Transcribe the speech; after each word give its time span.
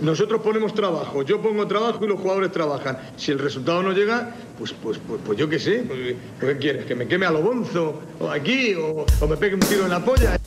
Nosotros 0.00 0.40
ponemos 0.40 0.72
trabajo, 0.72 1.22
yo 1.24 1.42
pongo 1.42 1.66
trabajo 1.66 2.02
y 2.02 2.08
los 2.08 2.18
jugadores 2.18 2.50
trabajan. 2.52 2.96
Si 3.16 3.32
el 3.32 3.38
resultado 3.38 3.82
no 3.82 3.92
llega, 3.92 4.34
pues, 4.56 4.72
pues, 4.72 4.98
pues, 5.06 5.20
pues 5.26 5.38
yo 5.38 5.46
qué 5.46 5.58
sé, 5.58 5.84
pues, 5.86 6.16
¿qué 6.40 6.56
quieres? 6.56 6.86
¿Que 6.86 6.94
me 6.94 7.06
queme 7.06 7.26
a 7.26 7.30
lo 7.30 7.42
bonzo? 7.42 8.00
¿O 8.18 8.30
aquí? 8.30 8.74
O, 8.76 9.04
¿O 9.20 9.26
me 9.26 9.36
pegue 9.36 9.56
un 9.56 9.60
tiro 9.60 9.84
en 9.84 9.90
la 9.90 10.02
polla? 10.02 10.38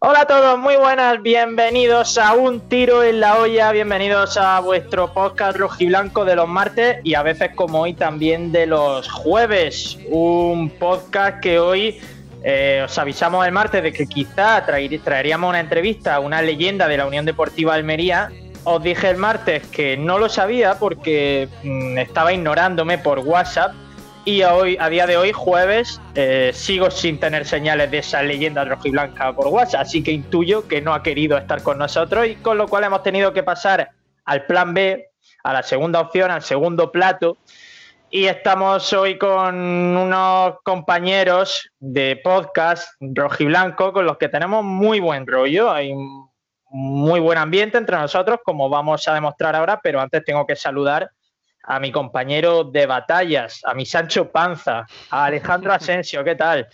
Hola 0.00 0.22
a 0.22 0.26
todos, 0.26 0.58
muy 0.58 0.74
buenas, 0.74 1.22
bienvenidos 1.22 2.18
a 2.18 2.34
Un 2.34 2.60
Tiro 2.68 3.04
en 3.04 3.20
la 3.20 3.38
Olla, 3.38 3.70
bienvenidos 3.70 4.36
a 4.36 4.58
vuestro 4.58 5.12
podcast 5.12 5.56
rojiblanco 5.56 6.24
de 6.24 6.34
los 6.34 6.48
martes 6.48 6.96
y 7.04 7.14
a 7.14 7.22
veces 7.22 7.50
como 7.54 7.82
hoy 7.82 7.94
también 7.94 8.50
de 8.50 8.66
los 8.66 9.08
jueves. 9.08 9.98
Un 10.08 10.70
podcast 10.70 11.40
que 11.40 11.60
hoy 11.60 12.00
eh, 12.50 12.80
os 12.82 12.96
avisamos 12.96 13.44
el 13.44 13.52
martes 13.52 13.82
de 13.82 13.92
que 13.92 14.06
quizá 14.06 14.64
traeríamos 14.64 15.50
una 15.50 15.60
entrevista 15.60 16.14
a 16.14 16.20
una 16.20 16.40
leyenda 16.40 16.88
de 16.88 16.96
la 16.96 17.04
Unión 17.04 17.26
Deportiva 17.26 17.74
Almería. 17.74 18.30
Os 18.64 18.82
dije 18.82 19.10
el 19.10 19.18
martes 19.18 19.66
que 19.66 19.98
no 19.98 20.18
lo 20.18 20.30
sabía 20.30 20.78
porque 20.78 21.46
mm, 21.62 21.98
estaba 21.98 22.32
ignorándome 22.32 22.96
por 22.96 23.18
WhatsApp 23.18 23.74
y 24.24 24.40
a, 24.40 24.54
hoy, 24.54 24.78
a 24.80 24.88
día 24.88 25.06
de 25.06 25.18
hoy, 25.18 25.32
jueves, 25.32 26.00
eh, 26.14 26.52
sigo 26.54 26.90
sin 26.90 27.20
tener 27.20 27.44
señales 27.44 27.90
de 27.90 27.98
esa 27.98 28.22
leyenda 28.22 28.64
rojiblanca 28.64 29.34
por 29.34 29.48
WhatsApp, 29.48 29.82
así 29.82 30.02
que 30.02 30.12
intuyo 30.12 30.66
que 30.66 30.80
no 30.80 30.94
ha 30.94 31.02
querido 31.02 31.36
estar 31.36 31.62
con 31.62 31.76
nosotros 31.76 32.28
y 32.28 32.36
con 32.36 32.56
lo 32.56 32.66
cual 32.66 32.84
hemos 32.84 33.02
tenido 33.02 33.34
que 33.34 33.42
pasar 33.42 33.90
al 34.24 34.46
plan 34.46 34.72
B, 34.72 35.10
a 35.44 35.52
la 35.52 35.62
segunda 35.62 36.00
opción, 36.00 36.30
al 36.30 36.42
segundo 36.42 36.92
plato. 36.92 37.36
Y 38.10 38.24
estamos 38.24 38.90
hoy 38.94 39.18
con 39.18 39.54
unos 39.54 40.54
compañeros 40.62 41.70
de 41.78 42.18
podcast 42.24 42.88
rojiblanco 43.00 43.92
con 43.92 44.06
los 44.06 44.16
que 44.16 44.30
tenemos 44.30 44.64
muy 44.64 44.98
buen 44.98 45.26
rollo. 45.26 45.70
Hay 45.70 45.92
muy 46.70 47.20
buen 47.20 47.36
ambiente 47.36 47.76
entre 47.76 47.98
nosotros, 47.98 48.40
como 48.42 48.70
vamos 48.70 49.06
a 49.08 49.14
demostrar 49.14 49.54
ahora, 49.54 49.78
pero 49.82 50.00
antes 50.00 50.24
tengo 50.24 50.46
que 50.46 50.56
saludar 50.56 51.10
a 51.64 51.78
mi 51.80 51.92
compañero 51.92 52.64
de 52.64 52.86
batallas, 52.86 53.60
a 53.64 53.74
mi 53.74 53.84
Sancho 53.84 54.32
Panza, 54.32 54.86
a 55.10 55.24
Alejandro 55.26 55.70
Asensio, 55.74 56.24
¿qué 56.24 56.34
tal? 56.34 56.66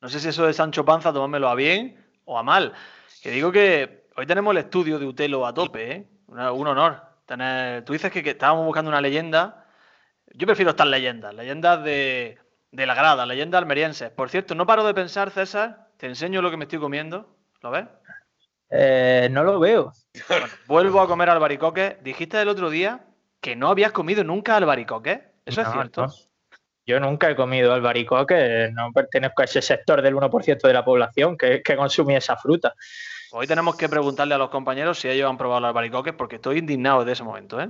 No 0.00 0.08
sé 0.08 0.18
si 0.18 0.30
eso 0.30 0.44
de 0.44 0.52
Sancho 0.52 0.84
Panza, 0.84 1.12
tomármelo 1.12 1.48
a 1.48 1.54
bien 1.54 2.04
o 2.24 2.36
a 2.36 2.42
mal. 2.42 2.72
Que 3.22 3.30
digo 3.30 3.52
que 3.52 4.06
hoy 4.16 4.26
tenemos 4.26 4.50
el 4.50 4.58
estudio 4.58 4.98
de 4.98 5.06
Utelo 5.06 5.46
a 5.46 5.54
tope, 5.54 5.92
¿eh? 5.92 6.06
Un, 6.26 6.40
un 6.40 6.66
honor. 6.66 7.00
Tener... 7.26 7.84
Tú 7.84 7.92
dices 7.92 8.10
que, 8.10 8.24
que, 8.24 8.30
estábamos 8.30 8.66
buscando 8.66 8.88
una 8.88 9.00
leyenda. 9.00 9.59
Yo 10.34 10.46
prefiero 10.46 10.70
estas 10.70 10.86
leyendas, 10.86 11.34
leyendas 11.34 11.82
de, 11.84 12.38
de 12.72 12.86
la 12.86 12.94
grada, 12.94 13.26
leyendas 13.26 13.60
almerienses. 13.60 14.10
Por 14.10 14.30
cierto, 14.30 14.54
no 14.54 14.66
paro 14.66 14.84
de 14.84 14.94
pensar, 14.94 15.30
César, 15.30 15.88
te 15.96 16.06
enseño 16.06 16.42
lo 16.42 16.50
que 16.50 16.56
me 16.56 16.64
estoy 16.64 16.78
comiendo. 16.78 17.36
¿Lo 17.62 17.70
ves? 17.70 17.86
Eh, 18.70 19.28
no 19.30 19.42
lo 19.44 19.58
veo. 19.58 19.92
Bueno, 20.28 20.46
vuelvo 20.66 21.00
a 21.00 21.08
comer 21.08 21.30
albaricoque. 21.30 21.98
Dijiste 22.02 22.40
el 22.40 22.48
otro 22.48 22.70
día 22.70 23.04
que 23.40 23.56
no 23.56 23.68
habías 23.68 23.92
comido 23.92 24.22
nunca 24.24 24.56
albaricoque. 24.56 25.24
¿Eso 25.44 25.62
no, 25.62 25.68
es 25.68 25.74
cierto? 25.74 26.06
No. 26.06 26.12
Yo 26.86 27.00
nunca 27.00 27.30
he 27.30 27.36
comido 27.36 27.72
albaricoque, 27.72 28.70
no 28.72 28.92
pertenezco 28.92 29.42
a 29.42 29.44
ese 29.44 29.62
sector 29.62 30.02
del 30.02 30.14
1% 30.14 30.60
de 30.60 30.72
la 30.72 30.84
población 30.84 31.36
que, 31.36 31.62
que 31.62 31.76
consumía 31.76 32.18
esa 32.18 32.36
fruta. 32.36 32.74
Hoy 33.32 33.46
tenemos 33.46 33.76
que 33.76 33.88
preguntarle 33.88 34.34
a 34.34 34.38
los 34.38 34.50
compañeros 34.50 34.98
si 34.98 35.08
ellos 35.08 35.30
han 35.30 35.38
probado 35.38 35.60
los 35.60 35.68
albaricoques 35.68 36.14
porque 36.14 36.36
estoy 36.36 36.58
indignado 36.58 37.04
de 37.04 37.12
ese 37.12 37.22
momento. 37.22 37.60
¿eh? 37.60 37.68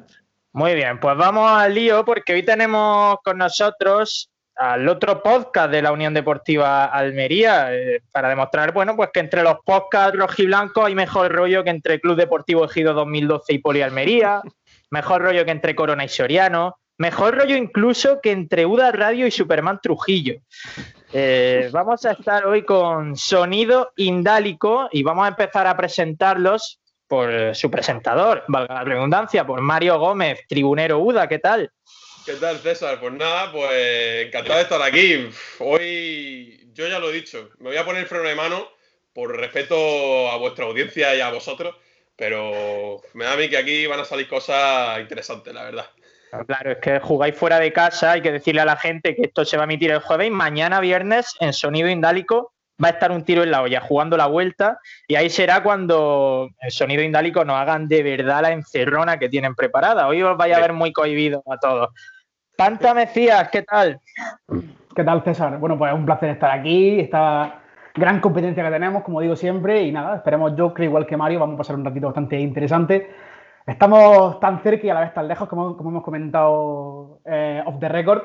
Muy 0.53 0.75
bien, 0.75 0.98
pues 0.98 1.17
vamos 1.17 1.48
al 1.48 1.75
lío 1.75 2.05
porque 2.05 2.33
hoy 2.33 2.43
tenemos 2.43 3.19
con 3.23 3.39
nosotros 3.39 4.31
al 4.56 4.89
otro 4.89 5.23
podcast 5.23 5.70
de 5.70 5.81
la 5.81 5.93
Unión 5.93 6.12
Deportiva 6.12 6.87
Almería 6.87 7.73
eh, 7.73 8.03
para 8.12 8.29
demostrar, 8.29 8.73
bueno, 8.73 8.97
pues 8.97 9.11
que 9.15 9.21
entre 9.21 9.45
los 9.45 9.59
podcasts 9.65 10.19
rojiblancos 10.19 10.87
hay 10.87 10.95
mejor 10.97 11.33
rollo 11.33 11.62
que 11.62 11.71
entre 11.71 12.01
Club 12.01 12.17
Deportivo 12.17 12.65
Ejido 12.65 12.93
2012 12.93 13.55
y 13.55 13.59
Poli 13.59 13.81
Almería, 13.81 14.43
mejor 14.91 15.23
rollo 15.23 15.45
que 15.45 15.53
entre 15.53 15.77
Corona 15.77 16.05
y 16.05 16.09
Soriano, 16.09 16.78
mejor 16.99 17.37
rollo 17.37 17.56
incluso 17.56 18.21
que 18.21 18.32
entre 18.32 18.67
Uda 18.67 18.91
Radio 18.91 19.28
y 19.28 19.31
Superman 19.31 19.78
Trujillo. 19.81 20.34
Eh, 21.12 21.71
vamos 21.72 22.05
a 22.05 22.12
estar 22.12 22.44
hoy 22.44 22.65
con 22.65 23.17
Sonido 23.17 23.93
Indálico 23.97 24.88
y 24.91 25.05
vamos 25.05 25.27
a 25.27 25.28
empezar 25.28 25.69
a 25.69 25.77
presentarlos 25.77 26.80
por 27.10 27.56
su 27.56 27.69
presentador, 27.69 28.44
valga 28.47 28.72
la 28.72 28.84
redundancia, 28.84 29.44
por 29.44 29.60
Mario 29.60 29.98
Gómez, 29.98 30.47
tribunero 30.47 31.00
Uda, 31.00 31.28
¿qué 31.28 31.41
tal? 31.41 31.69
¿Qué 32.25 32.34
tal, 32.34 32.59
César? 32.59 33.00
Pues 33.00 33.12
nada, 33.15 33.50
pues 33.50 34.26
encantado 34.26 34.59
de 34.59 34.62
estar 34.62 34.81
aquí. 34.81 35.28
Hoy, 35.59 36.70
yo 36.72 36.87
ya 36.87 37.00
lo 37.00 37.10
he 37.10 37.15
dicho, 37.15 37.50
me 37.59 37.70
voy 37.70 37.76
a 37.78 37.84
poner 37.84 38.06
freno 38.06 38.28
de 38.28 38.37
mano 38.37 38.69
por 39.12 39.37
respeto 39.37 40.31
a 40.31 40.37
vuestra 40.37 40.66
audiencia 40.66 41.16
y 41.16 41.20
a 41.20 41.31
vosotros, 41.31 41.75
pero 42.15 43.03
me 43.15 43.25
da 43.25 43.32
a 43.32 43.37
mí 43.37 43.49
que 43.49 43.59
aquí 43.59 43.88
van 43.88 43.99
a 43.99 44.04
salir 44.04 44.28
cosas 44.28 45.00
interesantes, 45.00 45.53
la 45.53 45.65
verdad. 45.65 45.87
Claro, 46.47 46.70
es 46.70 46.78
que 46.78 47.00
jugáis 47.00 47.34
fuera 47.34 47.59
de 47.59 47.72
casa, 47.72 48.12
hay 48.12 48.22
que 48.22 48.31
decirle 48.31 48.60
a 48.60 48.66
la 48.66 48.76
gente 48.76 49.16
que 49.16 49.22
esto 49.22 49.44
se 49.44 49.56
va 49.56 49.65
a 49.65 49.66
emitir 49.66 49.91
el 49.91 49.99
jueves 49.99 50.28
y 50.28 50.31
mañana 50.31 50.78
viernes 50.78 51.34
en 51.41 51.53
Sonido 51.53 51.88
Indálico 51.88 52.53
va 52.83 52.89
a 52.89 52.91
estar 52.93 53.13
un 53.13 53.25
tiro 53.25 53.43
en 53.43 53.51
la 53.51 53.63
olla 53.63 53.81
jugando 53.81 54.17
la 54.17 54.27
vuelta 54.27 54.79
y 55.07 55.15
ahí 55.15 55.29
será 55.31 55.63
cuando 55.63 56.49
el 56.61 56.71
Sonido 56.71 57.03
Indálico 57.03 57.45
nos 57.45 57.57
hagan 57.57 57.89
de 57.89 58.03
verdad 58.03 58.43
la 58.43 58.53
encerrona 58.53 59.19
que 59.19 59.29
tienen 59.29 59.55
preparada. 59.55 60.07
Hoy 60.09 60.23
os 60.23 60.37
vaya 60.37 60.57
a 60.57 60.61
ver 60.61 60.73
muy 60.73 60.93
cohibido 60.93 61.43
a 61.51 61.59
todos. 61.59 61.91
Panta 62.57 62.95
Mecías, 62.95 63.49
¿qué 63.51 63.63
tal? 63.63 64.01
¿Qué 64.95 65.05
tal, 65.05 65.23
César? 65.23 65.59
Bueno, 65.59 65.79
pues 65.79 65.93
es 65.93 65.99
un 65.99 66.05
placer 66.05 66.31
estar 66.31 66.51
aquí, 66.51 67.01
esta 67.01 67.61
gran 67.95 68.21
competencia 68.21 68.65
que 68.65 68.71
tenemos, 68.71 69.03
como 69.03 69.21
digo 69.21 69.37
siempre, 69.37 69.83
y 69.83 69.93
nada, 69.93 70.17
esperemos, 70.17 70.55
yo 70.57 70.75
creo 70.75 70.89
igual 70.89 71.07
que 71.07 71.17
Mario, 71.17 71.41
vamos 71.41 71.55
a 71.55 71.59
pasar 71.59 71.77
un 71.77 71.85
ratito 71.85 72.07
bastante 72.07 72.39
interesante. 72.39 73.11
Estamos 73.67 74.41
tan 74.41 74.62
cerca 74.62 74.87
y 74.87 74.91
a 74.91 74.95
la 74.95 75.01
vez 75.01 75.15
tan 75.15 75.29
lejos, 75.29 75.49
como, 75.49 75.77
como 75.77 75.91
hemos 75.91 76.03
comentado 76.03 77.21
eh, 77.25 77.62
off 77.65 77.79
the 77.79 77.89
record, 77.89 78.23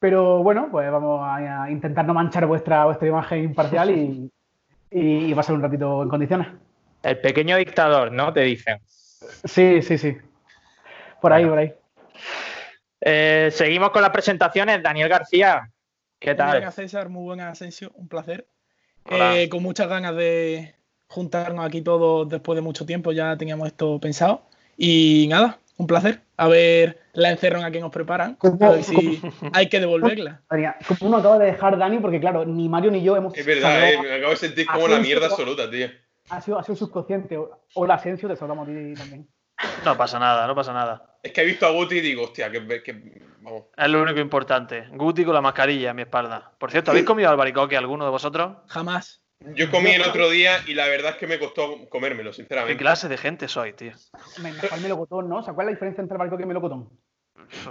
pero 0.00 0.42
bueno, 0.42 0.68
pues 0.70 0.90
vamos 0.90 1.20
a, 1.22 1.70
intentar 1.70 2.04
no 2.06 2.14
manchar 2.14 2.46
vuestra, 2.46 2.86
vuestra 2.86 3.06
imagen 3.06 3.44
imparcial 3.44 3.90
y, 3.90 4.30
y, 4.90 5.30
y 5.30 5.34
pasar 5.34 5.54
un 5.54 5.62
ratito 5.62 6.02
en 6.02 6.08
condiciones. 6.08 6.48
El 7.02 7.20
pequeño 7.20 7.56
dictador, 7.56 8.10
¿no? 8.10 8.32
Te 8.32 8.40
dicen. 8.40 8.80
Sí, 9.44 9.82
sí, 9.82 9.96
sí. 9.98 10.16
Por 11.20 11.32
ahí, 11.32 11.46
por 11.46 11.58
ahí. 11.58 11.72
Eh, 13.00 13.50
seguimos 13.52 13.90
con 13.90 14.02
las 14.02 14.10
presentaciones. 14.10 14.82
Daniel 14.82 15.08
García, 15.08 15.70
¿qué 16.18 16.34
tal? 16.34 16.48
Muy 16.48 16.56
buenas, 16.56 16.74
César. 16.74 17.08
Muy 17.08 17.22
buenas, 17.22 17.52
Asensio. 17.52 17.92
Un 17.94 18.08
placer. 18.08 18.46
Eh, 19.10 19.48
con 19.48 19.62
muchas 19.62 19.88
ganas 19.88 20.14
de 20.14 20.74
juntarnos 21.08 21.64
aquí 21.64 21.80
todos 21.82 22.28
después 22.28 22.56
de 22.56 22.62
mucho 22.62 22.84
tiempo. 22.84 23.12
Ya 23.12 23.36
teníamos 23.36 23.66
esto 23.68 23.98
pensado. 23.98 24.46
Y 24.76 25.26
nada, 25.28 25.58
un 25.80 25.86
placer. 25.86 26.22
A 26.36 26.46
ver 26.46 27.00
la 27.14 27.30
encerrona 27.30 27.70
que 27.70 27.80
nos 27.80 27.90
preparan. 27.90 28.34
¿Cómo, 28.36 28.64
a 28.64 28.72
ver 28.72 28.84
si 28.84 29.20
hay 29.52 29.68
que 29.68 29.80
devolverla. 29.80 30.42
Como 30.86 31.08
uno 31.08 31.16
acaba 31.16 31.38
de 31.38 31.46
dejar 31.46 31.78
Dani, 31.78 31.98
porque 31.98 32.20
claro, 32.20 32.44
ni 32.44 32.68
Mario 32.68 32.90
ni 32.90 33.02
yo 33.02 33.16
hemos. 33.16 33.36
Es 33.36 33.46
verdad, 33.46 33.90
eh, 33.90 33.98
me 34.00 34.14
acabo 34.14 34.30
de 34.30 34.36
sentir 34.36 34.66
como 34.66 34.88
la 34.88 35.00
mierda 35.00 35.26
absoluta, 35.26 35.70
tío. 35.70 35.88
Ha 36.28 36.40
sido, 36.40 36.58
ha 36.58 36.62
sido 36.62 36.76
subconsciente. 36.76 37.38
O 37.74 37.86
la 37.86 37.94
Asensio, 37.94 38.28
te 38.28 38.36
saludamos 38.36 38.68
a 38.68 38.70
ti 38.70 38.94
también. 38.94 39.28
No 39.84 39.96
pasa 39.96 40.18
nada, 40.18 40.46
no 40.46 40.54
pasa 40.54 40.72
nada. 40.72 41.18
Es 41.22 41.32
que 41.32 41.42
he 41.42 41.44
visto 41.44 41.66
a 41.66 41.70
Guti 41.70 41.96
y 41.96 42.00
digo, 42.00 42.24
hostia, 42.24 42.50
que, 42.50 42.82
que 42.82 43.22
vamos. 43.40 43.64
Es 43.76 43.88
lo 43.88 44.02
único 44.02 44.20
importante. 44.20 44.86
Guti 44.92 45.24
con 45.24 45.34
la 45.34 45.40
mascarilla 45.40 45.90
en 45.90 45.96
mi 45.96 46.02
espalda. 46.02 46.52
Por 46.58 46.70
cierto, 46.70 46.90
¿habéis 46.90 47.06
comido 47.06 47.30
albaricoque 47.30 47.76
alguno 47.76 48.04
de 48.04 48.10
vosotros? 48.10 48.58
Jamás. 48.68 49.22
Yo 49.54 49.70
comí 49.70 49.90
el 49.90 50.02
otro 50.02 50.28
día 50.28 50.58
y 50.66 50.74
la 50.74 50.86
verdad 50.86 51.12
es 51.12 51.16
que 51.16 51.26
me 51.26 51.38
costó 51.38 51.88
comérmelo, 51.88 52.32
sinceramente. 52.32 52.74
¿Qué 52.74 52.78
clase 52.78 53.08
de 53.08 53.16
gente 53.16 53.48
soy, 53.48 53.72
tío? 53.72 53.92
Mejor 54.42 54.80
melocotón, 54.80 55.28
¿no? 55.28 55.42
¿Sabes 55.42 55.54
cuál 55.54 55.66
es 55.66 55.70
la 55.70 55.74
diferencia 55.76 56.02
entre 56.02 56.14
albaricoque 56.14 56.42
y 56.42 56.46
melocotón? 56.46 56.90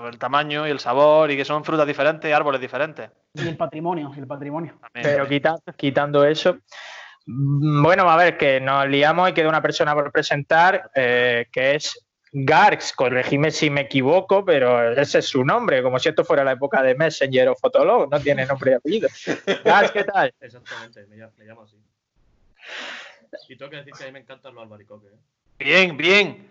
El 0.03 0.17
tamaño 0.17 0.67
y 0.67 0.71
el 0.71 0.79
sabor 0.79 1.29
y 1.31 1.37
que 1.37 1.45
son 1.45 1.63
frutas 1.63 1.85
diferentes 1.85 2.33
árboles 2.33 2.59
diferentes. 2.59 3.11
Y 3.33 3.47
el 3.47 3.55
patrimonio, 3.55 4.11
y 4.15 4.19
el 4.19 4.27
patrimonio. 4.27 4.79
Pero 4.93 5.27
quitando, 5.27 5.61
quitando 5.77 6.25
eso, 6.25 6.57
bueno, 7.25 8.09
a 8.09 8.17
ver, 8.17 8.37
que 8.37 8.59
nos 8.59 8.87
liamos 8.87 9.29
y 9.29 9.33
queda 9.33 9.49
una 9.49 9.61
persona 9.61 9.93
por 9.93 10.11
presentar, 10.11 10.89
eh, 10.95 11.47
que 11.51 11.75
es 11.75 12.08
Garx, 12.31 12.93
corregime 12.93 13.51
si 13.51 13.69
me 13.69 13.81
equivoco, 13.81 14.45
pero 14.45 14.91
ese 14.93 15.19
es 15.19 15.27
su 15.27 15.43
nombre, 15.43 15.81
como 15.81 15.97
si 15.97 16.09
esto 16.09 16.23
fuera 16.23 16.43
la 16.43 16.51
época 16.51 16.81
de 16.83 16.95
Messenger 16.95 17.49
o 17.49 17.55
Fotolog, 17.55 18.09
no 18.09 18.19
tiene 18.19 18.45
nombre 18.45 18.71
y 18.71 18.73
apellido. 18.75 19.09
Garx, 19.65 19.91
¿qué 19.91 20.03
tal? 20.03 20.33
Exactamente, 20.39 21.05
me, 21.07 21.17
me, 21.17 21.45
llamo 21.45 21.63
así. 21.63 21.77
Y 23.47 23.57
tengo 23.57 23.71
que 23.71 23.77
decir 23.77 23.93
que 23.93 24.03
a 24.03 24.07
mí 24.07 24.13
me 24.13 24.19
encantan 24.19 24.53
los 24.53 24.63
albaricoques. 24.63 25.11
¿eh? 25.11 25.17
Bien, 25.57 25.97
bien. 25.97 26.49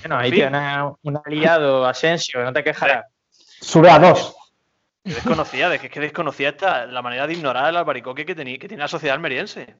Bueno, 0.00 0.18
ahí 0.18 0.30
tienes 0.30 0.52
un 1.02 1.20
aliado, 1.24 1.86
Asensio, 1.86 2.42
no 2.42 2.52
te 2.52 2.62
quejarás. 2.62 3.06
Sube 3.30 3.90
a 3.90 3.98
dos. 3.98 4.34
Yo 5.04 5.14
desconocía, 5.14 5.72
es 5.72 5.80
que, 5.80 5.86
es 5.86 5.92
que 5.92 6.00
desconocía 6.00 6.48
esta, 6.50 6.86
la 6.86 7.00
manera 7.00 7.26
de 7.26 7.34
ignorar 7.34 7.68
el 7.68 7.76
albaricoque 7.76 8.26
que, 8.26 8.34
tenía, 8.34 8.58
que 8.58 8.66
tiene 8.66 8.82
la 8.82 8.88
sociedad 8.88 9.14
almeriense. 9.14 9.76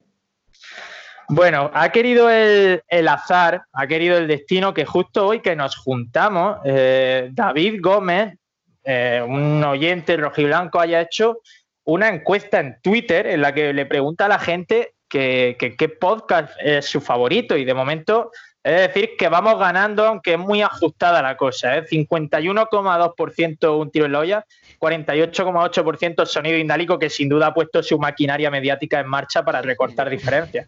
Bueno, 1.29 1.69
ha 1.73 1.89
querido 1.91 2.29
el, 2.29 2.81
el, 2.87 3.07
azar, 3.07 3.63
ha 3.73 3.87
querido 3.87 4.17
el 4.17 4.27
destino 4.27 4.73
que 4.73 4.85
justo 4.85 5.27
hoy 5.27 5.41
que 5.41 5.55
nos 5.55 5.75
juntamos, 5.75 6.59
eh, 6.63 7.29
David 7.33 7.79
Gómez, 7.81 8.35
eh, 8.83 9.21
un 9.27 9.61
oyente 9.63 10.15
rojiblanco, 10.15 10.79
haya 10.79 11.01
hecho 11.01 11.39
una 11.83 12.07
encuesta 12.07 12.59
en 12.61 12.77
Twitter 12.81 13.27
en 13.27 13.41
la 13.41 13.53
que 13.53 13.73
le 13.73 13.85
pregunta 13.85 14.25
a 14.25 14.29
la 14.29 14.39
gente 14.39 14.93
que, 15.09 15.57
que- 15.59 15.75
qué 15.75 15.89
podcast 15.89 16.53
es 16.61 16.85
su 16.85 17.01
favorito 17.01 17.57
y 17.57 17.65
de 17.65 17.73
momento 17.73 18.31
es 18.67 18.93
decir 18.93 19.11
que 19.17 19.29
vamos 19.29 19.57
ganando, 19.57 20.05
aunque 20.05 20.33
es 20.33 20.39
muy 20.39 20.61
ajustada 20.61 21.21
la 21.21 21.37
cosa. 21.37 21.77
¿eh? 21.77 21.85
51,2% 21.85 23.79
un 23.79 23.89
tiro 23.89 24.05
en 24.05 24.11
la 24.11 24.19
olla, 24.19 24.45
48,8% 24.77 26.25
sonido 26.25 26.57
indálico, 26.57 26.99
que 26.99 27.09
sin 27.09 27.29
duda 27.29 27.47
ha 27.47 27.53
puesto 27.53 27.81
su 27.81 27.97
maquinaria 27.97 28.51
mediática 28.51 28.99
en 28.99 29.07
marcha 29.07 29.45
para 29.45 29.61
recortar 29.61 30.09
diferencias. 30.09 30.67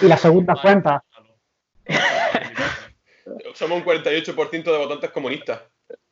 Y 0.00 0.06
la 0.06 0.16
segunda 0.16 0.54
cuenta. 0.54 1.02
Somos 3.54 3.78
un 3.78 3.84
48% 3.84 4.62
de 4.62 4.78
votantes 4.78 5.10
comunistas. 5.10 5.62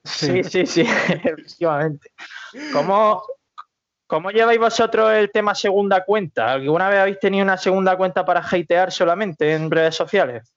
Sí, 0.03 0.43
sí, 0.43 0.67
sí, 0.67 0.81
efectivamente. 1.09 2.11
¿Cómo, 2.73 3.23
¿Cómo 4.09 4.31
lleváis 4.31 4.59
vosotros 4.59 5.12
el 5.12 5.31
tema 5.31 5.55
segunda 5.55 6.05
cuenta? 6.05 6.53
¿Alguna 6.53 6.88
vez 6.88 6.99
habéis 6.99 7.21
tenido 7.21 7.44
una 7.44 7.56
segunda 7.56 7.97
cuenta 7.97 8.25
para 8.25 8.41
hatear 8.41 8.91
solamente 8.91 9.53
en 9.55 9.71
redes 9.71 9.94
sociales? 9.94 10.54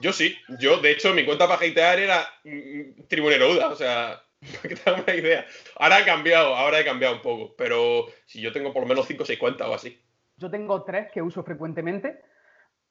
Yo 0.00 0.12
sí. 0.12 0.36
Yo, 0.58 0.78
de 0.78 0.92
hecho, 0.92 1.12
mi 1.14 1.24
cuenta 1.24 1.46
para 1.46 1.64
hatear 1.66 1.98
era 1.98 2.26
mm, 2.44 3.02
Tribunero 3.08 3.50
Uda. 3.50 3.68
O 3.68 3.76
sea, 3.76 4.22
para 4.40 4.68
que 4.68 4.74
te 4.76 4.90
hagas 4.90 5.02
una 5.06 5.14
idea. 5.14 5.46
Ahora 5.78 6.00
he 6.00 6.04
cambiado, 6.04 6.54
ahora 6.56 6.80
he 6.80 6.84
cambiado 6.84 7.14
un 7.16 7.22
poco. 7.22 7.54
Pero 7.56 8.06
si 8.26 8.40
yo 8.40 8.52
tengo 8.52 8.72
por 8.72 8.82
lo 8.82 8.88
menos 8.88 9.06
5 9.06 9.22
o 9.22 9.26
6 9.26 9.38
cuentas 9.38 9.68
o 9.68 9.74
así. 9.74 10.00
Yo 10.36 10.50
tengo 10.50 10.82
tres 10.84 11.08
que 11.12 11.20
uso 11.20 11.42
frecuentemente, 11.42 12.22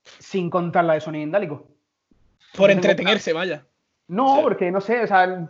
sin 0.03 0.51
contar 0.51 0.85
la 0.85 0.93
de 0.93 1.01
sonido 1.01 1.23
indálico. 1.23 1.67
Por 2.55 2.69
entretenerse, 2.69 3.33
vaya. 3.33 3.65
No, 4.07 4.37
Sí. 4.37 4.41
porque 4.43 4.71
no 4.71 4.81
sé, 4.81 5.01
o 5.03 5.07
sea, 5.07 5.47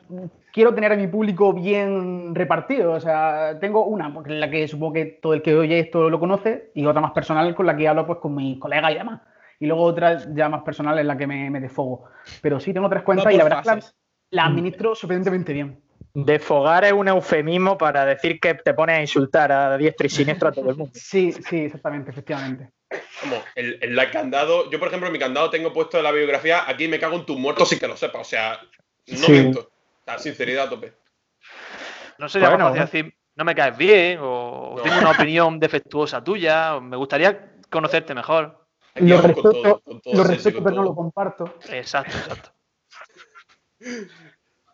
quiero 0.51 0.73
tener 0.73 0.91
a 0.91 0.97
mi 0.97 1.07
público 1.07 1.53
bien 1.53 2.33
repartido. 2.35 2.93
O 2.93 2.99
sea, 2.99 3.57
tengo 3.59 3.85
una, 3.85 4.13
porque 4.13 4.33
es 4.33 4.39
la 4.39 4.49
que 4.49 4.67
supongo 4.67 4.93
que 4.93 5.05
todo 5.05 5.33
el 5.33 5.41
que 5.41 5.55
oye 5.55 5.79
esto 5.79 6.09
lo 6.09 6.19
conoce, 6.19 6.71
y 6.73 6.85
otra 6.85 7.01
más 7.01 7.11
personal 7.11 7.53
con 7.55 7.65
la 7.65 7.75
que 7.75 7.87
hablo 7.87 8.05
pues 8.05 8.19
con 8.19 8.35
mis 8.35 8.57
colegas 8.59 8.91
y 8.91 8.95
demás. 8.95 9.21
Y 9.59 9.67
luego 9.67 9.83
otra 9.83 10.17
ya 10.33 10.47
más 10.47 10.63
personal 10.63 10.97
en 10.99 11.07
la 11.07 11.17
que 11.17 11.27
me, 11.27 11.49
me 11.49 11.59
desfogo. 11.59 12.05
Pero 12.41 12.59
sí 12.59 12.73
tengo 12.73 12.89
tres 12.89 13.03
cuentas 13.03 13.31
y 13.33 13.37
la 13.37 13.43
por 13.43 13.51
verdad 13.55 13.77
es 13.77 13.85
que 13.85 13.91
la, 14.31 14.45
administro 14.45 14.95
sorprendentemente 14.95 15.53
bien. 15.53 15.81
Defogar 16.13 16.85
es 16.85 16.93
un 16.93 17.07
eufemismo 17.07 17.77
para 17.77 18.05
decir 18.05 18.39
que 18.39 18.55
te 18.55 18.73
pones 18.73 18.97
a 18.97 19.01
insultar 19.01 19.51
a 19.51 19.77
diestro 19.77 20.07
y 20.07 20.09
siniestro 20.09 20.49
a 20.49 20.51
todo 20.51 20.69
el 20.69 20.77
mundo. 20.77 20.91
Sí, 20.95 21.31
sí, 21.33 21.57
exactamente, 21.65 22.11
efectivamente. 22.11 22.71
Como 23.21 23.35
el, 23.55 23.77
el 23.81 24.11
candado. 24.11 24.71
Yo, 24.71 24.79
por 24.79 24.87
ejemplo, 24.87 25.07
en 25.07 25.13
mi 25.13 25.19
candado 25.19 25.49
tengo 25.49 25.73
puesto 25.73 25.97
en 25.97 26.03
la 26.03 26.11
biografía 26.11 26.63
aquí 26.67 26.87
me 26.87 26.99
cago 26.99 27.17
en 27.17 27.25
tus 27.25 27.37
muertos 27.37 27.69
sin 27.69 27.79
que 27.79 27.87
lo 27.87 27.97
sepa. 27.97 28.19
O 28.19 28.23
sea, 28.23 28.59
no 29.07 29.17
Sí. 29.17 29.31
miento. 29.33 29.69
La 30.05 30.17
sinceridad 30.17 30.67
a 30.67 30.69
tope. 30.69 30.93
No 32.17 32.27
sería 32.29 32.49
Bueno, 32.49 32.69
fácil 32.69 32.81
decir, 32.81 33.15
no 33.35 33.45
me 33.45 33.53
caes 33.53 33.77
bien, 33.77 34.19
o 34.21 34.75
No. 34.77 34.83
tengo 34.83 34.97
una 34.97 35.11
opinión 35.11 35.59
defectuosa 35.59 36.23
tuya, 36.23 36.75
o 36.75 36.81
me 36.81 36.97
gustaría 36.97 37.51
conocerte 37.69 38.15
mejor. 38.15 38.58
Lo 38.99 39.21
con 39.21 39.25
respeto, 39.27 39.51
todo, 39.51 39.79
con 39.81 40.01
todo 40.01 40.13
lo 40.15 40.23
sexo 40.23 40.31
y 40.31 40.35
respeto 40.35 40.55
con 40.57 40.63
pero 40.63 40.75
no 40.75 40.83
lo 40.83 40.95
comparto. 40.95 41.55
Exacto, 41.69 42.17
exacto. 42.17 42.49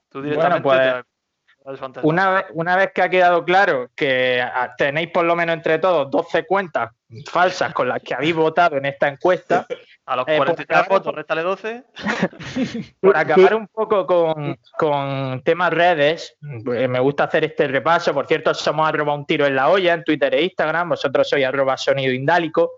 Tú 0.10 0.22
directamente 0.22 0.62
pues, 0.63 0.80
te 0.80 1.69
das 1.69 1.80
fantasma. 1.80 2.10
Una 2.10 2.30
vez, 2.31 2.45
una 2.54 2.75
vez 2.75 2.92
que 2.94 3.01
ha 3.01 3.10
quedado 3.10 3.44
claro 3.44 3.89
que 3.95 4.44
tenéis 4.77 5.10
por 5.12 5.25
lo 5.25 5.36
menos 5.36 5.56
entre 5.56 5.80
todos 5.80 6.10
12 6.10 6.45
cuentas 6.45 6.92
falsas 7.27 7.74
con 7.74 7.88
las 7.88 8.01
que 8.01 8.13
habéis 8.13 8.36
votado 8.36 8.77
en 8.77 8.86
esta 8.86 9.07
encuesta, 9.07 9.66
A 10.06 10.16
los 10.16 10.28
eh, 10.28 10.38
43 10.38 10.66
por 10.68 10.75
acabar- 10.75 10.89
votos, 10.89 11.16
réstale 11.16 11.42
12. 11.44 11.83
por 13.00 13.18
acabar 13.18 13.56
un 13.56 13.68
poco 13.68 14.06
con, 14.06 14.57
con 14.78 15.42
temas 15.44 15.71
redes, 15.71 16.36
eh, 16.42 16.88
me 16.88 17.00
gusta 17.00 17.25
hacer 17.25 17.45
este 17.45 17.68
repaso. 17.68 18.13
Por 18.13 18.28
cierto, 18.28 18.54
somos 18.54 18.88
arroba 18.88 19.13
un 19.13 19.25
tiro 19.25 19.45
en 19.45 19.56
la 19.56 19.69
olla 19.69 19.94
en 19.94 20.04
Twitter 20.04 20.33
e 20.33 20.44
Instagram. 20.44 20.89
Vosotros 20.89 21.30
sois 21.30 21.45
arroba 21.45 21.78
sonido 21.78 22.12
indálico. 22.12 22.74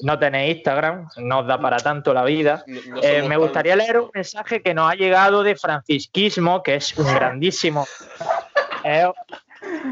No 0.00 0.16
tenéis 0.18 0.56
Instagram, 0.58 1.08
no 1.16 1.40
os 1.40 1.46
da 1.46 1.60
para 1.60 1.78
tanto 1.78 2.14
la 2.14 2.22
vida. 2.24 2.62
No- 2.66 2.80
no 2.96 3.02
Eh, 3.02 3.22
me 3.22 3.30
tan- 3.30 3.38
gustaría 3.40 3.74
leer 3.76 3.98
un 3.98 4.10
mensaje 4.14 4.62
que 4.62 4.72
nos 4.72 4.90
ha 4.90 4.94
llegado 4.94 5.42
de 5.42 5.56
Francisquismo, 5.56 6.62
que 6.62 6.76
es 6.76 6.96
un 6.96 7.12
grandísimo, 7.12 7.84
es, 8.84 9.06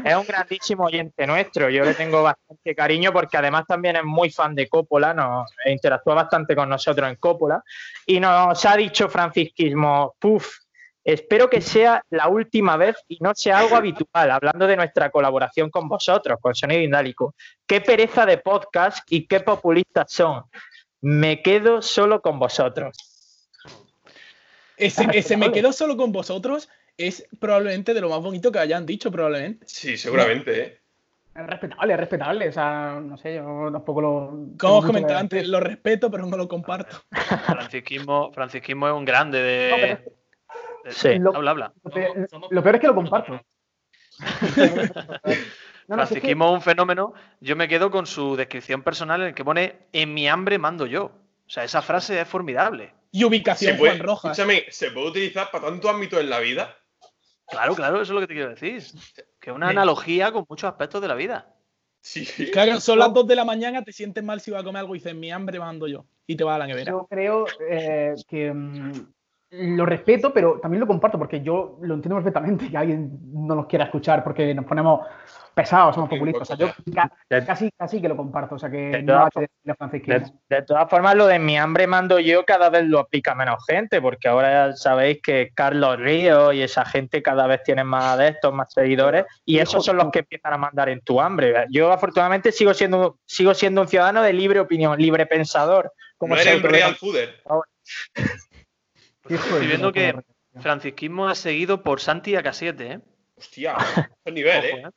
es 0.05 0.15
un 0.15 0.25
grandísimo 0.25 0.85
oyente 0.85 1.27
nuestro. 1.27 1.69
Yo 1.69 1.83
le 1.83 1.93
tengo 1.93 2.23
bastante 2.23 2.73
cariño 2.73 3.11
porque 3.11 3.37
además 3.37 3.65
también 3.67 3.97
es 3.97 4.03
muy 4.03 4.29
fan 4.29 4.55
de 4.55 4.69
Coppola, 4.69 5.13
nos 5.13 5.51
interactúa 5.65 6.15
bastante 6.15 6.55
con 6.55 6.69
nosotros 6.69 7.09
en 7.09 7.15
Coppola. 7.17 7.61
Y 8.05 8.19
nos 8.19 8.65
ha 8.65 8.75
dicho 8.77 9.09
Francisquismo, 9.09 10.15
puf, 10.19 10.47
espero 11.07 11.49
que 11.49 11.61
sea 11.61 12.03
la 12.09 12.27
última 12.27 12.75
vez 12.75 12.97
y 13.07 13.17
no 13.21 13.33
sea 13.33 13.59
algo 13.59 13.77
habitual, 13.77 14.29
hablando 14.29 14.67
de 14.67 14.75
nuestra 14.75 15.09
colaboración 15.09 15.69
con 15.69 15.87
vosotros, 15.87 16.37
con 16.41 16.53
Sonido 16.53 16.81
Indálico. 16.81 17.33
Qué 17.65 17.79
pereza 17.79 18.25
de 18.25 18.37
podcast 18.37 19.09
y 19.09 19.25
qué 19.25 19.39
populistas 19.39 20.11
son. 20.11 20.43
Me 20.99 21.41
quedo 21.41 21.81
solo 21.81 22.21
con 22.21 22.39
vosotros. 22.39 22.97
Ese, 24.75 25.07
ese 25.13 25.37
me 25.37 25.51
quedo 25.53 25.71
solo 25.71 25.95
con 25.95 26.11
vosotros 26.11 26.67
es 26.97 27.25
probablemente 27.39 27.93
de 27.93 28.01
lo 28.01 28.09
más 28.09 28.19
bonito 28.19 28.51
que 28.51 28.59
hayan 28.59 28.85
dicho, 28.85 29.09
probablemente. 29.09 29.65
Sí, 29.65 29.97
seguramente, 29.97 30.61
¿eh? 30.61 30.79
Es 31.33 31.47
respetable, 31.47 31.93
es 31.93 31.99
respetable. 31.99 32.49
O 32.49 32.51
sea, 32.51 32.99
no 33.01 33.15
sé, 33.15 33.35
yo 33.35 33.69
tampoco 33.71 34.01
lo. 34.01 34.47
Como 34.59 34.77
os 34.79 34.85
comentaba 34.85 35.19
antes, 35.19 35.47
lo 35.47 35.61
respeto, 35.61 36.11
pero 36.11 36.25
no 36.25 36.35
lo 36.35 36.49
comparto. 36.49 36.97
Francisquismo, 37.45 38.33
Francisquismo 38.33 38.87
es 38.87 38.93
un 38.93 39.05
grande 39.05 39.41
de. 39.41 40.16
Sí. 40.91 41.19
Lo- 41.19 41.35
Habla, 41.35 41.51
habla. 41.51 41.73
Lo 41.83 41.91
peor- 41.91 42.27
lo 42.49 42.61
es 42.75 42.79
que 42.81 42.87
lo 42.87 42.95
comparto. 42.95 43.41
No, 45.87 45.95
no, 45.95 46.03
es 46.03 46.09
que- 46.09 46.17
un 46.55 46.61
fenómeno. 46.61 47.13
Yo 47.39 47.55
me 47.55 47.69
quedo 47.69 47.89
con 47.89 48.05
su 48.05 48.35
descripción 48.35 48.83
personal 48.83 49.21
en 49.21 49.27
el 49.27 49.33
que 49.33 49.45
pone 49.45 49.87
en 49.93 50.13
mi 50.13 50.27
hambre 50.27 50.57
mando 50.57 50.85
yo. 50.85 51.05
O 51.05 51.49
sea, 51.49 51.63
esa 51.63 51.81
frase 51.81 52.19
es 52.19 52.27
formidable. 52.27 52.93
Y 53.09 53.23
ubicación 53.23 53.71
Se 53.71 53.77
puede, 53.77 53.93
Juan 53.93 54.05
Rojas. 54.05 54.37
escúchame, 54.37 54.65
¿se 54.69 54.91
puede 54.91 55.07
utilizar 55.07 55.49
para 55.49 55.67
tanto 55.67 55.89
ámbito 55.89 56.19
en 56.19 56.29
la 56.29 56.39
vida? 56.39 56.75
Claro, 57.47 57.73
claro, 57.73 58.01
eso 58.01 58.11
es 58.11 58.15
lo 58.15 58.19
que 58.19 58.27
te 58.27 58.33
quiero 58.33 58.49
decir. 58.49 58.83
Que 59.39 59.49
es 59.51 59.55
una 59.55 59.67
Sí. 59.67 59.71
analogía 59.71 60.33
con 60.33 60.45
muchos 60.49 60.69
aspectos 60.69 61.01
de 61.01 61.07
la 61.07 61.15
vida. 61.15 61.55
Sí. 62.01 62.25
Claro, 62.51 62.81
son 62.81 62.99
las 62.99 63.13
2 63.13 63.25
de 63.25 63.35
la 63.37 63.45
mañana, 63.45 63.81
te 63.81 63.93
sientes 63.93 64.21
mal 64.25 64.41
si 64.41 64.51
vas 64.51 64.61
a 64.61 64.65
comer 64.65 64.81
algo 64.81 64.93
y 64.93 64.99
dices, 64.99 65.15
mi 65.15 65.31
hambre 65.31 65.57
mando 65.57 65.87
yo. 65.87 66.05
Y 66.25 66.35
te 66.35 66.43
vas 66.43 66.55
a 66.57 66.59
la 66.59 66.67
nevera. 66.67 66.91
Yo 66.91 67.07
creo 67.09 67.45
eh, 67.69 68.13
que 68.27 68.51
mm, 68.51 69.13
lo 69.49 69.85
respeto, 69.85 70.33
pero 70.33 70.59
también 70.59 70.81
lo 70.81 70.87
comparto 70.87 71.17
porque 71.17 71.41
yo 71.41 71.77
lo 71.81 71.93
entiendo 71.93 72.15
perfectamente 72.15 72.69
que 72.69 72.77
alguien 72.77 73.17
no 73.31 73.55
nos 73.55 73.65
quiera 73.67 73.85
escuchar 73.85 74.21
porque 74.23 74.53
nos 74.53 74.65
ponemos 74.65 75.07
pesados, 75.53 75.95
somos 75.95 76.09
populistas. 76.09 76.41
O 76.51 76.55
sea, 76.55 76.57
yo 76.57 76.73
ca- 76.93 77.11
casi, 77.45 77.71
casi 77.71 78.01
que 78.01 78.09
lo 78.09 78.17
comparto. 78.17 78.55
O 78.55 78.59
sea, 78.59 78.69
que 78.69 78.77
De 78.77 79.01
no 79.03 79.13
todas. 79.29 79.49
De, 80.03 80.29
de 80.49 80.65
formas, 80.89 81.15
lo 81.15 81.25
de 81.27 81.39
mi 81.39 81.57
hambre 81.57 81.87
mando 81.87 82.19
yo 82.19 82.45
cada 82.45 82.69
vez 82.69 82.83
lo 82.85 82.99
aplica 82.99 83.33
menos 83.35 83.65
gente, 83.65 84.01
porque 84.01 84.27
ahora 84.27 84.67
ya 84.69 84.75
sabéis 84.75 85.21
que 85.21 85.51
Carlos 85.55 85.97
Ríos 85.97 86.53
y 86.53 86.61
esa 86.61 86.83
gente 86.85 87.23
cada 87.23 87.47
vez 87.47 87.63
tienen 87.63 87.87
más 87.87 88.03
adeptos, 88.03 88.53
más 88.53 88.71
seguidores, 88.73 89.25
y 89.45 89.59
esos 89.59 89.83
son 89.83 89.95
los 89.97 90.11
que 90.11 90.19
empiezan 90.19 90.53
a 90.53 90.57
mandar 90.57 90.89
en 90.89 91.01
tu 91.01 91.21
hambre. 91.21 91.65
Yo 91.71 91.91
afortunadamente 91.91 92.51
sigo 92.51 92.73
siendo, 92.73 93.17
sigo 93.25 93.53
siendo 93.53 93.81
un 93.81 93.87
ciudadano 93.87 94.21
de 94.21 94.33
libre 94.33 94.59
opinión, 94.59 94.99
libre 94.99 95.25
pensador. 95.25 95.91
Como 96.17 96.35
No 96.35 96.41
eres 96.41 96.53
autodenomina. 96.55 96.85
real 96.87 96.95
fooder. 96.95 97.41
Estoy 99.29 99.67
viendo 99.67 99.91
que. 99.91 100.15
Francisquismo 100.59 101.29
es 101.29 101.37
seguido 101.37 101.83
por 101.83 101.99
Santi 102.01 102.35
Acasiete, 102.35 102.93
¿eh? 102.93 102.99
Hostia, 103.37 103.75
qué 104.25 104.31
nivel, 104.31 104.57
Ojo, 104.57 104.65
¿eh? 104.77 104.83
¿eh? 104.87 104.89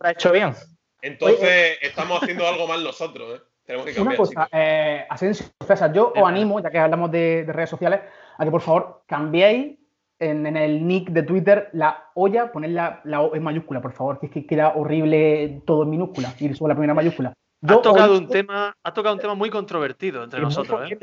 ¿Lo 0.00 0.06
ha 0.06 0.10
hecho 0.10 0.30
bien? 0.32 0.52
Entonces 1.00 1.78
estamos 1.80 2.22
haciendo 2.22 2.46
algo 2.46 2.66
mal 2.66 2.84
nosotros, 2.84 3.38
¿eh? 3.38 3.42
Tenemos 3.64 3.86
que 3.86 3.92
Una 3.92 4.10
cambiar. 4.10 4.16
cosa, 4.18 4.30
chicos. 4.32 4.48
eh, 4.52 5.06
Asensio, 5.08 5.46
César, 5.66 5.92
yo 5.94 6.12
Eh, 6.14 6.20
os 6.20 6.28
animo, 6.28 6.60
ya 6.60 6.70
que 6.70 6.78
hablamos 6.78 7.10
de, 7.10 7.44
de 7.44 7.52
redes 7.52 7.70
sociales, 7.70 8.00
a 8.36 8.44
que 8.44 8.50
por 8.50 8.60
favor 8.60 9.04
cambiéis 9.06 9.78
en, 10.18 10.46
en 10.46 10.56
el 10.58 10.86
nick 10.86 11.08
de 11.10 11.22
Twitter 11.22 11.70
la 11.72 12.10
olla, 12.14 12.52
poned 12.52 12.70
la, 12.70 13.00
la 13.04 13.22
O 13.22 13.34
en 13.34 13.42
mayúscula, 13.42 13.80
por 13.80 13.92
favor, 13.92 14.20
que 14.20 14.26
es 14.26 14.32
que 14.32 14.46
queda 14.46 14.74
horrible 14.76 15.62
todo 15.66 15.84
en 15.84 15.90
minúscula, 15.90 16.34
ir 16.40 16.54
sobre 16.56 16.72
la 16.72 16.74
primera 16.76 16.94
mayúscula. 16.94 17.32
Has 17.62 17.82
tocado 17.82 18.12
hoy- 18.12 18.18
un 18.18 18.28
tema, 18.28 18.74
has 18.82 18.94
tocado 18.94 19.14
un 19.14 19.20
tema 19.20 19.34
muy 19.34 19.50
controvertido 19.50 20.22
entre 20.24 20.40
nosotros, 20.40 20.90
¿eh? 20.90 20.98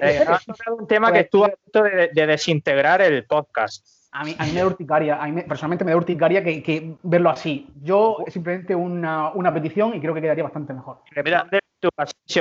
Eh, 0.00 0.24
has 0.26 0.44
tocado 0.44 0.76
un 0.76 0.86
tema 0.86 1.12
que 1.12 1.20
estuvo 1.20 1.44
a 1.44 1.48
punto 1.48 1.82
de, 1.82 2.10
de 2.12 2.26
desintegrar 2.26 3.02
el 3.02 3.24
podcast. 3.26 3.86
A 4.12 4.24
mí, 4.24 4.34
a 4.38 4.44
mí 4.46 4.52
me 4.52 4.60
da 4.60 4.66
urticaria, 4.66 5.20
a 5.22 5.26
mí 5.26 5.32
me- 5.32 5.42
personalmente 5.42 5.84
me 5.84 5.90
da 5.90 5.96
urticaria 5.98 6.42
que, 6.42 6.62
que 6.62 6.94
verlo 7.02 7.28
así. 7.28 7.68
Yo 7.82 8.18
es 8.26 8.32
simplemente 8.32 8.74
una, 8.74 9.30
una 9.30 9.52
petición 9.52 9.94
y 9.94 10.00
creo 10.00 10.14
que 10.14 10.22
quedaría 10.22 10.44
bastante 10.44 10.72
mejor. 10.72 11.00
Mira, 11.22 11.46
tú, 11.80 11.90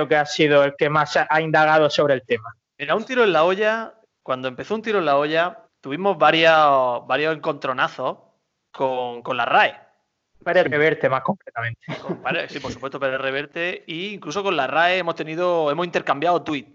que 0.08 0.16
ha 0.16 0.26
sido 0.26 0.64
el 0.64 0.76
que 0.78 0.90
más 0.90 1.18
ha 1.18 1.28
ha 1.30 1.42
indagado 1.42 1.90
sobre 1.90 2.14
el 2.14 2.22
tema. 2.26 2.54
Mira, 2.78 2.96
un 2.96 3.04
tiro 3.04 3.24
en 3.26 3.34
la 3.34 3.44
olla, 3.44 3.94
cuando 4.24 4.48
empezó 4.48 4.76
un 4.76 4.84
tiro 4.84 5.00
en 5.00 5.06
la 5.06 5.18
olla, 5.18 5.64
tuvimos 5.82 6.18
varios, 6.18 7.06
varios 7.08 7.36
encontronazos 7.36 8.20
con, 8.72 9.22
con 9.22 9.36
la 9.36 9.46
RAE. 9.46 9.76
Pérez 10.46 10.68
Reverte, 10.68 11.10
más 11.10 11.22
concretamente. 11.24 11.82
Con- 12.02 12.22
vale, 12.24 12.48
sí, 12.48 12.60
por 12.60 12.72
supuesto, 12.72 13.00
Pérez 13.00 13.20
Reverte. 13.20 13.84
E 13.86 14.14
incluso 14.14 14.42
con 14.44 14.56
la 14.56 14.68
RAE 14.68 15.00
hemos 15.00 15.16
tenido, 15.16 15.70
hemos 15.70 15.86
intercambiado 15.86 16.42
tweets 16.44 16.70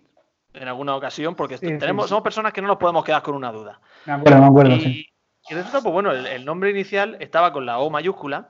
en 0.52 0.68
alguna 0.68 0.94
ocasión, 0.96 1.34
porque 1.36 1.56
Sí, 1.56 1.66
sí, 1.68 1.78
tenemos, 1.78 2.04
sí. 2.06 2.08
somos 2.10 2.22
personas 2.24 2.52
que 2.52 2.60
no 2.60 2.68
nos 2.68 2.76
podemos 2.76 3.04
quedar 3.04 3.22
con 3.22 3.34
una 3.34 3.50
duda. 3.52 3.80
Me 4.04 4.12
acuerdo, 4.12 4.40
me 4.40 4.46
acuerdo, 4.46 4.74
Y, 4.74 4.80
sí. 4.80 5.06
y 5.48 5.54
resulta, 5.54 5.80
pues 5.80 5.92
bueno, 5.92 6.10
el, 6.12 6.26
el 6.26 6.44
nombre 6.44 6.70
inicial 6.70 7.16
estaba 7.20 7.52
con 7.52 7.64
la 7.64 7.78
O 7.78 7.88
mayúscula, 7.88 8.48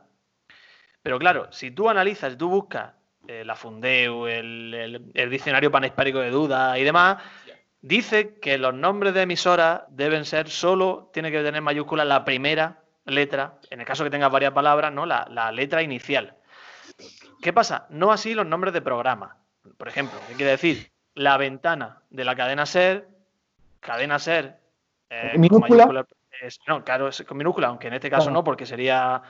pero 1.03 1.19
claro, 1.19 1.53
si 1.53 1.71
tú 1.71 1.89
analizas, 1.89 2.37
tú 2.37 2.49
buscas 2.49 2.93
eh, 3.29 3.45
la 3.45 3.55
Fundeu, 3.55 4.27
el, 4.27 4.75
el- 4.75 5.11
el 5.15 5.31
diccionario 5.31 5.71
panhispánico 5.71 6.19
de 6.21 6.31
dudas 6.31 6.77
y 6.79 6.83
demás, 6.85 7.23
dice 7.83 8.39
que 8.41 8.59
los 8.59 8.75
nombres 8.75 9.15
de 9.15 9.23
emisoras 9.23 9.83
deben 9.91 10.25
ser 10.25 10.49
solo, 10.49 11.11
tiene 11.13 11.31
que 11.31 11.43
tener 11.43 11.61
mayúscula 11.63 12.05
la 12.05 12.25
primera 12.25 12.80
letra, 13.11 13.55
en 13.71 13.81
el 13.81 13.87
caso 13.87 14.05
que 14.05 14.11
tengas 14.11 14.31
varias 14.31 14.53
palabras, 14.53 14.93
¿no? 14.93 15.07
La, 15.07 15.27
la 15.31 15.51
letra 15.53 15.83
inicial. 15.83 16.37
¿Qué 17.43 17.53
pasa? 17.53 17.87
No 17.91 18.13
así 18.13 18.35
los 18.35 18.47
nombres 18.47 18.73
de 18.75 18.83
programas. 18.83 19.37
Por 19.77 19.89
ejemplo, 19.89 20.19
¿qué 20.29 20.35
quiere 20.35 20.53
decir? 20.53 20.91
La 21.15 21.37
ventana 21.37 22.03
de 22.11 22.25
la 22.25 22.35
cadena 22.37 22.67
ser, 22.67 23.09
cadena 23.81 24.19
ser. 24.19 24.59
eh, 25.11 25.31
con 25.33 25.41
¿Minúscula? 25.41 26.05
es- 26.43 26.61
no, 26.67 26.85
claro, 26.85 27.09
es 27.09 27.23
con 27.27 27.37
minúscula, 27.37 27.67
aunque 27.69 27.89
en 27.89 27.95
este 27.95 28.09
caso 28.09 28.25
Claro. 28.27 28.35
no, 28.35 28.45
porque 28.45 28.65
sería, 28.65 29.21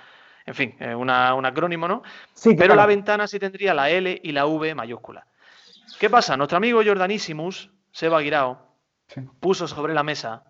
en 0.45 0.55
fin, 0.55 0.77
eh, 0.79 0.95
una- 0.95 1.35
un 1.35 1.47
acrónimo, 1.47 1.89
¿no? 1.89 2.03
Sí, 2.35 2.55
Pero 2.55 2.75
la 2.75 2.85
ventana 2.87 3.27
sí 3.27 3.39
tendría 3.39 3.73
la 3.75 3.89
L 3.91 4.21
y 4.23 4.33
la 4.33 4.45
V 4.47 4.75
mayúscula. 4.75 5.27
¿Qué 5.99 6.11
pasa? 6.11 6.37
Nuestro 6.37 6.59
amigo 6.59 6.83
Jordanísimus, 6.85 7.71
Seba 7.93 8.21
Guirao, 8.21 8.77
Sí. 9.09 9.23
puso 9.41 9.67
sobre 9.67 9.95
la 9.95 10.03
mesa 10.03 10.45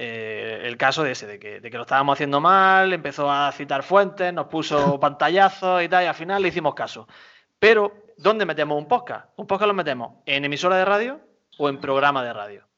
eh, 0.00 0.60
el 0.62 0.76
caso 0.76 1.02
de 1.02 1.10
ese, 1.10 1.26
de 1.26 1.40
que, 1.40 1.58
de 1.60 1.70
que 1.72 1.76
lo 1.76 1.82
estábamos 1.82 2.12
haciendo 2.12 2.40
mal, 2.40 2.92
empezó 2.92 3.28
a 3.28 3.50
citar 3.50 3.82
fuentes, 3.82 4.32
nos 4.32 4.46
puso 4.46 5.00
pantallazos 5.00 5.82
y 5.82 5.88
tal, 5.88 6.04
y 6.04 6.06
al 6.06 6.14
final 6.14 6.40
le 6.40 6.48
hicimos 6.50 6.72
caso. 6.76 7.08
Pero, 7.58 8.04
¿dónde 8.16 8.46
metemos 8.46 8.78
un 8.78 8.86
podcast? 8.86 9.28
¿Un 9.34 9.48
podcast 9.48 9.66
lo 9.66 9.74
metemos 9.74 10.18
en 10.24 10.44
emisora 10.44 10.76
de 10.76 10.84
radio 10.84 11.20
o 11.58 11.68
en 11.68 11.80
programa 11.80 12.22
de 12.22 12.32
radio? 12.32 12.68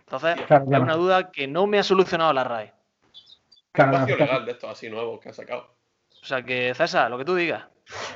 Entonces, 0.00 0.34
Claro, 0.48 0.64
es 0.68 0.80
una 0.80 0.96
duda 0.96 1.30
que 1.30 1.46
no 1.46 1.68
me 1.68 1.78
ha 1.78 1.84
solucionado 1.84 2.32
la 2.32 2.42
RAE. 2.42 2.72
Claro, 3.70 3.92
Espacio 3.92 4.16
claro. 4.16 4.32
legal 4.32 4.46
de 4.46 4.52
estos 4.52 4.70
así 4.70 4.90
nuevos 4.90 5.20
que 5.20 5.28
han 5.28 5.34
sacado. 5.34 5.76
O 6.24 6.26
sea 6.26 6.42
que, 6.42 6.72
César, 6.72 7.10
lo 7.10 7.18
que 7.18 7.24
tú 7.26 7.34
digas. 7.34 7.64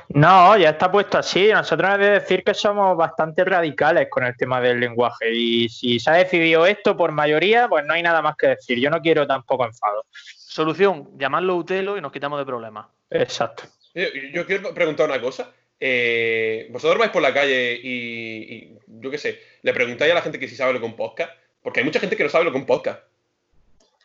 No, 0.07 0.57
ya 0.57 0.71
está 0.71 0.91
puesto 0.91 1.19
así. 1.19 1.49
Nosotros 1.49 1.87
hemos 1.89 1.99
de 1.99 2.13
decir 2.13 2.43
que 2.43 2.55
somos 2.55 2.97
bastante 2.97 3.45
radicales 3.45 4.07
con 4.09 4.23
el 4.23 4.35
tema 4.35 4.59
del 4.59 4.79
lenguaje. 4.79 5.31
Y 5.31 5.69
si 5.69 5.99
se 5.99 6.09
ha 6.09 6.13
decidido 6.13 6.65
esto 6.65 6.97
por 6.97 7.11
mayoría, 7.11 7.69
pues 7.69 7.85
no 7.85 7.93
hay 7.93 8.01
nada 8.01 8.23
más 8.23 8.35
que 8.35 8.47
decir. 8.47 8.79
Yo 8.79 8.89
no 8.89 8.99
quiero 8.99 9.27
tampoco 9.27 9.63
enfado. 9.63 10.07
Solución, 10.11 11.19
llamarlo 11.19 11.55
Utelo 11.55 11.97
y 11.97 12.01
nos 12.01 12.11
quitamos 12.11 12.39
de 12.39 12.47
problemas. 12.47 12.87
Exacto. 13.11 13.65
Yo, 13.93 14.07
yo 14.33 14.43
quiero 14.47 14.73
preguntar 14.73 15.07
una 15.07 15.21
cosa. 15.21 15.53
Eh, 15.79 16.67
vosotros 16.71 16.97
vais 16.97 17.11
por 17.11 17.21
la 17.21 17.31
calle 17.31 17.79
y, 17.79 18.55
y, 18.55 18.77
yo 18.87 19.11
qué 19.11 19.19
sé, 19.19 19.39
le 19.61 19.71
preguntáis 19.71 20.11
a 20.13 20.15
la 20.15 20.23
gente 20.23 20.39
que 20.39 20.47
si 20.47 20.55
sabe 20.55 20.73
lo 20.73 20.79
que 20.79 20.87
es 20.87 20.91
un 20.91 20.97
podcast. 20.97 21.31
Porque 21.61 21.81
hay 21.81 21.85
mucha 21.85 21.99
gente 21.99 22.17
que 22.17 22.23
no 22.23 22.29
sabe 22.29 22.45
lo 22.45 22.51
que 22.51 22.57
es 22.57 22.61
un 22.63 22.67
podcast. 22.67 23.03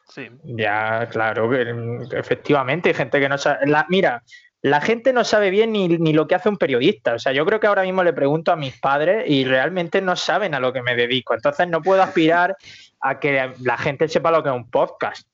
Sí. 0.09 0.29
Ya, 0.45 1.09
claro, 1.11 1.49
que, 1.51 2.17
efectivamente 2.19 2.91
hay 2.91 2.95
gente 2.95 3.19
que 3.21 3.29
no 3.29 3.39
sabe. 3.39 3.67
La, 3.67 3.87
mira, 3.89 4.23
la 4.63 4.81
gente 4.81 5.13
no 5.13 5.25
sabe 5.25 5.51
bien 5.51 5.73
ni, 5.73 5.89
ni 5.89 6.13
lo 6.13 6.27
que 6.27 6.35
hace 6.35 6.49
un 6.49 6.57
periodista. 6.57 7.15
O 7.15 7.19
sea, 7.19 7.33
yo 7.33 7.45
creo 7.47 7.59
que 7.61 7.67
ahora 7.67 7.83
mismo 7.83 8.03
le 8.03 8.13
pregunto 8.13 8.53
a 8.53 8.57
mis 8.57 8.79
padres 8.79 9.25
y 9.29 9.45
realmente 9.45 10.01
no 10.01 10.15
saben 10.17 10.55
a 10.55 10.61
lo 10.61 10.73
que 10.73 10.83
me 10.83 10.95
dedico. 10.95 11.35
Entonces 11.35 11.69
no 11.69 11.83
puedo 11.83 12.03
aspirar 12.03 12.57
a 13.01 13.19
que 13.19 13.53
la 13.61 13.77
gente 13.79 14.09
sepa 14.09 14.31
lo 14.31 14.43
que 14.43 14.49
es 14.51 14.55
un 14.55 14.71
podcast. 14.71 15.29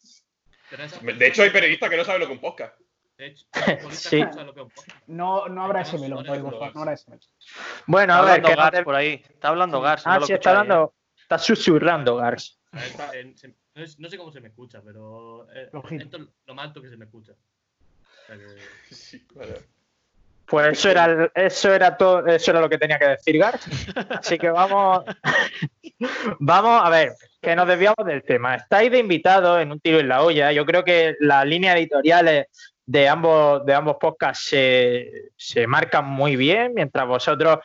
De 1.17 1.27
hecho, 1.27 1.43
hay 1.43 1.51
periodistas 1.51 1.91
que 1.91 1.97
no 1.97 2.05
saben 2.05 2.21
lo 2.21 2.27
que 2.29 2.33
es 2.35 2.39
un 2.39 2.43
podcast. 2.43 2.79
De 3.19 3.27
hecho, 3.27 3.45
Sí. 3.91 4.23
no 4.23 4.33
saben 4.33 4.47
lo 4.47 4.55
que 4.55 4.61
es 4.61 4.67
un 4.67 4.71
podcast. 4.73 4.99
No, 5.09 5.49
no 5.49 5.65
habrá 5.65 5.81
ese 5.83 5.97
No, 5.97 6.03
melón, 6.03 6.25
no, 6.27 6.35
no, 6.37 6.43
no, 6.43 6.51
no. 6.53 6.71
no 6.73 6.81
habrá 6.81 6.93
ese 6.95 7.11
melón. 7.11 7.27
Bueno, 7.87 8.13
Está 8.15 8.23
a 8.27 8.33
ver, 8.33 8.43
que 8.43 8.51
no 8.51 8.57
Gars 8.57 8.71
te- 8.71 8.83
por 8.85 8.95
ahí. 8.95 9.23
Está 9.29 9.49
hablando 9.49 9.81
Gars. 9.81 10.07
no 10.07 10.13
Ah, 10.13 10.19
lo 10.21 10.27
sí, 10.27 10.33
está 10.33 10.51
¿eh? 10.51 10.53
hablando. 10.55 10.95
Está 11.21 11.39
susurrando, 11.39 12.17
Gars. 12.17 12.59
Está 12.73 13.11
en- 13.17 13.37
se- 13.37 13.55
no, 13.81 13.85
es- 13.85 13.99
no 13.99 14.09
sé 14.09 14.17
cómo 14.19 14.31
se 14.33 14.41
me 14.41 14.49
escucha, 14.49 14.81
pero 14.85 15.47
eh, 15.53 15.69
Flojito. 15.71 16.05
esto 16.05 16.17
es 16.19 16.23
lo 16.47 16.55
más 16.55 16.67
alto 16.67 16.81
que 16.83 16.89
se 16.91 16.97
me 16.97 17.07
escucha. 17.07 17.33
O 17.33 18.27
sea 18.27 18.37
que- 18.37 18.45
Sí, 18.95 19.27
vale. 19.35 19.55
Pues 20.47 20.79
eso 20.79 20.91
era, 20.91 21.05
el- 21.05 21.31
eso 21.35 21.73
era 21.73 21.97
todo, 21.97 22.27
eso 22.27 22.51
era 22.51 22.61
lo 22.61 22.69
que 22.69 22.77
tenía 22.79 22.99
que 22.99 23.07
decir 23.09 23.39
Gars. 23.39 23.67
Así 24.11 24.37
que 24.37 24.51
vamos, 24.51 25.05
vamos 26.41 26.81
a 26.85 26.91
ver, 26.91 27.15
que 27.41 27.55
nos 27.55 27.67
desviamos 27.69 28.05
del 28.05 28.23
tema. 28.25 28.57
Estáis 28.57 28.91
de 28.91 28.99
invitados 28.99 29.61
en 29.63 29.71
un 29.73 29.81
tiro 29.81 30.01
en 30.01 30.09
la 30.09 30.23
olla. 30.23 30.53
Yo 30.53 30.65
creo 30.67 30.85
que 30.85 31.15
las 31.21 31.47
líneas 31.47 31.77
editoriales 31.77 32.47
de 32.85 33.09
ambos, 33.09 33.65
de 33.65 33.75
ambos 33.75 33.97
podcasts 34.01 34.45
se, 34.49 35.31
se 35.37 35.67
marcan 35.67 36.05
muy 36.07 36.35
bien, 36.37 36.75
mientras 36.75 37.07
vosotros 37.07 37.59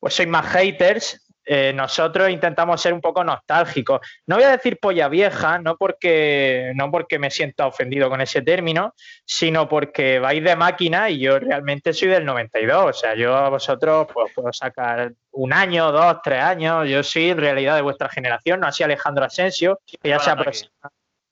pues 0.00 0.14
sois 0.14 0.28
más 0.28 0.46
haters. 0.46 1.25
Eh, 1.48 1.72
nosotros 1.72 2.28
intentamos 2.28 2.80
ser 2.82 2.92
un 2.92 3.00
poco 3.00 3.22
nostálgicos. 3.22 4.00
No 4.26 4.36
voy 4.36 4.44
a 4.44 4.50
decir 4.50 4.78
polla 4.80 5.08
vieja, 5.08 5.58
no 5.58 5.76
porque, 5.76 6.72
no 6.74 6.90
porque 6.90 7.20
me 7.20 7.30
sienta 7.30 7.68
ofendido 7.68 8.10
con 8.10 8.20
ese 8.20 8.42
término, 8.42 8.94
sino 9.24 9.68
porque 9.68 10.18
vais 10.18 10.42
de 10.42 10.56
máquina 10.56 11.08
y 11.08 11.20
yo 11.20 11.38
realmente 11.38 11.92
soy 11.92 12.08
del 12.08 12.24
92. 12.24 12.84
O 12.84 12.92
sea, 12.92 13.14
yo 13.14 13.36
a 13.36 13.48
vosotros 13.48 14.08
pues, 14.12 14.32
puedo 14.34 14.52
sacar 14.52 15.12
un 15.30 15.52
año, 15.52 15.92
dos, 15.92 16.16
tres 16.22 16.42
años. 16.42 16.88
Yo 16.88 17.04
soy 17.04 17.30
en 17.30 17.38
realidad 17.38 17.76
de 17.76 17.82
vuestra 17.82 18.08
generación, 18.08 18.60
no 18.60 18.66
así 18.66 18.82
Alejandro 18.82 19.24
Asensio, 19.24 19.80
que 19.86 20.08
ya 20.08 20.18
se 20.18 20.30
aproxima 20.30 20.72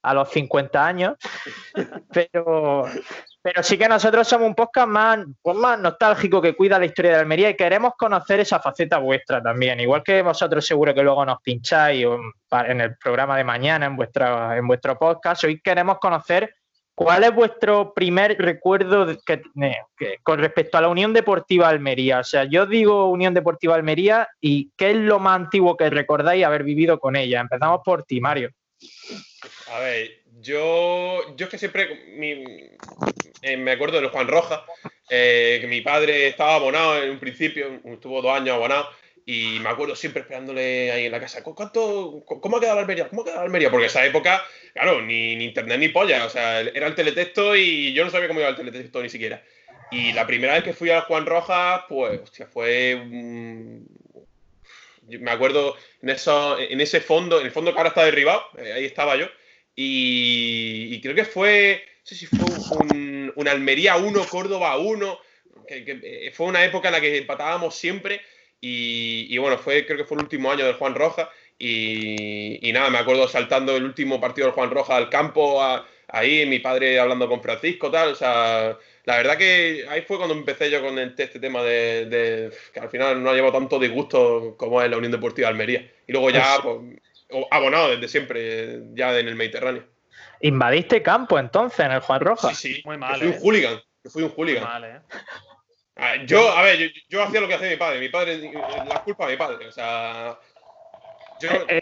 a 0.04 0.14
los 0.14 0.30
50 0.30 0.86
años. 0.86 1.14
Pero, 2.12 2.84
pero 3.44 3.62
sí 3.62 3.76
que 3.76 3.86
nosotros 3.86 4.26
somos 4.26 4.48
un 4.48 4.54
podcast 4.54 4.88
más, 4.88 5.18
pues 5.42 5.54
más 5.54 5.78
nostálgico 5.78 6.40
que 6.40 6.56
cuida 6.56 6.78
la 6.78 6.86
historia 6.86 7.10
de 7.10 7.18
Almería 7.18 7.50
y 7.50 7.56
queremos 7.56 7.92
conocer 7.94 8.40
esa 8.40 8.58
faceta 8.58 8.96
vuestra 8.96 9.42
también. 9.42 9.78
Igual 9.80 10.02
que 10.02 10.22
vosotros 10.22 10.64
seguro 10.64 10.94
que 10.94 11.02
luego 11.02 11.26
nos 11.26 11.42
pincháis 11.42 12.06
o 12.06 12.18
en 12.50 12.80
el 12.80 12.96
programa 12.96 13.36
de 13.36 13.44
mañana, 13.44 13.84
en, 13.84 13.96
vuestra, 13.96 14.56
en 14.56 14.66
vuestro 14.66 14.98
podcast, 14.98 15.44
hoy 15.44 15.60
queremos 15.60 15.98
conocer 15.98 16.54
cuál 16.94 17.24
es 17.24 17.34
vuestro 17.34 17.92
primer 17.92 18.34
recuerdo 18.38 19.14
con 20.22 20.38
respecto 20.38 20.78
a 20.78 20.80
la 20.80 20.88
Unión 20.88 21.12
Deportiva 21.12 21.68
Almería. 21.68 22.20
O 22.20 22.24
sea, 22.24 22.44
yo 22.44 22.64
digo 22.64 23.10
Unión 23.10 23.34
Deportiva 23.34 23.74
Almería 23.74 24.26
y 24.40 24.70
qué 24.74 24.92
es 24.92 24.96
lo 24.96 25.18
más 25.18 25.36
antiguo 25.36 25.76
que 25.76 25.90
recordáis 25.90 26.46
haber 26.46 26.64
vivido 26.64 26.98
con 26.98 27.14
ella. 27.14 27.40
Empezamos 27.40 27.82
por 27.84 28.04
ti, 28.04 28.22
Mario. 28.22 28.48
A 29.70 29.80
ver, 29.80 30.23
yo, 30.44 31.36
yo 31.36 31.44
es 31.46 31.50
que 31.50 31.58
siempre 31.58 31.88
eh, 33.42 33.56
me 33.56 33.72
acuerdo 33.72 34.00
de 34.00 34.08
Juan 34.08 34.28
Rojas, 34.28 34.60
eh, 35.08 35.58
que 35.60 35.66
mi 35.66 35.80
padre 35.80 36.28
estaba 36.28 36.54
abonado 36.56 37.02
en 37.02 37.10
un 37.10 37.20
principio, 37.20 37.80
estuvo 37.84 38.22
dos 38.22 38.32
años 38.36 38.54
abonado, 38.56 38.88
y 39.26 39.58
me 39.60 39.70
acuerdo 39.70 39.96
siempre 39.96 40.22
esperándole 40.22 40.92
ahí 40.92 41.06
en 41.06 41.12
la 41.12 41.20
casa, 41.20 41.42
"¿Cu- 41.42 41.54
¿cuánto, 41.54 42.22
cu- 42.26 42.40
¿cómo 42.40 42.56
ha 42.56 42.60
quedado 42.60 42.76
la 42.76 42.82
Almería? 42.82 43.08
¿Cómo 43.08 43.22
ha 43.22 43.24
quedado 43.24 43.40
la 43.40 43.46
Almería? 43.46 43.70
Porque 43.70 43.86
esa 43.86 44.04
época, 44.04 44.42
claro, 44.74 45.00
ni, 45.02 45.36
ni 45.36 45.44
internet 45.46 45.78
ni 45.80 45.88
polla, 45.88 46.26
o 46.26 46.30
sea, 46.30 46.60
era 46.60 46.86
el 46.86 46.94
teletexto 46.94 47.56
y 47.56 47.92
yo 47.94 48.04
no 48.04 48.10
sabía 48.10 48.28
cómo 48.28 48.40
iba 48.40 48.50
el 48.50 48.56
teletexto 48.56 49.02
ni 49.02 49.08
siquiera. 49.08 49.42
Y 49.88 50.12
la 50.12 50.26
primera 50.26 50.54
vez 50.54 50.64
que 50.64 50.72
fui 50.74 50.90
a 50.90 51.02
Juan 51.02 51.26
Rojas, 51.26 51.82
pues, 51.88 52.20
hostia, 52.22 52.46
fue... 52.46 53.00
me 55.08 55.30
acuerdo 55.30 55.76
en, 56.02 56.10
eso, 56.10 56.58
en 56.58 56.80
ese 56.80 57.00
fondo, 57.00 57.40
en 57.40 57.46
el 57.46 57.52
fondo 57.52 57.72
que 57.72 57.78
ahora 57.78 57.90
está 57.90 58.04
derribado, 58.04 58.42
eh, 58.58 58.72
ahí 58.72 58.84
estaba 58.84 59.16
yo, 59.16 59.26
y, 59.76 60.88
y 60.94 61.00
creo 61.00 61.14
que 61.14 61.24
fue, 61.24 61.82
no 62.00 62.06
sé 62.06 62.14
si 62.14 62.26
fue 62.26 62.46
un, 62.78 63.32
un 63.34 63.48
Almería 63.48 63.96
1, 63.96 64.24
Córdoba 64.28 64.76
1, 64.78 65.18
que, 65.66 65.84
que, 65.84 66.00
eh, 66.02 66.30
fue 66.32 66.46
una 66.46 66.64
época 66.64 66.88
en 66.88 66.94
la 66.94 67.00
que 67.00 67.18
empatábamos 67.18 67.74
siempre, 67.74 68.20
y, 68.60 69.26
y 69.30 69.38
bueno, 69.38 69.58
fue, 69.58 69.84
creo 69.86 69.98
que 69.98 70.04
fue 70.04 70.16
el 70.16 70.22
último 70.24 70.50
año 70.50 70.64
del 70.64 70.74
Juan 70.74 70.94
Rojas, 70.94 71.28
y, 71.58 72.68
y 72.68 72.72
nada, 72.72 72.90
me 72.90 72.98
acuerdo 72.98 73.28
saltando 73.28 73.76
el 73.76 73.84
último 73.84 74.20
partido 74.20 74.46
del 74.46 74.54
Juan 74.54 74.70
Rojas 74.70 74.96
al 74.96 75.10
campo, 75.10 75.62
a- 75.62 75.86
ahí, 76.08 76.46
mi 76.46 76.58
padre 76.60 76.98
hablando 76.98 77.28
con 77.28 77.42
Francisco, 77.42 77.90
tal, 77.90 78.10
o 78.10 78.14
sea, 78.14 78.78
la 79.04 79.16
verdad 79.16 79.36
que 79.38 79.84
ahí 79.88 80.02
fue 80.02 80.16
cuando 80.18 80.34
empecé 80.34 80.70
yo 80.70 80.80
con 80.82 80.98
el- 80.98 81.14
este 81.16 81.40
tema 81.40 81.62
de, 81.62 82.06
de- 82.06 82.50
que 82.72 82.80
al 82.80 82.90
final 82.90 83.22
no 83.22 83.30
ha 83.30 83.34
llevado 83.34 83.52
tanto 83.54 83.78
disgusto 83.78 84.54
como 84.56 84.80
es 84.82 84.90
la 84.90 84.96
Unión 84.96 85.12
Deportiva 85.12 85.48
de 85.48 85.52
Almería. 85.52 85.90
Y 86.06 86.12
luego 86.12 86.30
ya, 86.30 86.60
pues, 86.62 86.76
o- 87.30 87.48
abonado 87.50 87.90
desde 87.90 88.08
siempre, 88.08 88.80
ya 88.94 89.18
en 89.18 89.28
el 89.28 89.34
Mediterráneo. 89.34 89.84
Invadiste 90.40 91.02
campo 91.02 91.38
entonces 91.38 91.80
en 91.80 91.92
el 91.92 92.00
Juan 92.00 92.20
Rojas. 92.20 92.56
Sí, 92.56 92.74
sí, 92.74 92.82
Muy 92.84 92.96
mal, 92.98 93.18
fui 93.18 93.28
¿eh? 93.28 93.30
un 93.30 93.42
hooligan, 93.42 93.80
que 94.02 94.10
fui 94.10 94.22
un 94.22 94.28
Muy 94.28 94.36
hooligan. 94.36 94.62
mal, 94.64 94.84
¿eh? 94.84 95.00
Ah, 95.96 96.16
Yo, 96.26 96.50
a 96.50 96.62
ver, 96.62 96.76
yo, 96.78 96.86
yo 97.08 97.22
hacía 97.22 97.40
lo 97.40 97.46
que 97.48 97.54
hacía 97.54 97.70
mi 97.70 97.76
padre. 97.76 98.00
Mi 98.00 98.08
padre, 98.08 98.52
la 98.86 99.02
culpa 99.02 99.26
de 99.26 99.32
mi 99.32 99.38
padre. 99.38 99.68
O 99.68 99.72
sea, 99.72 100.38
yo, 101.40 101.48
Eh, 101.68 101.80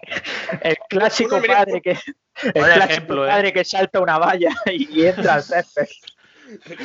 El 0.63 0.77
clásico 0.89 1.41
padre 1.43 1.81
que 1.81 1.91
el 2.43 2.53
clásico 2.53 2.85
ejemplo, 2.85 3.25
¿eh? 3.27 3.29
padre 3.31 3.53
que 3.53 3.65
salta 3.65 4.01
una 4.01 4.19
valla 4.19 4.51
y 4.67 5.07
entra 5.07 5.35
al 5.35 5.43
césped. 5.43 5.89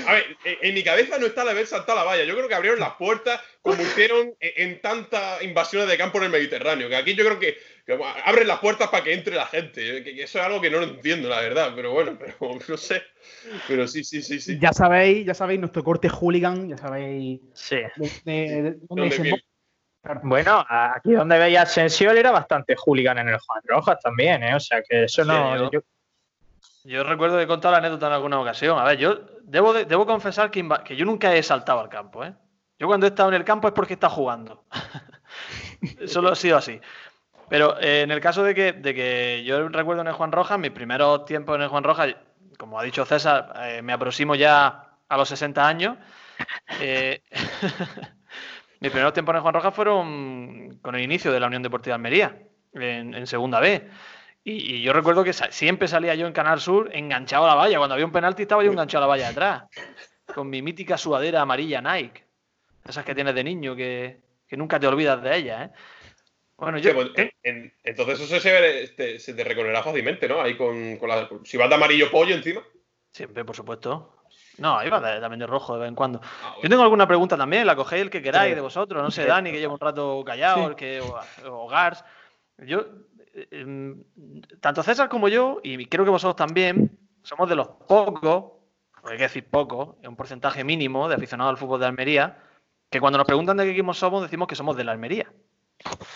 A 0.08 0.14
ver, 0.14 0.38
en, 0.44 0.74
mi 0.74 0.84
cabeza 0.84 1.18
no 1.18 1.26
está 1.26 1.44
el 1.44 1.50
haber 1.50 1.68
saltado 1.68 1.98
la 1.98 2.04
valla. 2.06 2.24
Yo 2.24 2.36
creo 2.36 2.48
que 2.48 2.56
abrieron 2.56 2.80
las 2.80 2.94
puertas 2.94 3.42
como 3.62 3.82
hicieron 3.82 4.34
en, 4.40 4.82
tantas 4.82 5.42
invasiones 5.44 5.90
de 5.90 5.98
campo 5.98 6.18
en 6.20 6.26
el 6.26 6.30
Mediterráneo. 6.30 6.90
Que 6.90 6.96
aquí 6.96 7.16
yo 7.16 7.26
creo 7.26 7.40
que, 7.40 7.58
que 7.86 8.00
abren 8.26 8.48
las 8.48 8.60
puertas 8.60 8.90
para 8.90 9.04
que 9.04 9.14
entre 9.14 9.36
la 9.36 9.46
gente. 9.46 10.04
Que, 10.04 10.16
que 10.16 10.24
eso 10.24 10.40
es 10.40 10.46
algo 10.46 10.62
que 10.62 10.70
no 10.70 10.80
lo 10.80 10.86
entiendo, 10.86 11.30
la 11.30 11.42
verdad. 11.42 11.74
Pero 11.76 11.92
bueno, 11.94 12.18
pero 12.20 12.36
no 12.68 12.78
sé. 12.78 13.02
Pero 13.68 13.88
sí, 13.88 14.04
sí, 14.04 14.22
sí, 14.22 14.40
sí. 14.40 14.58
Ya 14.60 14.74
sabéis, 14.74 15.26
ya 15.26 15.34
sabéis 15.34 15.60
nuestro 15.60 15.84
corte 15.84 16.10
hooligan, 16.10 16.70
ya 16.70 16.78
sabéis 16.78 17.42
Sí. 17.54 17.78
de, 17.96 18.10
de- 18.26 18.62
de 18.62 18.62
dónde 18.62 18.78
¿Dónde 18.88 19.10
desemboca. 19.10 19.44
Bueno, 20.24 20.66
aquí 20.70 21.12
donde 21.12 21.38
veía 21.38 21.64
Asensio 21.64 22.12
él 22.12 22.18
era 22.20 22.32
bastante 22.32 22.76
hooligan 22.78 23.18
en 23.18 23.28
el 23.28 23.40
Juan 23.40 23.62
Rojas 23.66 24.00
también, 24.02 24.42
¿eh? 24.42 24.56
O 24.56 24.60
sea 24.60 24.82
que 24.82 25.04
eso 25.04 25.24
Sí, 25.24 25.28
no. 25.28 25.70
yo- 25.70 25.82
yo- 26.88 27.04
recuerdo 27.04 27.38
que 27.38 27.44
he 27.44 27.48
contado 27.48 27.72
la 27.74 27.78
anécdota 27.80 28.08
en 28.08 28.14
alguna 28.14 28.40
ocasión. 28.40 28.80
A 28.80 28.84
ver, 28.84 28.98
yo 28.98 29.20
debo, 29.44 29.74
de- 29.74 29.86
debo 29.86 30.06
confesar 30.06 30.52
que, 30.52 30.68
que 30.86 30.96
yo 30.96 31.06
nunca 31.06 31.34
he 31.36 31.44
saltado 31.44 31.80
al 31.80 31.90
campo, 31.90 32.24
¿eh? 32.24 32.34
Yo 32.80 32.88
cuando 32.88 33.06
he 33.08 33.10
estado 33.10 33.30
en 33.30 33.36
el 33.36 33.44
campo 33.44 33.68
es 33.68 33.74
porque 33.74 33.94
está 33.94 34.10
jugando. 34.10 34.64
Solo 36.08 36.30
ha 36.30 36.36
sido 36.36 36.58
así. 36.58 36.80
Pero 37.50 37.80
eh, 37.80 38.02
en 38.02 38.12
el 38.12 38.20
caso 38.20 38.44
de 38.44 38.54
que, 38.54 38.74
de 38.74 38.94
que 38.94 39.44
yo 39.46 39.70
recuerdo 39.70 40.02
en 40.02 40.08
el 40.08 40.14
Juan 40.14 40.32
Rojas, 40.32 40.60
mis 40.60 40.72
primeros 40.72 41.26
tiempos 41.26 41.56
en 41.56 41.62
el 41.64 41.70
Juan 41.70 41.84
Rojas, 41.84 42.16
como 42.58 42.80
ha 42.80 42.84
dicho 42.84 43.06
César, 43.06 43.54
eh, 43.62 43.82
me 43.82 43.94
aproximo 43.94 44.36
ya 44.36 44.90
a 45.08 45.18
los 45.18 45.30
60 45.30 45.66
años. 45.68 45.98
Eh, 46.82 47.22
mis 48.80 48.92
primeros 48.92 49.14
tiempos 49.14 49.34
en 49.34 49.38
el 49.38 49.42
Juan 49.42 49.54
Rojas 49.54 49.74
fueron 49.74 50.80
con 50.82 50.96
el 50.96 51.02
inicio 51.02 51.32
de 51.32 51.40
la 51.40 51.48
Unión 51.48 51.64
Deportiva 51.64 51.94
de 51.94 51.96
Almería, 51.96 52.38
en, 52.74 53.14
en 53.14 53.28
Segunda 53.28 53.60
B. 53.60 53.90
Y, 54.44 54.76
y 54.76 54.82
yo 54.82 54.94
recuerdo 54.94 55.24
que 55.24 55.34
siempre 55.34 55.88
salía 55.88 56.16
yo 56.16 56.26
en 56.26 56.34
Canal 56.34 56.60
Sur 56.62 56.90
enganchado 56.94 57.46
a 57.46 57.48
la 57.50 57.56
valla. 57.56 57.78
Cuando 57.78 57.94
había 57.96 58.06
un 58.06 58.12
penalti 58.12 58.44
estaba 58.44 58.64
yo 58.64 58.72
enganchado 58.72 59.04
a 59.04 59.08
la 59.08 59.10
valla 59.10 59.30
atrás. 59.30 59.64
Con 60.34 60.50
mi 60.50 60.62
mítica 60.62 60.98
sudadera 60.98 61.42
amarilla 61.42 61.82
Nike. 61.82 62.26
Esas 62.88 63.04
que 63.04 63.14
tienes 63.16 63.36
de 63.36 63.44
niño 63.44 63.76
que, 63.76 64.22
que 64.48 64.56
nunca 64.56 64.80
te 64.80 64.88
olvidas 64.88 65.22
de 65.22 65.36
ellas, 65.36 65.70
¿eh? 65.70 65.74
Bueno, 66.56 66.78
yo... 66.80 66.94
Pues, 66.96 67.10
en- 67.44 67.72
entonces 67.84 68.20
eso 68.20 68.40
se, 68.40 68.52
ve- 68.52 68.88
te- 68.96 69.20
se 69.20 69.34
te 69.34 69.44
reconocerá 69.44 69.84
fácilmente, 69.84 70.28
¿no? 70.28 70.42
Ahí 70.42 70.56
con, 70.58 70.98
con 70.98 71.10
la, 71.10 71.30
si 71.44 71.56
vas 71.58 71.70
de 71.70 71.76
amarillo 71.76 72.10
pollo 72.10 72.34
encima. 72.34 72.64
Siempre, 73.12 73.44
por 73.46 73.56
supuesto. 73.56 74.24
No, 74.58 74.84
iba 74.84 75.00
de- 75.00 75.20
también 75.20 75.40
de 75.40 75.46
rojo 75.48 75.74
de 75.76 75.82
vez 75.82 75.90
en 75.90 75.96
cuando. 75.96 76.20
Ah, 76.24 76.56
Yo 76.64 76.70
tengo 76.70 76.82
alguna 76.82 77.08
pregunta 77.08 77.38
también, 77.38 77.68
la 77.68 77.76
cogéis 77.76 78.04
el 78.04 78.10
que 78.10 78.22
queráis 78.24 78.52
Sí. 78.52 78.56
de 78.56 78.62
vosotros. 78.62 79.04
No 79.04 79.12
sé. 79.12 79.26
Dani, 79.26 79.52
que 79.52 79.60
lleva 79.60 79.74
un 79.74 79.80
rato 79.80 80.24
callado, 80.26 80.58
Sí. 80.60 80.64
el 80.70 80.76
que, 80.76 81.02
o, 81.02 81.20
o 81.52 81.68
Gars. 81.68 82.04
Yo, 82.60 82.86
eh, 83.38 83.48
em, 83.52 84.04
tanto 84.60 84.82
César 84.84 85.08
como 85.10 85.28
yo, 85.30 85.60
y 85.64 85.86
creo 85.86 86.04
que 86.04 86.12
vosotros 86.12 86.36
también, 86.36 86.98
somos 87.24 87.48
de 87.48 87.56
los 87.56 87.68
pocos, 87.88 88.54
porque 89.00 89.12
hay 89.14 89.18
que 89.18 89.24
decir 89.24 89.48
pocos, 89.50 89.96
es 90.02 90.08
un 90.08 90.16
porcentaje 90.16 90.64
mínimo 90.64 91.08
de 91.08 91.16
aficionados 91.16 91.52
al 91.52 91.58
fútbol 91.58 91.80
de 91.80 91.86
Almería, 91.86 92.44
que 92.90 93.00
cuando 93.00 93.18
nos 93.18 93.28
preguntan 93.28 93.58
de 93.58 93.66
qué 93.66 93.72
equipo 93.72 93.94
somos, 93.94 94.24
decimos 94.24 94.48
que 94.48 94.56
somos 94.56 94.76
de 94.76 94.84
la 94.84 94.92
Almería. 94.94 95.32